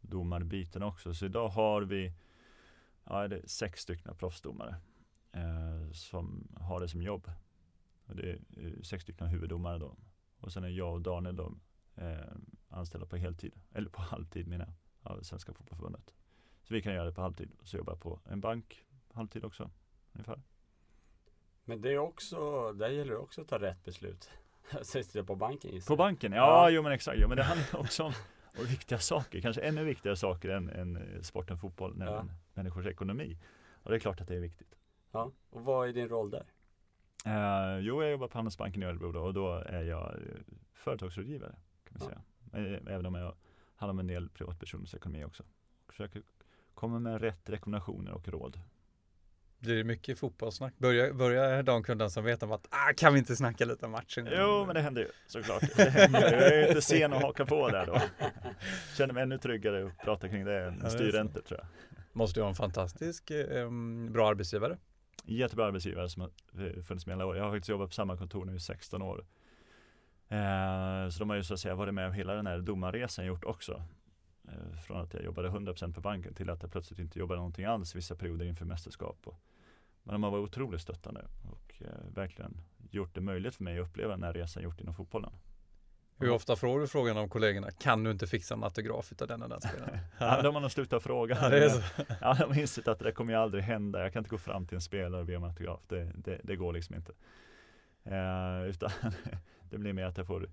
domarbiten 0.00 0.82
också. 0.82 1.14
Så 1.14 1.24
idag 1.24 1.48
har 1.48 1.82
vi 1.82 2.12
ja, 3.04 3.28
sex 3.44 3.80
stycken 3.80 4.16
proffsdomare 4.16 4.76
eh, 5.32 5.92
som 5.92 6.48
har 6.60 6.80
det 6.80 6.88
som 6.88 7.02
jobb. 7.02 7.30
Och 8.08 8.16
det 8.16 8.30
är 8.30 8.38
eh, 8.56 8.82
sex 8.82 9.02
stycken 9.02 9.26
huvuddomare 9.26 9.78
då. 9.78 9.96
Och 10.40 10.52
sen 10.52 10.64
är 10.64 10.68
jag 10.68 10.92
och 10.94 11.00
Daniel 11.02 11.36
då, 11.36 11.54
eh, 11.94 12.18
anställda 12.68 13.06
på 13.06 13.16
heltid, 13.16 13.54
eller 13.72 13.90
på 13.90 14.02
halvtid 14.02 14.46
menar 14.48 14.66
jag, 15.02 15.12
av 15.12 15.22
Svenska 15.22 15.52
Fotbollförbundet. 15.52 16.14
Så 16.62 16.74
vi 16.74 16.82
kan 16.82 16.94
göra 16.94 17.04
det 17.04 17.12
på 17.12 17.20
halvtid. 17.20 17.50
Så 17.62 17.76
jobbar 17.76 17.92
jag 17.92 18.00
på 18.00 18.20
en 18.24 18.40
bank 18.40 18.84
halvtid 19.12 19.44
också, 19.44 19.70
ungefär. 20.12 20.40
Men 21.64 21.80
det 21.80 21.92
är 21.92 21.98
också, 21.98 22.72
där 22.72 22.88
gäller 22.88 23.12
det 23.12 23.18
också 23.18 23.40
att 23.42 23.48
ta 23.48 23.58
rätt 23.58 23.84
beslut. 23.84 24.30
Sitter 24.82 25.22
på 25.22 25.34
banken 25.36 25.70
gissar 25.70 25.94
På 25.94 25.96
banken? 25.96 26.32
Ja, 26.32 26.38
Ja. 26.38 26.70
jo 26.70 26.82
men 26.82 26.92
exakt. 26.92 27.18
Jo, 27.20 27.28
men 27.28 27.36
det 27.36 27.42
handlar 27.42 27.80
också 27.80 28.02
om 28.04 28.12
och 28.58 28.70
viktiga 28.70 28.98
saker, 28.98 29.40
kanske 29.40 29.62
ännu 29.62 29.84
viktigare 29.84 30.16
saker 30.16 30.48
än, 30.48 30.68
än 30.68 30.96
eh, 30.96 31.20
sporten 31.20 31.58
fotboll, 31.58 31.96
nämligen 31.96 32.26
Ja. 32.26 32.34
människors 32.54 32.86
ekonomi. 32.86 33.38
Och 33.82 33.90
det 33.90 33.96
är 33.96 34.00
klart 34.00 34.20
att 34.20 34.28
det 34.28 34.34
är 34.36 34.40
viktigt. 34.40 34.74
Ja. 35.12 35.32
Och 35.50 35.60
vad 35.64 35.88
är 35.88 35.92
din 35.92 36.08
roll 36.08 36.30
där? 36.30 36.46
Uh, 37.26 37.78
jo, 37.80 38.02
jag 38.02 38.10
jobbar 38.10 38.28
på 38.28 38.38
Handelsbanken 38.38 38.82
i 38.82 38.86
Örebro 38.86 39.12
då, 39.12 39.20
och 39.20 39.34
då 39.34 39.52
är 39.54 39.82
jag 39.82 40.14
eh, 40.14 40.20
företagsrådgivare. 40.74 41.54
Kan 41.84 41.96
man 41.98 42.02
Ja. 42.02 42.06
säga. 42.08 42.22
Men, 42.74 42.88
Även 42.88 43.06
om 43.06 43.14
jag 43.14 43.34
handlar 43.76 43.90
om 43.92 43.98
en 43.98 44.06
del 44.06 44.28
privatpersoners 44.28 44.94
ekonomi 44.94 45.24
också. 45.24 45.42
Och 45.86 45.92
försöker 45.92 46.22
komma 46.74 46.98
med 46.98 47.20
rätt 47.20 47.50
rekommendationer 47.50 48.12
och 48.12 48.28
råd. 48.28 48.60
Blir 49.58 49.76
det 49.76 49.84
mycket 49.84 50.18
fotbollssnack? 50.18 50.74
Börjar, 50.78 51.12
börjar 51.12 51.62
de 51.62 51.82
kunden 51.82 52.10
som 52.10 52.24
vet 52.24 52.42
om 52.42 52.52
att 52.52 52.66
ah, 52.70 52.92
kan 52.96 53.12
vi 53.12 53.18
inte 53.18 53.36
snacka 53.36 53.64
lite 53.64 53.86
om 53.86 53.92
matchen? 53.92 54.28
Jo, 54.30 54.64
men 54.66 54.74
det 54.74 54.80
händer 54.80 55.02
ju 55.02 55.08
såklart. 55.26 55.76
Det 55.76 55.90
händer. 55.90 56.32
Jag 56.32 56.54
är 56.54 56.68
inte 56.68 56.82
sen 56.82 57.12
att 57.12 57.22
haka 57.22 57.46
på 57.46 57.68
där 57.68 57.86
då. 57.86 58.00
Känner 58.96 59.14
mig 59.14 59.22
ännu 59.22 59.38
tryggare 59.38 59.86
att 59.86 59.98
prata 59.98 60.28
kring 60.28 60.44
det 60.44 60.64
än 60.64 60.90
styrräntor 60.90 61.40
tror 61.40 61.60
jag. 61.60 61.68
Måste 62.12 62.40
ju 62.40 62.44
ha 62.44 62.48
en 62.50 62.54
fantastisk 62.54 63.30
eh, 63.30 63.70
bra 64.10 64.28
arbetsgivare. 64.28 64.78
Jättebra 65.24 65.66
arbetsgivare 65.66 66.08
som 66.08 66.22
har 66.22 66.30
eh, 66.64 66.82
funnits 66.82 67.06
med 67.06 67.14
alla 67.14 67.26
år. 67.26 67.36
Jag 67.36 67.44
har 67.44 67.50
faktiskt 67.50 67.68
jobbat 67.68 67.88
på 67.88 67.94
samma 67.94 68.16
kontor 68.16 68.44
nu 68.44 68.56
i 68.56 68.60
16 68.60 69.02
år. 69.02 69.24
Eh, 70.28 71.08
så 71.08 71.18
de 71.18 71.30
har 71.30 71.36
ju 71.36 71.42
så 71.42 71.54
att 71.54 71.60
säga 71.60 71.74
varit 71.74 71.94
med 71.94 72.06
om 72.06 72.12
hela 72.12 72.34
den 72.34 72.46
här 72.46 72.58
domarresan 72.58 73.26
gjort 73.26 73.44
också. 73.44 73.82
Eh, 74.44 74.80
från 74.86 75.00
att 75.00 75.14
jag 75.14 75.24
jobbade 75.24 75.48
100% 75.48 75.94
på 75.94 76.00
banken 76.00 76.34
till 76.34 76.50
att 76.50 76.62
jag 76.62 76.72
plötsligt 76.72 76.98
inte 76.98 77.18
jobbade 77.18 77.38
någonting 77.38 77.64
alls 77.64 77.94
vissa 77.94 78.14
perioder 78.14 78.46
inför 78.46 78.64
mästerskap. 78.64 79.18
Och, 79.24 79.40
men 80.02 80.12
de 80.12 80.22
har 80.22 80.30
varit 80.30 80.48
otroligt 80.48 80.80
stöttande 80.80 81.24
och 81.52 81.82
eh, 81.82 82.14
verkligen 82.14 82.60
gjort 82.90 83.14
det 83.14 83.20
möjligt 83.20 83.54
för 83.54 83.64
mig 83.64 83.78
att 83.78 83.86
uppleva 83.86 84.10
den 84.10 84.22
här 84.22 84.32
resan 84.32 84.62
gjort 84.62 84.80
inom 84.80 84.94
fotbollen. 84.94 85.32
Hur 86.18 86.30
ofta 86.30 86.56
får 86.56 86.80
du 86.80 86.86
frågan 86.86 87.16
av 87.18 87.28
kollegorna, 87.28 87.70
kan 87.70 88.04
du 88.04 88.10
inte 88.10 88.26
fixa 88.26 88.54
en 88.54 88.64
autograf 88.64 89.12
utav 89.12 89.28
den 89.28 89.42
och 89.42 89.48
den 89.48 89.60
spelaren? 89.60 89.98
Ja, 90.18 90.42
de 90.42 90.54
har 90.54 90.60
nog 90.60 90.70
slutat 90.70 91.02
fråga. 91.02 91.38
Ja, 91.42 91.48
det 91.48 91.64
är 91.64 91.68
så. 91.68 91.82
Ja, 92.20 92.36
de 92.40 92.44
har 92.44 92.60
insett 92.60 92.88
att 92.88 92.98
det 92.98 93.12
kommer 93.12 93.32
ju 93.32 93.38
aldrig 93.38 93.64
hända. 93.64 94.02
Jag 94.02 94.12
kan 94.12 94.20
inte 94.20 94.30
gå 94.30 94.38
fram 94.38 94.66
till 94.66 94.74
en 94.74 94.80
spelare 94.80 95.20
och 95.20 95.26
be 95.26 95.36
om 95.36 95.44
autograf. 95.44 95.80
Det, 95.88 96.12
det, 96.14 96.40
det 96.44 96.56
går 96.56 96.72
liksom 96.72 96.94
inte. 96.96 97.12
Eh, 98.04 98.68
utan 98.68 98.90
det 99.70 99.78
blir 99.78 99.92
mer 99.92 100.04
att 100.04 100.18
jag 100.18 100.26
får 100.26 100.48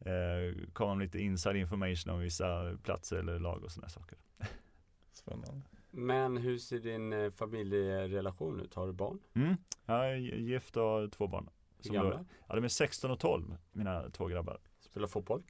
eh, 0.00 0.66
komma 0.72 0.94
med 0.94 1.04
lite 1.04 1.18
inside 1.18 1.56
information 1.56 2.14
om 2.14 2.20
vissa 2.20 2.76
platser 2.82 3.16
eller 3.16 3.38
lag 3.38 3.64
och 3.64 3.70
sådana 3.72 3.88
saker. 3.88 4.18
Spännande. 5.12 5.62
Men 5.90 6.36
hur 6.36 6.58
ser 6.58 6.78
din 6.78 7.12
eh, 7.12 7.30
familjerelation 7.30 8.60
ut? 8.60 8.74
Har 8.74 8.86
du 8.86 8.92
barn? 8.92 9.18
Mm. 9.34 9.56
Jag 9.86 10.12
är 10.12 10.16
gift 10.16 10.76
och 10.76 10.82
har 10.82 11.08
två 11.08 11.26
barn. 11.26 11.50
Hur 11.76 11.82
Som 11.84 11.94
gamla? 11.94 12.10
då, 12.10 12.24
ja, 12.48 12.54
de 12.54 12.64
är 12.64 12.68
16 12.68 13.10
och 13.10 13.20
12, 13.20 13.56
mina 13.72 14.10
två 14.10 14.26
grabbar. 14.26 14.58
Spelar 14.96 15.08
fotboll? 15.08 15.42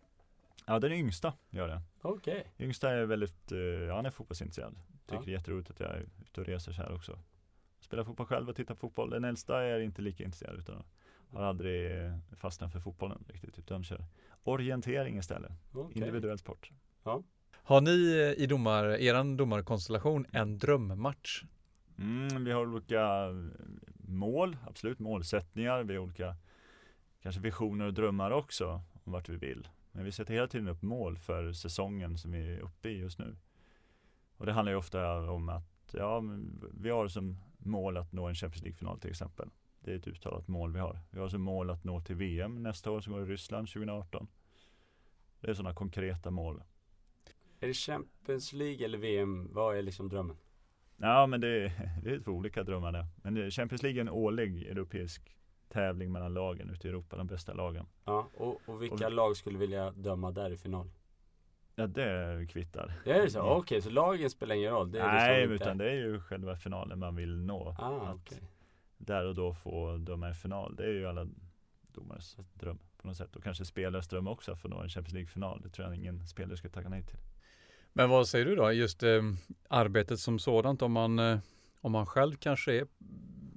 Ja, 0.66 0.78
den 0.78 0.92
yngsta 0.92 1.32
gör 1.50 1.68
det. 1.68 1.80
Okej. 2.02 2.52
Yngsta 2.58 2.90
är 2.90 3.04
väldigt, 3.04 3.52
eh, 3.52 3.58
ja, 3.58 3.96
han 3.96 4.06
är 4.06 4.10
fotbollsintresserad. 4.10 4.74
Tycker 5.06 5.14
Ja. 5.16 5.22
det 5.24 5.30
är 5.30 5.32
jätteroligt 5.32 5.70
att 5.70 5.80
jag 5.80 5.90
är 5.90 6.06
ute 6.24 6.40
och 6.40 6.46
reser 6.46 6.72
så 6.72 6.82
här 6.82 6.94
också. 6.94 7.18
Spelar 7.80 8.04
fotboll 8.04 8.26
själv 8.26 8.48
och 8.48 8.56
tittar 8.56 8.74
på 8.74 8.80
fotboll. 8.80 9.10
Den 9.10 9.24
äldsta 9.24 9.62
är 9.62 9.80
inte 9.80 10.02
lika 10.02 10.24
intresserad 10.24 10.58
utan 10.58 10.82
har 11.32 11.42
aldrig 11.42 12.04
eh, 12.04 12.18
fastnat 12.36 12.72
för 12.72 12.80
fotbollen 12.80 13.24
riktigt 13.28 13.58
utan 13.58 13.84
kör 13.84 14.04
orientering 14.42 15.18
istället. 15.18 15.52
Okej. 15.72 15.98
Individuell 15.98 16.38
sport. 16.38 16.70
Har 17.52 17.80
ni 17.80 18.12
eh, 18.36 18.42
i 18.42 18.46
domar, 18.46 18.84
eran 18.84 19.36
domarkonstellation 19.36 20.26
en 20.32 20.58
drömmatch? 20.58 21.44
Mm, 21.98 22.44
vi 22.44 22.52
har 22.52 22.66
olika 22.66 23.24
eh, 23.24 23.34
mål, 24.08 24.56
absolut 24.66 24.98
målsättningar. 24.98 25.82
Vi 25.82 25.96
har 25.96 26.02
olika 26.02 26.36
kanske 27.22 27.40
visioner 27.40 27.86
och 27.86 27.94
drömmar 27.94 28.30
också 28.30 28.80
om 29.06 29.12
vart 29.12 29.28
vi 29.28 29.36
vill. 29.36 29.68
Men 29.92 30.04
vi 30.04 30.12
sätter 30.12 30.34
hela 30.34 30.46
tiden 30.46 30.68
upp 30.68 30.82
mål 30.82 31.18
för 31.18 31.52
säsongen 31.52 32.18
som 32.18 32.32
vi 32.32 32.54
är 32.54 32.60
uppe 32.60 32.88
i 32.88 32.98
just 32.98 33.18
nu. 33.18 33.36
Och 34.36 34.46
det 34.46 34.52
handlar 34.52 34.72
ju 34.72 34.78
ofta 34.78 35.30
om 35.30 35.48
att 35.48 35.94
ja, 35.98 36.22
vi 36.74 36.90
har 36.90 37.08
som 37.08 37.36
mål 37.58 37.96
att 37.96 38.12
nå 38.12 38.26
en 38.26 38.34
Champions 38.34 38.62
League-final 38.62 39.00
till 39.00 39.10
exempel. 39.10 39.50
Det 39.80 39.92
är 39.92 39.96
ett 39.96 40.08
uttalat 40.08 40.48
mål 40.48 40.72
vi 40.72 40.78
har. 40.78 41.00
Vi 41.10 41.20
har 41.20 41.28
som 41.28 41.42
mål 41.42 41.70
att 41.70 41.84
nå 41.84 42.00
till 42.00 42.16
VM 42.16 42.62
nästa 42.62 42.90
år 42.90 43.00
som 43.00 43.12
går 43.12 43.22
i 43.22 43.26
Ryssland 43.26 43.68
2018. 43.68 44.28
Det 45.40 45.50
är 45.50 45.54
sådana 45.54 45.74
konkreta 45.74 46.30
mål. 46.30 46.62
Är 47.60 47.66
det 47.66 47.74
Champions 47.74 48.52
League 48.52 48.84
eller 48.84 48.98
VM? 48.98 49.48
Vad 49.52 49.76
är 49.76 49.82
liksom 49.82 50.08
drömmen? 50.08 50.36
Ja 50.96 51.26
men 51.26 51.40
det 51.40 51.48
är, 51.48 51.72
det 52.02 52.10
är 52.10 52.20
två 52.20 52.32
olika 52.32 52.62
drömmar 52.62 52.92
det. 52.92 53.06
Men 53.16 53.50
Champions 53.50 53.82
League 53.82 53.98
är 53.98 54.00
en 54.00 54.08
årlig 54.08 54.62
europeisk 54.62 55.36
tävling 55.76 56.12
mellan 56.12 56.34
lagen 56.34 56.70
ute 56.70 56.86
i 56.86 56.90
Europa, 56.90 57.16
de 57.16 57.26
bästa 57.26 57.52
lagen. 57.52 57.86
Ja, 58.04 58.28
och, 58.34 58.60
och 58.66 58.82
vilka 58.82 59.06
Och- 59.06 59.12
lag 59.12 59.36
skulle 59.36 59.58
vilja 59.58 59.90
döma 59.90 60.30
där 60.30 60.50
i 60.50 60.56
final? 60.56 60.90
Ja 61.74 61.86
det 61.86 62.46
kvittar. 62.50 62.92
Det 63.04 63.10
är 63.12 63.22
det 63.22 63.30
så? 63.30 63.40
Okej, 63.40 63.82
så 63.82 63.90
lagen 63.90 64.30
spelar 64.30 64.54
ingen 64.54 64.70
roll? 64.70 64.90
Det 64.92 65.00
är 65.00 65.12
Nej 65.12 65.40
liksom 65.46 65.54
utan 65.54 65.78
det 65.78 65.90
är 65.90 65.94
ju 65.94 66.20
själva 66.20 66.56
finalen 66.56 66.98
man 66.98 67.16
vill 67.16 67.36
nå. 67.36 67.76
Ah, 67.78 67.96
att 67.96 68.14
okej. 68.14 68.38
Där 68.96 69.24
och 69.26 69.34
då 69.34 69.54
få 69.54 69.96
döma 69.96 70.28
en 70.28 70.34
final. 70.34 70.76
Det 70.76 70.84
är 70.84 70.90
ju 70.92 71.06
alla 71.06 71.26
domares 71.92 72.36
dröm 72.54 72.78
på 72.96 73.06
något 73.06 73.16
sätt. 73.16 73.36
Och 73.36 73.42
kanske 73.44 73.64
spelares 73.64 74.08
dröm 74.08 74.28
också 74.28 74.52
att 74.52 74.60
få 74.60 74.68
nå 74.68 74.80
en 74.82 74.88
Champions 74.88 75.12
League-final. 75.12 75.60
Det 75.62 75.68
tror 75.68 75.88
jag 75.88 75.96
ingen 75.96 76.26
spelare 76.26 76.56
skulle 76.56 76.72
tacka 76.72 76.88
nej 76.88 77.02
till. 77.02 77.18
Men 77.92 78.10
vad 78.10 78.28
säger 78.28 78.44
du 78.44 78.56
då, 78.56 78.72
just 78.72 79.02
eh, 79.02 79.22
arbetet 79.68 80.20
som 80.20 80.38
sådant 80.38 80.82
om 80.82 80.92
man, 80.92 81.18
eh, 81.18 81.38
om 81.80 81.92
man 81.92 82.06
själv 82.06 82.34
kanske 82.36 82.72
är 82.80 82.86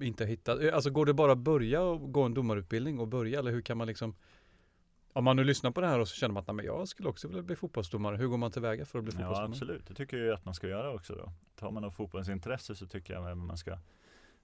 inte 0.01 0.25
hittat, 0.25 0.61
eh, 0.61 0.73
alltså 0.75 0.89
går 0.89 1.05
det 1.05 1.13
bara 1.13 1.31
att 1.31 1.37
börja 1.37 1.81
och 1.81 2.13
gå 2.13 2.23
en 2.23 2.33
domarutbildning 2.33 2.99
och 2.99 3.07
börja 3.07 3.39
eller 3.39 3.51
hur 3.51 3.61
kan 3.61 3.77
man 3.77 3.87
liksom 3.87 4.15
om 5.13 5.23
man 5.23 5.35
nu 5.35 5.43
lyssnar 5.43 5.71
på 5.71 5.81
det 5.81 5.87
här 5.87 5.99
och 5.99 6.07
så 6.07 6.15
känner 6.15 6.33
man 6.33 6.41
att 6.41 6.47
"Nej, 6.47 6.55
men 6.55 6.65
jag 6.65 6.87
skulle 6.87 7.09
också 7.09 7.27
vilja 7.27 7.43
bli 7.43 7.55
fotbollsdomare. 7.55 8.17
Hur 8.17 8.27
går 8.27 8.37
man 8.37 8.51
tillväga 8.51 8.85
för 8.85 8.99
att 8.99 9.05
bli 9.05 9.13
Ja 9.13 9.17
fotbollsdomare? 9.19 9.49
absolut, 9.49 9.87
det 9.87 9.93
tycker 9.93 10.17
jag 10.17 10.33
att 10.33 10.45
man 10.45 10.53
ska 10.53 10.67
göra 10.67 10.93
också 10.93 11.15
då. 11.15 11.31
Tar 11.55 11.71
man 11.71 11.83
av 11.83 11.91
fotbollens 11.91 12.29
intresse 12.29 12.75
så 12.75 12.87
tycker 12.87 13.13
jag 13.13 13.27
att 13.31 13.37
man 13.37 13.57
ska 13.57 13.77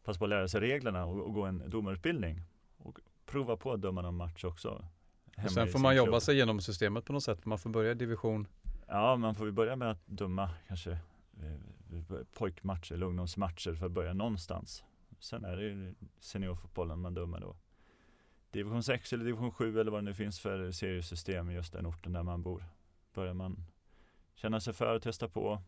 passa 0.04 0.20
på 0.20 0.26
att 0.26 0.30
lära 0.30 0.48
sig 0.48 0.62
reglerna 0.62 1.06
och, 1.06 1.22
och 1.26 1.34
gå 1.34 1.44
en 1.44 1.64
domarutbildning. 1.70 2.42
Och 2.78 3.00
prova 3.26 3.58
på 3.58 3.72
att 3.74 3.82
döma 3.82 4.02
någon 4.02 4.16
match 4.16 4.44
också. 4.44 4.86
och 5.46 5.52
sen 5.52 5.68
får 5.68 5.80
man 5.80 5.96
jobba 5.96 6.12
klubb. 6.12 6.22
sig 6.22 6.36
igenom 6.36 6.62
systemet 6.62 7.06
på 7.06 7.14
något 7.14 7.24
sätt. 7.24 7.46
Man 7.46 7.58
får 7.60 7.70
börja 7.70 7.92
i 7.92 7.96
division. 7.96 8.48
Ja, 8.88 9.16
man 9.16 9.36
får 9.36 9.52
börja 9.52 9.76
med 9.76 9.92
att 9.92 10.08
döma 10.08 10.50
kanske 10.68 10.92
eh, 10.92 12.18
pojkmatcher 12.34 12.94
eller 12.94 13.06
ungdomsmatcher 13.06 13.74
för 13.74 13.86
att 13.86 13.92
börja 13.92 14.14
någonstans. 14.14 14.84
Sen 15.26 15.46
är 15.46 15.56
det 15.58 15.64
ju 15.64 15.96
seniorfotbollen 16.20 17.00
man 17.00 17.14
dömer 17.14 17.40
då. 17.40 17.56
Division 18.52 18.84
6 18.84 19.14
eller 19.14 19.26
division 19.26 19.52
7 19.52 19.80
eller 19.80 19.92
vad 19.92 20.02
det 20.04 20.06
nu 20.06 20.14
finns 20.14 20.40
för 20.40 20.72
seriesystem 20.72 21.50
i 21.50 21.54
just 21.54 21.74
den 21.74 21.86
orten 21.88 22.14
där 22.14 22.24
man 22.24 22.44
bor. 22.44 22.64
Börjar 23.14 23.34
man 23.34 23.66
känna 24.36 24.60
sig 24.60 24.74
för 24.74 24.96
och 24.96 25.02
testa 25.02 25.28
på. 25.28 25.62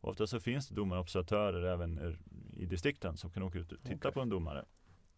Och 0.00 0.08
ofta 0.10 0.26
så 0.26 0.40
finns 0.40 0.68
det 0.68 0.74
domarobservatörer 0.74 1.62
även 1.72 2.18
i- 2.56 2.66
distrikten 2.66 3.16
som 3.16 3.30
kan 3.30 3.42
åka 3.42 3.58
ut 3.58 3.72
och 3.72 3.82
titta 3.82 3.94
Okej. 4.08 4.12
på 4.12 4.20
en 4.20 4.28
domare. 4.28 4.64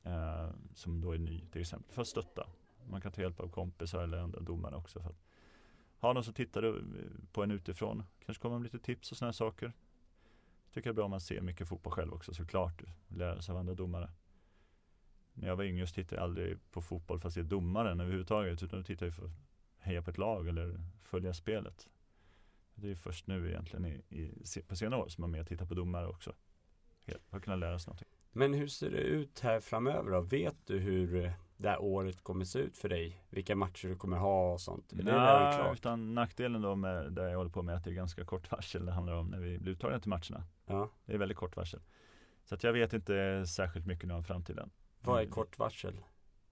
Eh, 0.03 0.51
som 0.75 1.01
då 1.01 1.13
är 1.15 1.19
ny 1.19 1.41
till 1.53 1.61
exempel 1.61 1.93
för 1.95 2.03
att 2.03 2.09
stötta. 2.09 2.47
Man 2.91 3.01
kan 3.01 3.13
ta 3.13 3.21
hjälp 3.23 3.41
av 3.41 3.49
kompisar 3.49 4.03
eller 4.03 4.19
andra 4.19 4.41
domare 4.41 4.77
också 4.77 5.01
för 5.01 5.09
att 5.11 5.23
ha 5.99 6.13
någon 6.13 6.25
som 6.25 6.35
tittar 6.35 6.63
eh, 6.63 6.75
på 7.33 7.43
en 7.43 7.51
utifrån. 7.51 8.03
Kanske 8.27 8.43
kommer 8.43 8.59
med 8.59 8.63
lite 8.73 8.79
tips 8.79 9.13
och 9.13 9.19
sådana 9.19 9.33
saker. 9.33 9.73
Tycker 10.75 10.91
det 10.91 10.93
är 10.93 10.95
bra 10.95 11.05
om 11.05 11.11
man 11.11 11.21
ser 11.21 11.41
mycket 11.41 11.69
fotboll 11.69 11.93
själv 11.93 12.13
också 12.13 12.35
såklart. 12.35 12.83
Lära 13.09 13.43
sig 13.43 13.53
av 13.53 13.59
andra 13.59 13.75
domare. 13.75 14.11
När 15.33 15.49
jag 15.49 15.57
var 15.57 15.65
yngre 15.65 15.87
så 15.87 15.95
tittade 15.95 16.17
jag 16.17 16.25
aldrig 16.25 16.59
på 16.71 16.83
fotboll 16.83 17.21
för 17.21 17.29
att 17.29 17.35
se 17.35 17.43
domaren 17.43 18.01
överhuvudtaget. 18.01 18.63
Utan 18.63 18.79
då 18.79 18.85
tittade 18.85 19.07
jag 19.07 19.15
för 19.15 19.31
heja 19.79 20.03
på 20.03 20.11
ett 20.11 20.19
lag 20.19 20.49
eller 20.49 20.81
följa 21.03 21.35
spelet. 21.35 21.89
Det 22.75 22.91
är 22.91 22.95
först 22.95 23.27
nu 23.27 23.49
egentligen 23.49 23.87
i, 23.87 24.03
i, 24.09 24.63
på 24.69 24.77
senare 24.77 25.01
år 25.01 25.09
som 25.09 25.23
man 25.23 25.31
mer 25.31 25.45
tittar 25.45 25.67
på 25.67 25.75
domare 25.75 26.07
också. 26.07 26.35
Helt, 27.07 27.23
har 27.31 27.41
kunnat 27.41 27.59
lära 27.59 27.79
sig 27.79 27.91
någonting. 27.91 28.09
Men 28.33 28.55
hur 28.55 28.67
ser 28.67 28.91
det 28.91 29.01
ut 29.01 29.41
här 29.41 29.61
framöver 29.61 30.11
då? 30.11 30.21
Vet 30.21 30.57
du 30.67 30.79
hur 30.79 31.35
det 31.57 31.69
här 31.69 31.83
året 31.83 32.23
kommer 32.23 32.45
se 32.45 32.59
ut 32.59 32.79
för 32.79 32.89
dig? 32.89 33.25
Vilka 33.31 33.57
matcher 33.57 33.89
du 33.89 33.97
kommer 33.97 34.17
ha 34.17 34.53
och 34.53 34.61
sånt? 34.61 34.93
Är 34.93 35.03
Nej, 35.03 35.73
utan 35.73 36.15
nackdelen 36.15 36.63
då 36.63 36.75
med 36.75 37.13
det 37.13 37.31
jag 37.31 37.37
håller 37.37 37.51
på 37.51 37.63
med 37.63 37.77
att 37.77 37.85
det 37.85 37.91
är 37.91 37.95
ganska 37.95 38.25
kort 38.25 38.51
varsel 38.51 38.87
det 38.87 38.93
handlar 38.93 39.15
om 39.15 39.27
när 39.27 39.39
vi 39.39 39.59
blir 39.59 39.73
uttagna 39.73 40.01
till 40.01 40.09
matcherna. 40.09 40.45
Ja. 40.73 40.91
Det 41.05 41.15
är 41.15 41.19
väldigt 41.19 41.39
kort 41.39 41.57
varsel. 41.57 41.81
Så 42.45 42.55
att 42.55 42.65
jag 42.65 42.73
vet 42.73 42.93
inte 42.93 43.47
särskilt 43.47 43.87
mycket 43.87 44.09
nu 44.09 44.15
om 44.15 44.25
framtiden. 44.25 44.71
Vad 45.01 45.23
är 45.23 45.27
kort 45.27 45.59
varsel? 45.59 46.01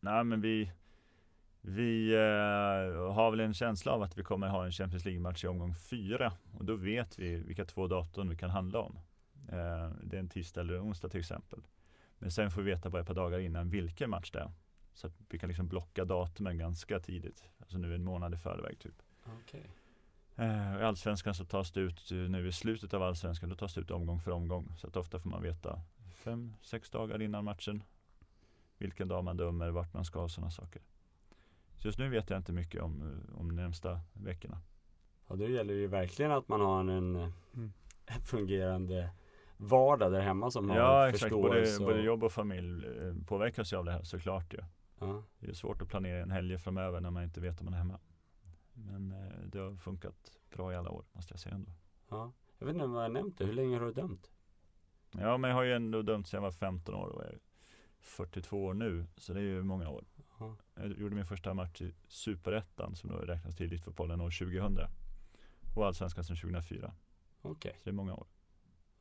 Nej 0.01 0.25
men 0.25 0.41
vi 0.41 0.73
vi 1.63 2.13
eh, 2.15 3.13
har 3.13 3.31
väl 3.31 3.41
en 3.41 3.55
känsla 3.55 3.93
av 3.93 4.03
att 4.03 4.19
vi 4.19 4.23
kommer 4.23 4.49
ha 4.49 4.65
en 4.65 4.73
Champions 4.73 5.05
League-match 5.05 5.45
i 5.45 5.49
omgång 5.49 5.75
fyra 5.75 6.33
och 6.53 6.65
då 6.65 6.77
vet 6.77 7.19
vi 7.19 7.37
vilka 7.37 7.65
två 7.65 7.87
datum 7.87 8.29
vi 8.29 8.37
kan 8.37 8.51
handla 8.51 8.79
om. 8.79 8.99
Eh, 9.49 9.91
det 10.03 10.17
är 10.17 10.21
en 10.21 10.29
tisdag 10.29 10.61
eller 10.61 10.83
onsdag 10.83 11.09
till 11.09 11.21
exempel. 11.21 11.61
Men 12.19 12.31
sen 12.31 12.51
får 12.51 12.63
vi 12.63 12.71
veta 12.71 12.91
bara 12.91 13.03
ett 13.03 13.09
par 13.09 13.15
dagar 13.15 13.39
innan 13.39 13.71
vilken 13.71 14.11
match 14.11 14.31
det 14.31 14.39
är. 14.39 14.53
Så 14.95 15.07
att 15.07 15.13
vi 15.29 15.39
kan 15.39 15.49
liksom 15.49 15.69
blocka 15.69 16.05
datumen 16.05 16.59
ganska 16.59 17.01
tidigt. 17.01 17.45
Alltså 17.59 17.79
nu 17.79 17.95
en 17.95 18.05
månad 18.05 18.35
i 18.35 18.37
förväg 18.37 18.79
typ. 18.79 19.03
Okay. 19.43 19.65
Eh, 20.41 20.81
I 20.81 20.83
Allsvenskan 20.83 21.35
så 21.35 21.45
tas 21.45 21.73
det 21.73 21.81
ut 21.81 22.11
nu 22.11 22.49
i 22.49 22.53
slutet 22.53 22.95
av 22.95 23.03
Allsvenskan, 23.03 23.49
då 23.49 23.55
tas 23.55 23.75
det 23.75 23.81
ut 23.81 23.91
omgång 23.91 24.21
för 24.21 24.31
omgång. 24.31 24.73
Så 24.77 24.87
att 24.87 24.97
ofta 24.97 25.19
får 25.19 25.31
man 25.31 25.43
veta 25.43 25.81
fem, 26.15 26.55
sex 26.63 26.91
dagar 26.91 27.23
innan 27.23 27.45
matchen 27.45 27.83
vilken 28.79 29.09
dag 29.09 29.25
man 29.25 29.37
dömer, 29.37 29.71
vart 29.71 29.95
man 29.95 30.05
ska 30.05 30.23
och 30.23 30.31
sådana 30.31 30.51
saker. 30.51 30.83
Så 31.77 31.89
just 31.89 31.99
nu 31.99 32.09
vet 32.09 32.31
jag 32.31 32.37
inte 32.37 32.53
mycket 32.53 32.83
om, 32.83 33.23
om 33.35 33.49
de 33.49 33.57
närmsta 33.57 34.01
veckorna. 34.13 34.61
Ja, 35.29 35.37
då 35.37 35.49
gäller 35.49 35.75
det 35.75 35.81
ju 35.81 35.87
verkligen 35.87 36.33
att 36.33 36.49
man 36.49 36.61
har 36.61 36.81
en, 36.81 37.17
mm. 37.55 37.73
fungerande 38.25 39.11
vardag 39.57 40.13
där 40.13 40.21
hemma 40.21 40.51
som 40.51 40.69
ja, 40.69 40.87
har 40.87 41.09
exakt. 41.09 41.33
Både, 41.33 41.77
och... 41.77 41.85
både 41.85 42.03
jobb 42.03 42.25
och 42.25 42.33
familj 42.33 42.87
eh, 42.87 43.15
påverkas 43.27 43.73
ju 43.73 43.77
av 43.77 43.85
det 43.85 43.93
här 43.93 44.03
såklart 44.03 44.55
ju. 44.55 44.59
Ja. 44.99 45.23
Det 45.39 45.49
är 45.49 45.53
svårt 45.53 45.83
att 45.83 45.89
planera 45.89 46.23
en 46.23 46.31
helg 46.31 46.59
framöver 46.59 47.01
när 47.01 47.11
man 47.11 47.23
inte 47.23 47.41
vet 47.41 47.61
om 47.61 47.65
man 47.65 47.75
är 47.75 47.79
hemma. 47.79 47.99
Men 48.73 49.13
eh, 49.13 49.47
det 49.47 49.59
har 49.59 49.77
funkat 49.77 50.39
bra 50.51 50.73
i 50.73 50.77
alla 50.77 50.91
år 50.91 51.05
måste 51.13 51.33
jag 51.33 51.41
säga 51.41 51.55
ändå. 51.55 51.73
Ja. 52.09 52.33
Jag 52.59 52.67
vet 52.67 52.75
inte 52.75 52.85
om 52.85 52.95
jag 52.95 53.01
har 53.01 53.09
nämnt 53.09 53.39
det. 53.39 53.45
Hur 53.45 53.53
länge 53.53 53.79
har 53.79 53.87
du 53.87 53.93
dömt? 53.93 54.31
Ja, 55.11 55.37
men 55.37 55.51
jag 55.51 55.57
har 55.57 55.63
ju 55.63 55.75
ändå 55.75 56.03
dömt 56.03 56.29
sedan 56.29 56.39
jag 56.39 56.43
var 56.43 56.53
15 56.53 56.95
år 56.95 57.09
och 57.09 57.25
är 57.25 57.39
42 57.99 58.65
år 58.65 58.75
nu. 58.75 59.07
Så 59.17 59.33
det 59.33 59.41
är 59.41 59.45
ju 59.45 59.63
många 59.63 59.89
år. 59.89 60.05
Aha. 60.33 60.57
Jag 60.75 60.99
gjorde 60.99 61.15
min 61.15 61.27
första 61.27 61.55
match 61.55 61.83
i 61.83 61.95
Superettan 62.09 62.97
som 62.97 63.11
då 63.11 63.17
räknas 63.17 63.57
till 63.57 63.67
Elitfotbollen 63.67 64.21
år 64.21 64.31
2000. 64.31 64.79
Och 65.77 65.87
Allsvenskan 65.87 66.25
sedan 66.25 66.37
2004. 66.37 66.95
Okej. 67.43 67.51
Okay. 67.51 67.73
Så 67.73 67.85
det 67.85 67.91
är 67.91 67.95
många 67.95 68.15
år. 68.15 68.27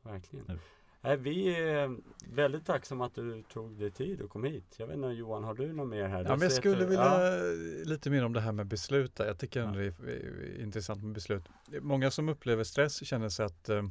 Verkligen. 0.02 0.46
Nu. 0.48 0.60
Nej, 1.02 1.18
vi 1.18 1.56
är 1.56 1.98
väldigt 2.36 2.66
tacksamma 2.66 3.06
att 3.06 3.16
du 3.16 3.44
tog 3.44 3.80
dig 3.80 3.92
tid 3.92 4.22
och 4.22 4.30
kom 4.30 4.44
hit. 4.44 4.76
Jag 4.78 4.88
vet 4.88 4.96
inte 4.96 5.08
Johan, 5.08 5.44
har 5.44 5.54
du 5.54 5.74
något 5.74 5.88
mer 5.88 6.08
här? 6.08 6.24
Ja, 6.24 6.30
men 6.30 6.42
jag 6.42 6.52
skulle 6.52 6.86
vilja 6.86 7.04
ja. 7.04 7.44
lite 7.86 8.10
mer 8.10 8.26
om 8.26 8.34
det 8.34 8.42
här 8.42 8.52
med 8.52 8.68
beslut. 8.68 9.20
Jag 9.20 9.40
tycker 9.40 9.60
ja. 9.60 9.72
det 9.72 9.86
är 9.86 10.62
intressant 10.62 11.04
med 11.04 11.14
beslut. 11.14 11.44
Många 11.82 12.12
som 12.12 12.30
upplever 12.30 12.64
stress 12.64 13.06
känner 13.06 13.30
sig 13.30 13.46
att 13.46 13.70
eh, 13.70 13.84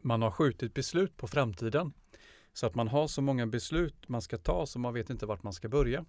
man 0.00 0.22
har 0.22 0.30
skjutit 0.30 0.74
beslut 0.74 1.16
på 1.16 1.28
framtiden. 1.28 1.92
Så 2.52 2.66
att 2.66 2.74
man 2.74 2.88
har 2.88 3.08
så 3.08 3.22
många 3.22 3.46
beslut 3.46 4.08
man 4.08 4.22
ska 4.22 4.38
ta 4.38 4.66
så 4.66 4.78
man 4.78 4.94
vet 4.94 5.10
inte 5.10 5.26
vart 5.26 5.42
man 5.42 5.52
ska 5.52 5.68
börja. 5.68 6.04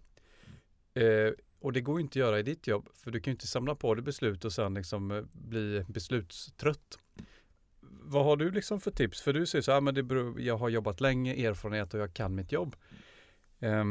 Eh, 0.94 1.32
och 1.60 1.74
det 1.74 1.82
går 1.82 2.00
inte 2.00 2.12
att 2.12 2.16
göra 2.16 2.40
i 2.40 2.44
ditt 2.44 2.68
jobb 2.68 2.90
för 2.94 3.12
du 3.12 3.20
kan 3.20 3.32
inte 3.32 3.48
samla 3.48 3.76
på 3.76 3.96
dig 3.96 4.04
beslut 4.04 4.46
och 4.46 4.54
sen 4.54 4.74
liksom 4.74 5.12
eh, 5.12 5.24
bli 5.32 5.86
beslutstrött. 5.88 7.00
Vad 8.04 8.26
har 8.26 8.38
du 8.38 8.52
liksom 8.52 8.82
för 8.82 8.92
tips? 8.92 9.22
För 9.22 9.34
du 9.34 9.46
säger 9.46 9.62
så 9.62 9.72
här, 9.72 9.78
ah, 9.78 9.82
men 9.82 9.96
det 9.96 10.04
beror, 10.04 10.42
jag 10.42 10.58
har 10.58 10.70
jobbat 10.70 11.02
länge, 11.02 11.48
erfarenhet 11.48 11.94
och 11.94 12.00
jag 12.00 12.14
kan 12.14 12.36
mitt 12.36 12.52
jobb. 12.52 12.76
Eh, 13.60 13.86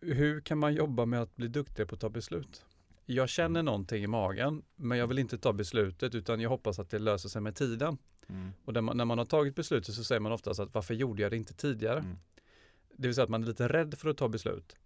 hur 0.00 0.40
kan 0.40 0.58
man 0.58 0.74
jobba 0.74 1.06
med 1.06 1.22
att 1.22 1.36
bli 1.36 1.48
duktigare 1.48 1.88
på 1.88 1.94
att 1.94 2.00
ta 2.00 2.08
beslut? 2.08 2.64
Jag 3.06 3.28
känner 3.28 3.62
någonting 3.62 4.04
i 4.04 4.06
magen, 4.06 4.62
men 4.76 4.98
jag 4.98 5.06
vill 5.06 5.18
inte 5.18 5.38
ta 5.38 5.52
beslutet 5.52 6.14
utan 6.14 6.40
jag 6.40 6.50
hoppas 6.50 6.78
att 6.78 6.90
det 6.90 6.98
löser 6.98 7.28
sig 7.28 7.42
med 7.42 7.56
tiden. 7.56 7.98
Mm. 8.28 8.52
Och 8.64 8.84
man, 8.84 8.96
när 8.96 9.04
man 9.04 9.18
har 9.18 9.24
tagit 9.24 9.54
beslutet 9.54 9.94
så 9.94 10.04
säger 10.04 10.20
man 10.20 10.32
oftast 10.32 10.60
att 10.60 10.74
varför 10.74 10.94
gjorde 10.94 11.22
jag 11.22 11.32
det 11.32 11.36
inte 11.36 11.54
tidigare? 11.54 11.98
Mm. 11.98 12.16
Det 12.96 13.08
vill 13.08 13.14
säga 13.14 13.24
att 13.24 13.30
man 13.30 13.42
är 13.42 13.46
lite 13.46 13.68
rädd 13.68 13.94
för 13.98 14.08
att 14.08 14.16
ta 14.16 14.28
beslut. 14.28 14.76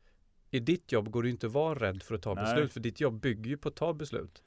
I 0.50 0.60
ditt 0.60 0.92
jobb 0.92 1.10
går 1.10 1.22
det 1.22 1.30
inte 1.30 1.46
att 1.46 1.52
vara 1.52 1.78
rädd 1.78 2.02
för 2.02 2.14
att 2.14 2.22
ta 2.22 2.34
Nej. 2.34 2.44
beslut, 2.44 2.72
för 2.72 2.80
ditt 2.80 3.00
jobb 3.00 3.20
bygger 3.20 3.50
ju 3.50 3.56
på 3.56 3.68
att 3.68 3.76
ta 3.76 3.94
beslut. 3.94 4.42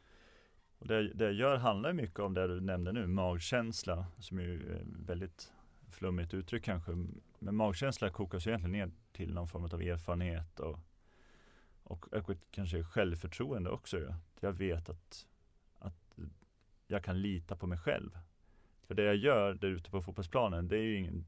Och 0.80 0.88
det, 0.88 1.14
det 1.14 1.24
jag 1.24 1.34
gör 1.34 1.58
handlar 1.58 1.94
mycket 1.94 2.20
om 2.20 2.34
det 2.34 2.48
du 2.48 2.62
nämnde 2.62 2.92
nu, 2.92 3.08
magkänsla, 3.08 4.06
som 4.20 4.40
är 4.40 4.44
ju 4.44 4.80
väldigt 4.86 5.54
flummigt 5.92 6.34
uttryck 6.34 6.64
kanske. 6.64 6.92
Men 7.40 7.56
magkänsla 7.56 8.10
kokas 8.10 8.48
ju 8.48 8.52
egentligen 8.52 8.72
ner 8.72 8.92
till 9.12 9.34
någon 9.34 9.48
form 9.48 9.64
av 9.64 9.82
erfarenhet 9.82 10.60
och, 10.60 10.80
och, 11.84 12.14
och 12.14 12.32
kanske 12.52 12.84
självförtroende 12.84 13.70
också. 13.70 14.00
Ja. 14.00 14.16
Jag 14.40 14.54
vet 14.54 14.90
att, 14.90 15.28
att 15.80 16.18
jag 16.88 17.04
kan 17.04 17.22
lita 17.22 17.56
på 17.56 17.68
mig 17.68 17.78
själv. 17.78 18.20
För 18.88 18.96
det 18.96 19.04
jag 19.04 19.16
gör 19.16 19.54
där 19.54 19.68
ute 19.68 19.92
på 19.92 20.02
fotbollsplanen, 20.02 20.68
det 20.68 20.78
är 20.78 20.82
ju, 20.82 20.98
ingen, 20.98 21.26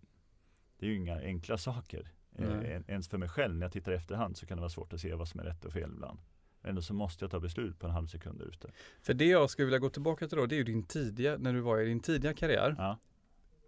det 0.77 0.85
är 0.85 0.89
ju 0.89 0.95
inga 0.95 1.19
enkla 1.21 1.57
saker. 1.57 2.11
Mm. 2.37 2.83
Ens 2.87 3.07
för 3.09 3.17
mig 3.17 3.29
själv, 3.29 3.55
när 3.55 3.65
jag 3.65 3.71
tittar 3.71 3.91
i 3.91 3.95
efterhand 3.95 4.37
så 4.37 4.45
kan 4.45 4.57
det 4.57 4.61
vara 4.61 4.69
svårt 4.69 4.93
att 4.93 5.01
se 5.01 5.13
vad 5.13 5.27
som 5.27 5.39
är 5.39 5.43
rätt 5.43 5.65
och 5.65 5.73
fel 5.73 5.91
ibland. 5.93 6.19
Ändå 6.63 6.81
så 6.81 6.93
måste 6.93 7.23
jag 7.23 7.31
ta 7.31 7.39
beslut 7.39 7.79
på 7.79 7.87
en 7.87 7.93
halv 7.93 8.07
sekund 8.07 8.39
där 8.39 8.45
ute. 8.45 8.71
För 9.01 9.13
det 9.13 9.25
jag 9.25 9.49
skulle 9.49 9.65
vilja 9.65 9.79
gå 9.79 9.89
tillbaka 9.89 10.27
till 10.27 10.37
då, 10.37 10.45
det 10.45 10.55
är 10.55 10.57
ju 10.57 10.63
din 10.63 10.83
tidiga, 10.83 11.37
när 11.37 11.53
du 11.53 11.59
var 11.59 11.79
i 11.79 11.85
din 11.85 11.99
tidiga 11.99 12.33
karriär. 12.33 12.75
Ja. 12.77 12.97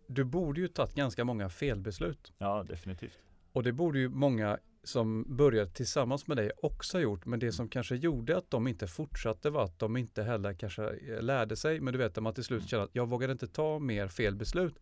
Du 0.07 0.23
borde 0.23 0.61
ju 0.61 0.67
tagit 0.67 0.95
ganska 0.95 1.25
många 1.25 1.49
felbeslut. 1.49 2.33
Ja, 2.37 2.65
definitivt. 2.67 3.19
Och 3.51 3.63
det 3.63 3.71
borde 3.71 3.99
ju 3.99 4.09
många 4.09 4.59
som 4.83 5.25
började 5.37 5.71
tillsammans 5.71 6.27
med 6.27 6.37
dig 6.37 6.51
också 6.61 6.99
gjort. 6.99 7.25
Men 7.25 7.39
det 7.39 7.51
som 7.51 7.69
kanske 7.69 7.95
gjorde 7.95 8.37
att 8.37 8.51
de 8.51 8.67
inte 8.67 8.87
fortsatte 8.87 9.49
var 9.49 9.63
att 9.63 9.79
de 9.79 9.97
inte 9.97 10.23
heller 10.23 10.53
kanske 10.53 10.83
eh, 10.83 11.21
lärde 11.21 11.55
sig. 11.55 11.79
Men 11.79 11.93
du 11.93 11.97
vet, 11.97 12.17
att 12.17 12.23
man 12.23 12.33
till 12.33 12.43
slut 12.43 12.59
mm. 12.59 12.67
känner 12.67 12.83
att 12.83 12.95
jag 12.95 13.09
vågade 13.09 13.33
inte 13.33 13.47
ta 13.47 13.79
mer 13.79 14.07
fel 14.07 14.35
beslut. 14.35 14.75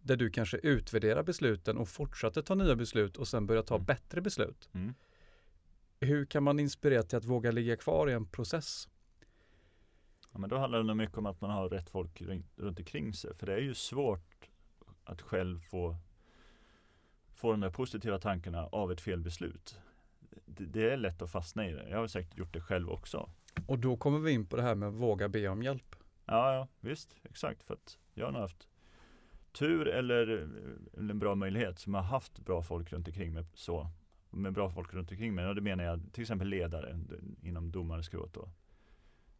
Där 0.00 0.16
du 0.16 0.30
kanske 0.30 0.56
utvärderar 0.56 1.22
besluten 1.22 1.76
och 1.76 1.88
fortsatte 1.88 2.42
ta 2.42 2.54
nya 2.54 2.76
beslut 2.76 3.16
och 3.16 3.28
sen 3.28 3.46
börjar 3.46 3.62
ta 3.62 3.74
mm. 3.74 3.84
bättre 3.84 4.20
beslut. 4.20 4.68
Mm. 4.72 4.94
Hur 6.04 6.24
kan 6.24 6.42
man 6.42 6.60
inspirera 6.60 7.02
till 7.02 7.18
att 7.18 7.24
våga 7.24 7.50
ligga 7.50 7.76
kvar 7.76 8.10
i 8.10 8.12
en 8.12 8.26
process? 8.26 8.88
Ja, 10.32 10.38
men 10.38 10.50
då 10.50 10.58
handlar 10.58 10.78
det 10.78 10.84
nog 10.84 10.96
mycket 10.96 11.18
om 11.18 11.26
att 11.26 11.40
man 11.40 11.50
har 11.50 11.68
rätt 11.68 11.90
folk 11.90 12.22
runt 12.56 12.78
omkring 12.78 13.12
sig. 13.12 13.34
För 13.34 13.46
det 13.46 13.54
är 13.54 13.60
ju 13.60 13.74
svårt 13.74 14.48
att 15.04 15.22
själv 15.22 15.60
få 15.60 15.96
få 17.34 17.50
de 17.50 17.60
där 17.60 17.70
positiva 17.70 18.18
tankarna 18.18 18.66
av 18.66 18.92
ett 18.92 19.00
felbeslut. 19.00 19.78
Det, 20.46 20.64
det 20.64 20.90
är 20.90 20.96
lätt 20.96 21.22
att 21.22 21.30
fastna 21.30 21.68
i 21.68 21.72
det. 21.72 21.88
Jag 21.88 21.98
har 21.98 22.06
säkert 22.06 22.38
gjort 22.38 22.52
det 22.52 22.60
själv 22.60 22.90
också. 22.90 23.30
Och 23.66 23.78
då 23.78 23.96
kommer 23.96 24.18
vi 24.18 24.32
in 24.32 24.46
på 24.46 24.56
det 24.56 24.62
här 24.62 24.74
med 24.74 24.88
att 24.88 24.94
våga 24.94 25.28
be 25.28 25.48
om 25.48 25.62
hjälp. 25.62 25.96
Ja, 26.24 26.54
ja 26.54 26.68
visst, 26.80 27.16
exakt. 27.22 27.62
För 27.62 27.74
att 27.74 27.98
jag 28.14 28.32
har 28.32 28.40
haft 28.40 28.68
tur 29.52 29.88
eller, 29.88 30.26
eller 30.92 31.10
en 31.10 31.18
bra 31.18 31.34
möjlighet 31.34 31.78
som 31.78 31.94
har 31.94 32.02
haft 32.02 32.38
bra 32.38 32.62
folk 32.62 32.92
runt 32.92 33.08
omkring 33.08 33.32
mig 33.32 33.44
så. 33.54 33.90
Med 34.34 34.52
bra 34.52 34.70
folk 34.70 34.94
runt 34.94 35.10
omkring 35.10 35.34
mig, 35.34 35.46
och 35.46 35.54
det 35.54 35.60
menar 35.60 35.84
jag 35.84 36.00
till 36.12 36.22
exempel 36.22 36.48
ledare 36.48 37.00
inom 37.42 37.70
domarskrået 37.70 38.32
då. 38.32 38.48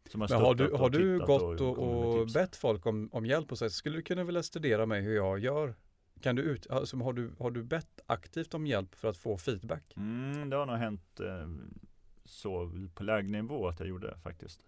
Som 0.09 0.21
har, 0.21 0.29
Men 0.29 0.41
har 0.41 0.55
du, 0.55 0.71
har 0.73 0.89
du 0.89 1.19
gått 1.19 1.61
och, 1.61 1.77
och, 1.77 2.19
och 2.19 2.27
bett 2.27 2.55
folk 2.55 2.85
om, 2.85 3.09
om 3.11 3.25
hjälp 3.25 3.51
och 3.51 3.57
sagt, 3.57 3.73
skulle 3.73 3.95
du 3.95 4.01
kunna 4.01 4.23
vilja 4.23 4.43
studera 4.43 4.85
mig 4.85 5.01
hur 5.01 5.15
jag 5.15 5.39
gör 5.39 5.75
kan 6.21 6.35
du 6.35 6.41
ut, 6.41 6.69
alltså, 6.69 6.97
har, 6.97 7.13
du, 7.13 7.31
har 7.39 7.51
du 7.51 7.63
bett 7.63 7.99
aktivt 8.05 8.53
om 8.53 8.67
hjälp 8.67 8.95
för 8.95 9.07
att 9.07 9.17
få 9.17 9.37
feedback? 9.37 9.93
Mm, 9.97 10.49
det 10.49 10.55
har 10.55 10.65
nog 10.65 10.75
hänt 10.75 11.19
eh, 11.19 11.47
så 12.25 12.71
på 12.93 13.03
lägre 13.03 13.69
att 13.69 13.79
jag 13.79 13.89
gjorde 13.89 14.07
det 14.07 14.17
faktiskt. 14.17 14.65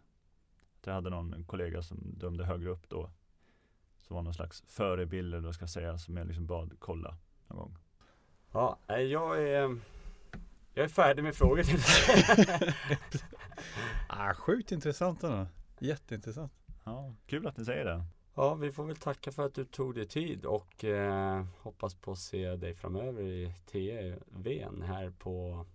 Jag 0.86 0.94
hade 0.94 1.10
någon 1.10 1.44
kollega 1.44 1.82
som 1.82 1.98
dömde 2.02 2.46
högre 2.46 2.70
upp 2.70 2.90
då. 2.90 3.12
Som 3.98 4.16
var 4.16 4.24
någon 4.24 4.34
slags 4.34 4.64
förebild 4.68 5.34
eller 5.34 5.46
vad 5.46 5.56
ska 5.56 5.64
jag 5.64 5.70
säga, 5.70 5.98
som 5.98 6.18
jag 6.18 6.28
liksom 6.28 6.46
bad 6.46 6.76
kolla 6.80 7.18
någon 7.48 7.58
gång. 7.58 7.78
Ja, 8.52 8.78
jag 8.88 9.44
är 9.44 9.78
jag 10.78 10.84
är 10.84 10.90
färdig 10.90 11.24
med 11.24 11.36
frågor. 11.36 11.64
ah, 14.08 14.34
sjukt 14.34 14.72
intressant 14.72 15.24
ändå. 15.24 15.48
Jätteintressant. 15.80 16.54
Ja, 16.86 17.14
kul 17.26 17.48
att 17.48 17.58
ni 17.58 17.66
säger 17.66 17.86
det. 17.86 18.04
Ja, 18.36 18.56
vi 18.56 18.72
får 18.72 18.86
väl 18.86 18.96
tacka 18.96 19.32
för 19.32 19.46
att 19.46 19.56
du 19.56 19.66
tog 19.66 19.96
dig 19.96 20.08
tid 20.08 20.46
och 20.46 20.84
eh, 20.84 21.46
hoppas 21.62 21.96
på 21.96 22.12
att 22.12 22.18
se 22.18 22.56
dig 22.56 22.76
framöver 22.76 23.22
i 23.22 23.54
TVn 23.72 24.82
här 24.82 25.10
på 25.10 25.66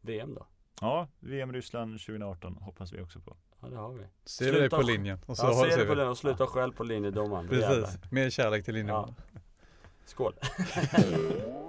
VM 0.00 0.34
då. 0.34 0.46
Ja, 0.80 1.08
VM 1.20 1.52
Ryssland 1.52 2.00
2018 2.00 2.56
hoppas 2.56 2.92
vi 2.92 3.00
också 3.00 3.20
på. 3.20 3.36
Ja, 3.60 3.68
det 3.68 3.76
har 3.76 3.92
vi. 3.92 4.04
Ser 4.24 4.52
du 4.52 4.58
dig 4.58 4.70
på 4.70 4.82
linjen. 4.82 5.18
Och 5.26 5.36
så 5.36 5.46
ja, 5.46 5.66
ser 5.70 5.76
dig 5.76 5.86
på 5.86 5.94
linjen 5.94 6.10
och 6.10 6.18
sluta 6.18 6.46
själv 6.46 6.72
på 6.72 6.84
linjedomaren. 6.84 7.48
Precis, 7.48 7.98
mer 8.10 8.30
kärlek 8.30 8.64
till 8.64 8.74
linjedomaren. 8.74 9.14
Ja. 9.34 9.40
Skål! 10.04 10.34